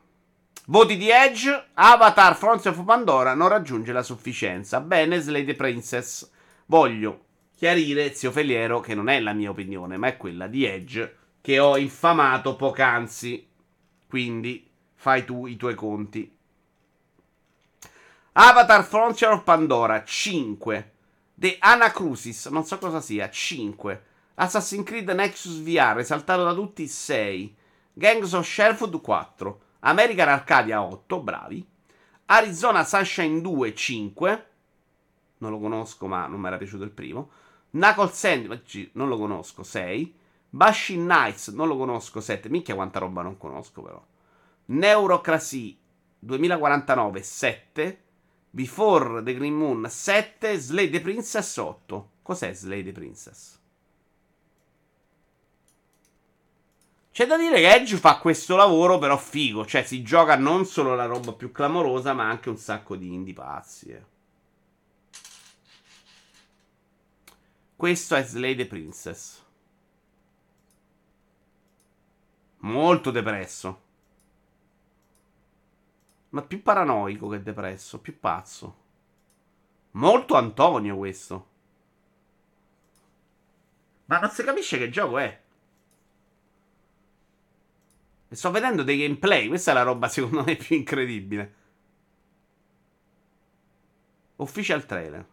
Voti 0.69 0.97
di 0.97 1.09
Edge. 1.09 1.69
Avatar 1.73 2.35
Frontier 2.35 2.77
of 2.77 2.85
Pandora 2.85 3.33
non 3.33 3.47
raggiunge 3.47 3.91
la 3.91 4.03
sufficienza. 4.03 4.79
Bene, 4.79 5.19
Slade 5.19 5.55
Princess. 5.55 6.29
Voglio 6.67 7.25
chiarire, 7.55 8.13
zio 8.13 8.29
Feliero, 8.29 8.79
che 8.79 8.93
non 8.93 9.09
è 9.09 9.19
la 9.19 9.33
mia 9.33 9.49
opinione, 9.49 9.97
ma 9.97 10.09
è 10.09 10.17
quella 10.17 10.45
di 10.45 10.65
Edge 10.65 11.17
che 11.41 11.57
ho 11.57 11.75
infamato 11.75 12.55
poc'anzi. 12.55 13.49
Quindi 14.07 14.69
fai 14.93 15.25
tu 15.25 15.47
i 15.47 15.57
tuoi 15.57 15.73
conti. 15.73 16.31
Avatar 18.33 18.83
Frontier 18.83 19.31
of 19.31 19.41
Pandora 19.41 20.03
5. 20.03 20.91
The 21.33 21.55
Anacrusis, 21.57 22.45
non 22.45 22.63
so 22.63 22.77
cosa 22.77 23.01
sia, 23.01 23.27
5. 23.27 24.03
Assassin's 24.35 24.85
Creed 24.85 25.09
Nexus 25.09 25.61
VR, 25.61 25.97
esaltato 25.97 26.43
da 26.43 26.53
tutti 26.53 26.85
6. 26.85 27.55
Gangs 27.91 28.33
of 28.33 28.45
Sherwood 28.45 29.01
4. 29.01 29.61
American 29.79 30.29
Arcadia 30.29 30.81
8, 30.81 31.21
bravi. 31.21 31.65
Arizona 32.25 32.83
Sunshine 32.83 33.41
2 33.41 33.73
5. 33.73 34.45
Non 35.37 35.51
lo 35.51 35.59
conosco, 35.59 36.07
ma 36.07 36.27
non 36.27 36.39
mi 36.39 36.47
era 36.47 36.57
piaciuto 36.57 36.83
il 36.83 36.91
primo. 36.91 37.29
Knuckle 37.71 38.09
Sandwich, 38.09 38.89
non 38.93 39.07
lo 39.07 39.17
conosco, 39.17 39.63
6. 39.63 40.15
Bashin 40.49 41.05
Knights, 41.05 41.49
non 41.49 41.67
lo 41.67 41.77
conosco, 41.77 42.19
7. 42.19 42.49
Minchia 42.49 42.75
quanta 42.75 42.99
roba 42.99 43.21
non 43.21 43.37
conosco 43.37 43.81
però. 43.81 44.03
Neurocracy 44.65 45.77
2049, 46.19 47.21
7. 47.21 48.01
Before 48.49 49.23
the 49.23 49.35
Green 49.35 49.53
Moon, 49.53 49.87
7. 49.87 50.57
Slay 50.57 50.89
the 50.89 51.01
Princess, 51.01 51.57
8. 51.57 52.09
Cos'è 52.21 52.53
Slay 52.53 52.83
the 52.83 52.91
Princess? 52.91 53.58
C'è 57.19 57.27
da 57.27 57.35
dire 57.35 57.57
che 57.57 57.73
Edge 57.73 57.97
fa 57.97 58.17
questo 58.17 58.55
lavoro 58.55 58.97
però 58.97 59.17
figo, 59.17 59.65
cioè 59.65 59.83
si 59.83 60.01
gioca 60.03 60.37
non 60.37 60.63
solo 60.63 60.95
la 60.95 61.03
roba 61.03 61.33
più 61.33 61.51
clamorosa, 61.51 62.13
ma 62.13 62.29
anche 62.29 62.47
un 62.47 62.55
sacco 62.55 62.95
di 62.95 63.13
indie 63.13 63.33
pazzi. 63.33 63.89
Eh. 63.89 64.03
Questo 67.75 68.15
è 68.15 68.23
Slay 68.23 68.55
the 68.55 68.65
Princess. 68.67 69.43
Molto 72.59 73.11
depresso. 73.11 73.81
Ma 76.29 76.41
più 76.41 76.61
paranoico 76.61 77.27
che 77.27 77.43
depresso, 77.43 77.99
più 77.99 78.17
pazzo. 78.17 78.77
Molto 79.91 80.35
Antonio 80.35 80.95
questo. 80.95 81.47
Ma 84.05 84.19
non 84.19 84.29
si 84.29 84.41
capisce 84.41 84.77
che 84.77 84.89
gioco 84.89 85.17
è. 85.17 85.47
Sto 88.29 88.51
vedendo 88.51 88.83
dei 88.83 88.97
gameplay. 88.97 89.47
Questa 89.47 89.71
è 89.71 89.73
la 89.73 89.81
roba, 89.81 90.07
secondo 90.07 90.43
me, 90.43 90.55
più 90.55 90.75
incredibile. 90.75 91.53
Official 94.37 94.85
trailer. 94.85 95.25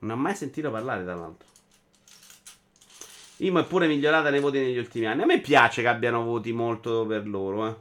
Non 0.00 0.18
ho 0.18 0.20
mai 0.20 0.34
sentito 0.34 0.70
parlare, 0.70 1.02
tra 1.02 1.14
l'altro. 1.14 1.48
Imo 3.38 3.58
è 3.58 3.64
pure 3.64 3.86
migliorata 3.86 4.30
nei 4.30 4.40
voti 4.40 4.58
negli 4.58 4.78
ultimi 4.78 5.06
anni. 5.06 5.22
A 5.22 5.26
me 5.26 5.40
piace 5.40 5.82
che 5.82 5.88
abbiano 5.88 6.22
voti 6.22 6.52
molto 6.52 7.04
per 7.06 7.26
loro, 7.26 7.66
eh. 7.66 7.76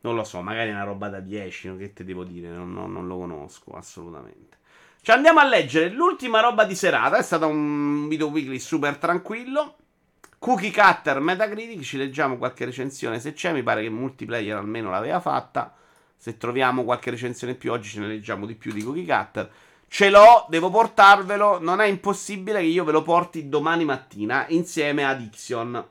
Non 0.00 0.14
lo 0.14 0.24
so, 0.24 0.40
magari 0.42 0.70
è 0.70 0.72
una 0.72 0.84
roba 0.84 1.08
da 1.08 1.20
10, 1.20 1.68
no? 1.68 1.76
che 1.76 1.92
te 1.92 2.04
devo 2.04 2.22
dire, 2.22 2.48
non, 2.48 2.72
non, 2.72 2.92
non 2.92 3.06
lo 3.06 3.16
conosco 3.16 3.72
assolutamente. 3.72 4.58
Ci 5.00 5.10
andiamo 5.10 5.40
a 5.40 5.44
leggere 5.44 5.88
l'ultima 5.88 6.40
roba 6.40 6.64
di 6.64 6.74
serata, 6.74 7.16
è 7.16 7.22
stato 7.22 7.48
un 7.48 8.06
video 8.06 8.28
weekly 8.28 8.58
super 8.58 8.98
tranquillo. 8.98 9.76
Cookie 10.38 10.70
Cutter 10.70 11.20
Metacritic, 11.20 11.82
ci 11.82 11.96
leggiamo 11.96 12.36
qualche 12.36 12.64
recensione 12.64 13.18
se 13.20 13.32
c'è, 13.32 13.52
mi 13.52 13.62
pare 13.62 13.82
che 13.82 13.90
multiplayer 13.90 14.56
almeno 14.56 14.90
l'aveva 14.90 15.20
fatta. 15.20 15.74
Se 16.16 16.36
troviamo 16.36 16.84
qualche 16.84 17.10
recensione 17.10 17.54
più 17.54 17.72
oggi 17.72 17.88
ce 17.88 18.00
ne 18.00 18.06
leggiamo 18.06 18.46
di 18.46 18.54
più 18.54 18.72
di 18.72 18.82
Cookie 18.82 19.04
Cutter. 19.04 19.50
Ce 19.88 20.10
l'ho, 20.10 20.46
devo 20.48 20.70
portarvelo, 20.70 21.60
non 21.60 21.80
è 21.80 21.86
impossibile 21.86 22.60
che 22.60 22.66
io 22.66 22.84
ve 22.84 22.92
lo 22.92 23.02
porti 23.02 23.48
domani 23.48 23.84
mattina 23.84 24.46
insieme 24.48 25.04
ad 25.04 25.20
Ixion 25.20 25.84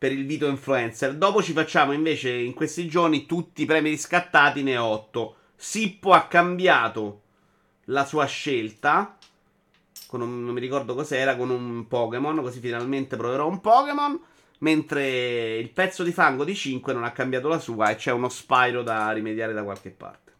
per 0.00 0.12
il 0.12 0.24
video 0.24 0.48
influencer. 0.48 1.14
Dopo 1.14 1.42
ci 1.42 1.52
facciamo 1.52 1.92
invece 1.92 2.32
in 2.32 2.54
questi 2.54 2.88
giorni 2.88 3.26
tutti 3.26 3.62
i 3.62 3.66
premi 3.66 3.90
riscattati, 3.90 4.62
ne 4.62 4.78
ho 4.78 4.86
8. 4.86 5.36
Sippo 5.56 6.12
ha 6.12 6.26
cambiato 6.26 7.20
la 7.84 8.06
sua 8.06 8.24
scelta. 8.24 9.18
Un, 10.12 10.44
non 10.44 10.54
mi 10.54 10.60
ricordo 10.60 10.94
cos'era, 10.94 11.36
con 11.36 11.50
un 11.50 11.86
Pokémon. 11.86 12.40
Così 12.40 12.60
finalmente 12.60 13.16
proverò 13.16 13.46
un 13.46 13.60
Pokémon. 13.60 14.20
Mentre 14.58 15.56
il 15.56 15.70
pezzo 15.70 16.02
di 16.02 16.12
fango 16.12 16.44
di 16.44 16.54
5 16.54 16.92
non 16.92 17.04
ha 17.04 17.12
cambiato 17.12 17.48
la 17.48 17.58
sua 17.58 17.90
e 17.90 17.96
c'è 17.96 18.12
uno 18.12 18.28
Spyro 18.28 18.82
da 18.82 19.10
rimediare 19.10 19.52
da 19.52 19.62
qualche 19.62 19.90
parte. 19.90 20.32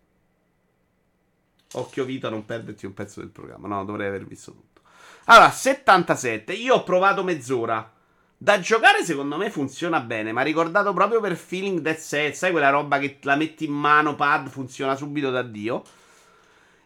Occhio 1.72 2.04
Vita, 2.04 2.28
non 2.28 2.44
perderti 2.44 2.84
un 2.84 2.94
pezzo 2.94 3.20
del 3.20 3.30
programma. 3.30 3.68
No, 3.68 3.84
dovrei 3.84 4.08
aver 4.08 4.26
visto 4.26 4.52
tutto. 4.52 4.82
Allora, 5.24 5.50
77. 5.50 6.52
Io 6.52 6.74
ho 6.74 6.82
provato 6.82 7.22
mezz'ora. 7.22 7.92
Da 8.36 8.58
giocare 8.58 9.04
secondo 9.04 9.36
me 9.36 9.50
funziona 9.50 10.00
bene, 10.00 10.32
ma 10.32 10.40
ricordato 10.40 10.94
proprio 10.94 11.20
per 11.20 11.36
feeling 11.36 11.80
Dead 11.80 11.98
Set, 11.98 12.32
sai 12.32 12.52
quella 12.52 12.70
roba 12.70 12.98
che 12.98 13.18
la 13.22 13.36
metti 13.36 13.66
in 13.66 13.72
mano, 13.72 14.14
pad, 14.14 14.48
funziona 14.48 14.96
subito 14.96 15.30
da 15.30 15.42
Dio. 15.42 15.82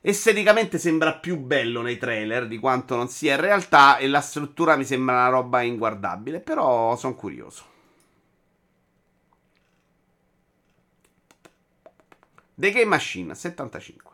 Esteticamente 0.06 0.78
sembra 0.78 1.14
più 1.14 1.38
bello 1.38 1.80
nei 1.80 1.96
trailer 1.96 2.46
di 2.46 2.58
quanto 2.58 2.94
non 2.94 3.08
sia 3.08 3.36
in 3.36 3.40
realtà 3.40 3.96
e 3.96 4.06
la 4.06 4.20
struttura 4.20 4.76
mi 4.76 4.84
sembra 4.84 5.14
una 5.14 5.28
roba 5.28 5.62
inguardabile, 5.62 6.40
però 6.40 6.94
sono 6.94 7.14
curioso. 7.14 7.64
The 12.54 12.70
Game 12.70 12.84
Machine 12.84 13.34
75 13.34 14.12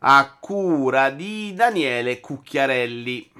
a 0.00 0.36
cura 0.38 1.08
di 1.08 1.54
Daniele 1.54 2.20
Cucchiarelli. 2.20 3.32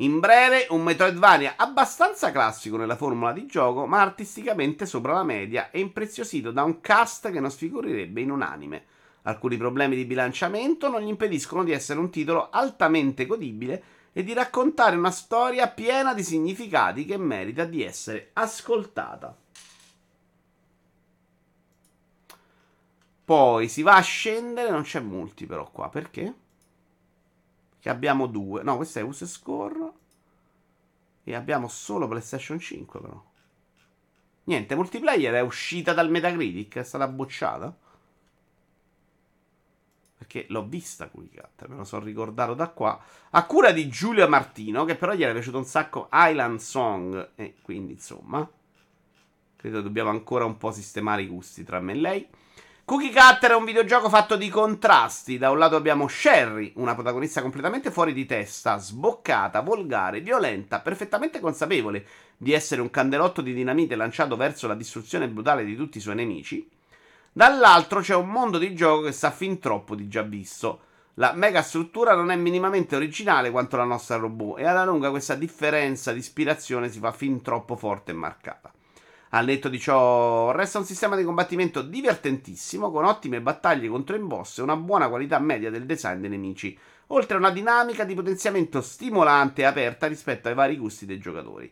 In 0.00 0.20
breve, 0.20 0.68
un 0.70 0.84
Metroidvania 0.84 1.54
abbastanza 1.56 2.30
classico 2.30 2.76
nella 2.76 2.94
formula 2.94 3.32
di 3.32 3.46
gioco, 3.46 3.84
ma 3.86 4.00
artisticamente 4.00 4.86
sopra 4.86 5.12
la 5.12 5.24
media 5.24 5.72
e 5.72 5.80
impreziosito 5.80 6.52
da 6.52 6.62
un 6.62 6.80
cast 6.80 7.32
che 7.32 7.40
non 7.40 7.50
sfigurirebbe 7.50 8.20
in 8.20 8.30
un 8.30 8.42
anime. 8.42 8.84
Alcuni 9.22 9.56
problemi 9.56 9.96
di 9.96 10.04
bilanciamento 10.04 10.88
non 10.88 11.00
gli 11.00 11.08
impediscono 11.08 11.64
di 11.64 11.72
essere 11.72 11.98
un 11.98 12.10
titolo 12.10 12.48
altamente 12.50 13.26
godibile 13.26 13.82
e 14.12 14.22
di 14.22 14.32
raccontare 14.34 14.94
una 14.94 15.10
storia 15.10 15.66
piena 15.66 16.14
di 16.14 16.22
significati 16.22 17.04
che 17.04 17.16
merita 17.16 17.64
di 17.64 17.82
essere 17.82 18.30
ascoltata. 18.34 19.36
Poi 23.24 23.68
si 23.68 23.82
va 23.82 23.96
a 23.96 24.00
scendere, 24.00 24.70
non 24.70 24.82
c'è 24.82 25.00
multi 25.00 25.44
però 25.44 25.68
qua, 25.72 25.88
perché? 25.88 26.46
Che 27.88 27.94
abbiamo 27.94 28.26
due. 28.26 28.62
No, 28.62 28.76
questo 28.76 28.98
è 28.98 29.02
Use 29.02 29.26
Score. 29.26 29.92
E 31.24 31.34
abbiamo 31.34 31.68
solo 31.68 32.06
PlayStation 32.06 32.58
5 32.58 33.00
però. 33.00 33.24
Niente, 34.44 34.74
multiplayer 34.74 35.32
è 35.32 35.40
uscita 35.40 35.94
dal 35.94 36.10
Metacritic, 36.10 36.76
è 36.76 36.82
stata 36.82 37.08
bocciata. 37.08 37.74
Perché 40.18 40.44
l'ho 40.50 40.66
vista 40.66 41.08
qui, 41.08 41.30
me 41.32 41.76
lo 41.76 41.84
sono 41.84 42.04
ricordato 42.04 42.52
da 42.52 42.68
qua. 42.68 43.02
A 43.30 43.46
cura 43.46 43.72
di 43.72 43.88
Giulio 43.88 44.28
Martino, 44.28 44.84
che 44.84 44.94
però 44.94 45.14
gli 45.14 45.22
era 45.22 45.32
piaciuto 45.32 45.56
un 45.56 45.64
sacco 45.64 46.10
Island 46.12 46.58
Song. 46.58 47.30
E 47.36 47.54
quindi, 47.62 47.92
insomma, 47.92 48.46
credo 49.56 49.80
dobbiamo 49.80 50.10
ancora 50.10 50.44
un 50.44 50.58
po' 50.58 50.72
sistemare 50.72 51.22
i 51.22 51.26
gusti 51.26 51.64
tra 51.64 51.80
me 51.80 51.92
e 51.92 51.96
lei. 51.96 52.28
Cookie 52.88 53.12
Cutter 53.12 53.50
è 53.50 53.54
un 53.54 53.66
videogioco 53.66 54.08
fatto 54.08 54.34
di 54.34 54.48
contrasti. 54.48 55.36
Da 55.36 55.50
un 55.50 55.58
lato 55.58 55.76
abbiamo 55.76 56.08
Sherry, 56.08 56.72
una 56.76 56.94
protagonista 56.94 57.42
completamente 57.42 57.90
fuori 57.90 58.14
di 58.14 58.24
testa, 58.24 58.78
sboccata, 58.78 59.60
volgare, 59.60 60.22
violenta, 60.22 60.80
perfettamente 60.80 61.38
consapevole 61.38 62.06
di 62.38 62.54
essere 62.54 62.80
un 62.80 62.88
candelotto 62.88 63.42
di 63.42 63.52
dinamite 63.52 63.94
lanciato 63.94 64.36
verso 64.36 64.66
la 64.66 64.74
distruzione 64.74 65.28
brutale 65.28 65.66
di 65.66 65.76
tutti 65.76 65.98
i 65.98 66.00
suoi 66.00 66.14
nemici. 66.14 66.66
Dall'altro 67.30 68.00
c'è 68.00 68.14
un 68.14 68.30
mondo 68.30 68.56
di 68.56 68.74
gioco 68.74 69.02
che 69.02 69.12
sa 69.12 69.30
fin 69.32 69.58
troppo 69.58 69.94
di 69.94 70.08
già 70.08 70.22
visto. 70.22 70.80
La 71.16 71.34
mega 71.34 71.60
struttura 71.60 72.14
non 72.14 72.30
è 72.30 72.36
minimamente 72.36 72.96
originale 72.96 73.50
quanto 73.50 73.76
la 73.76 73.84
nostra 73.84 74.16
robot 74.16 74.60
e 74.60 74.64
alla 74.64 74.86
lunga 74.86 75.10
questa 75.10 75.34
differenza 75.34 76.12
di 76.12 76.20
ispirazione 76.20 76.88
si 76.88 77.00
fa 77.00 77.12
fin 77.12 77.42
troppo 77.42 77.76
forte 77.76 78.12
e 78.12 78.14
marcata. 78.14 78.72
Al 79.30 79.44
netto 79.44 79.68
di 79.68 79.78
ciò, 79.78 80.52
resta 80.52 80.78
un 80.78 80.86
sistema 80.86 81.14
di 81.14 81.22
combattimento 81.22 81.82
divertentissimo, 81.82 82.90
con 82.90 83.04
ottime 83.04 83.42
battaglie 83.42 83.88
contro 83.88 84.16
i 84.16 84.20
boss 84.20 84.58
e 84.58 84.62
una 84.62 84.76
buona 84.76 85.10
qualità 85.10 85.38
media 85.38 85.68
del 85.68 85.84
design 85.84 86.20
dei 86.20 86.30
nemici, 86.30 86.78
oltre 87.08 87.36
a 87.36 87.38
una 87.38 87.50
dinamica 87.50 88.04
di 88.04 88.14
potenziamento 88.14 88.80
stimolante 88.80 89.60
e 89.60 89.64
aperta 89.66 90.06
rispetto 90.06 90.48
ai 90.48 90.54
vari 90.54 90.78
gusti 90.78 91.04
dei 91.04 91.18
giocatori. 91.18 91.70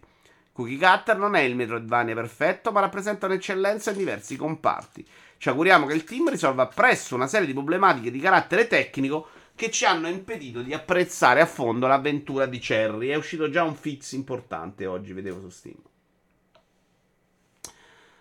Cookie 0.53 0.77
Cutter 0.77 1.17
non 1.17 1.35
è 1.35 1.41
il 1.41 1.57
Metroidvania 1.57 2.15
perfetto, 2.15 2.73
ma 2.73 2.81
rappresenta 2.81 3.25
un'eccellenza 3.25 3.91
in 3.91 3.97
diversi 3.97 4.37
comparti. 4.37 5.07
Ci 5.39 5.49
auguriamo 5.49 5.87
che 5.87 5.95
il 5.95 6.05
team 6.05 6.29
risolva 6.29 6.67
presto 6.67 7.15
una 7.15 7.27
serie 7.27 7.47
di 7.47 7.55
problematiche 7.55 8.11
di 8.11 8.21
carattere 8.21 8.67
tecnico 8.67 9.29
che 9.55 9.71
ci 9.71 9.87
hanno 9.87 10.09
impedito 10.09 10.61
di 10.61 10.75
apprezzare 10.75 11.41
a 11.41 11.47
fondo 11.47 11.87
l'avventura 11.87 12.45
di 12.45 12.59
Cherry. 12.59 13.09
È 13.09 13.15
uscito 13.15 13.49
già 13.49 13.65
un 13.65 13.75
fix 13.75 14.13
importante 14.13 14.85
oggi, 14.85 15.15
vedevo 15.15 15.41
su 15.41 15.49
Steam. 15.49 15.77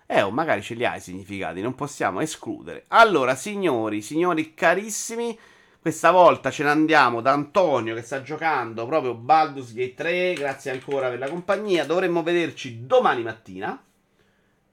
Eh, 0.08 0.22
o 0.22 0.30
magari 0.30 0.62
ce 0.62 0.76
li 0.76 0.86
ha 0.86 0.96
i 0.96 1.02
significati, 1.02 1.62
non 1.62 1.74
possiamo 1.74 2.20
escludere. 2.22 2.86
Allora, 2.90 3.34
signori, 3.36 4.02
signori 4.02 4.54
carissimi, 4.54 5.38
questa 5.86 6.12
volta 6.12 6.52
ce 6.52 6.64
ne 6.64 6.70
andiamo 6.70 7.22
da 7.22 7.32
Antonio 7.32 7.96
che 7.96 8.02
sta 8.02 8.22
giocando 8.22 8.86
proprio 8.86 9.14
Baldur's 9.16 9.74
Gate 9.74 9.94
3. 9.94 10.34
Grazie 10.34 10.72
ancora 10.72 11.10
per 11.10 11.20
la 11.20 11.30
compagnia. 11.30 11.86
Dovremmo 11.86 12.24
vederci 12.24 12.86
domani 12.86 13.24
mattina 13.24 13.80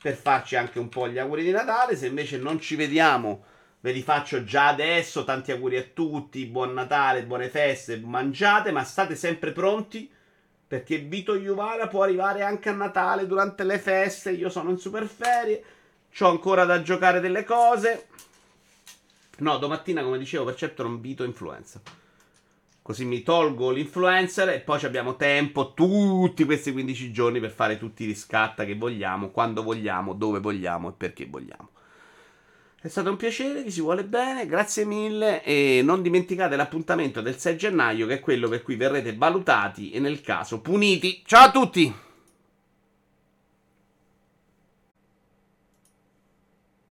per 0.02 0.14
farci 0.14 0.56
anche 0.56 0.78
un 0.78 0.88
po' 0.88 1.08
gli 1.08 1.18
auguri 1.18 1.44
di 1.44 1.50
Natale. 1.50 1.96
Se 1.96 2.06
invece 2.06 2.38
non 2.38 2.60
ci 2.60 2.76
vediamo, 2.76 3.44
ve 3.80 3.92
li 3.92 4.02
faccio 4.02 4.42
già 4.44 4.68
adesso. 4.68 5.24
Tanti 5.24 5.50
auguri 5.52 5.76
a 5.76 5.84
tutti, 5.92 6.46
buon 6.46 6.72
Natale, 6.72 7.24
buone 7.24 7.48
feste, 7.48 7.98
mangiate, 7.98 8.70
ma 8.70 8.82
state 8.82 9.14
sempre 9.14 9.52
pronti 9.52 10.10
perché 10.72 10.96
Vito 10.96 11.36
Juvara 11.36 11.86
può 11.86 12.02
arrivare 12.02 12.42
anche 12.42 12.70
a 12.70 12.72
Natale 12.72 13.26
durante 13.26 13.62
le 13.62 13.78
feste. 13.78 14.30
Io 14.30 14.48
sono 14.48 14.70
in 14.70 14.78
super 14.78 15.04
ferie. 15.04 15.62
Ho 16.20 16.30
ancora 16.30 16.64
da 16.64 16.80
giocare 16.80 17.20
delle 17.20 17.44
cose. 17.44 18.06
No, 19.40 19.58
domattina, 19.58 20.02
come 20.02 20.16
dicevo, 20.16 20.46
per 20.46 20.54
certo 20.54 20.82
non 20.82 21.02
Vito 21.02 21.24
influenza. 21.24 21.78
Così 22.80 23.04
mi 23.04 23.22
tolgo 23.22 23.68
l'influencer 23.68 24.48
e 24.48 24.60
poi 24.60 24.82
abbiamo 24.84 25.16
tempo 25.16 25.74
tutti 25.74 26.42
questi 26.46 26.72
15 26.72 27.12
giorni 27.12 27.38
per 27.38 27.50
fare 27.50 27.76
tutti 27.76 28.04
i 28.04 28.06
riscatta 28.06 28.64
che 28.64 28.74
vogliamo, 28.74 29.28
quando 29.28 29.62
vogliamo, 29.62 30.14
dove 30.14 30.40
vogliamo 30.40 30.88
e 30.88 30.92
perché 30.96 31.26
vogliamo. 31.26 31.68
È 32.84 32.88
stato 32.88 33.10
un 33.10 33.16
piacere, 33.16 33.62
vi 33.62 33.70
si 33.70 33.80
vuole 33.80 34.02
bene, 34.02 34.44
grazie 34.44 34.84
mille 34.84 35.44
e 35.44 35.82
non 35.84 36.02
dimenticate 36.02 36.56
l'appuntamento 36.56 37.20
del 37.20 37.38
6 37.38 37.56
gennaio 37.56 38.08
che 38.08 38.14
è 38.14 38.20
quello 38.20 38.48
per 38.48 38.64
cui 38.64 38.74
verrete 38.74 39.14
valutati 39.14 39.92
e 39.92 40.00
nel 40.00 40.20
caso 40.20 40.60
puniti. 40.60 41.22
Ciao 41.24 41.44
a 41.44 41.50
tutti! 41.52 41.94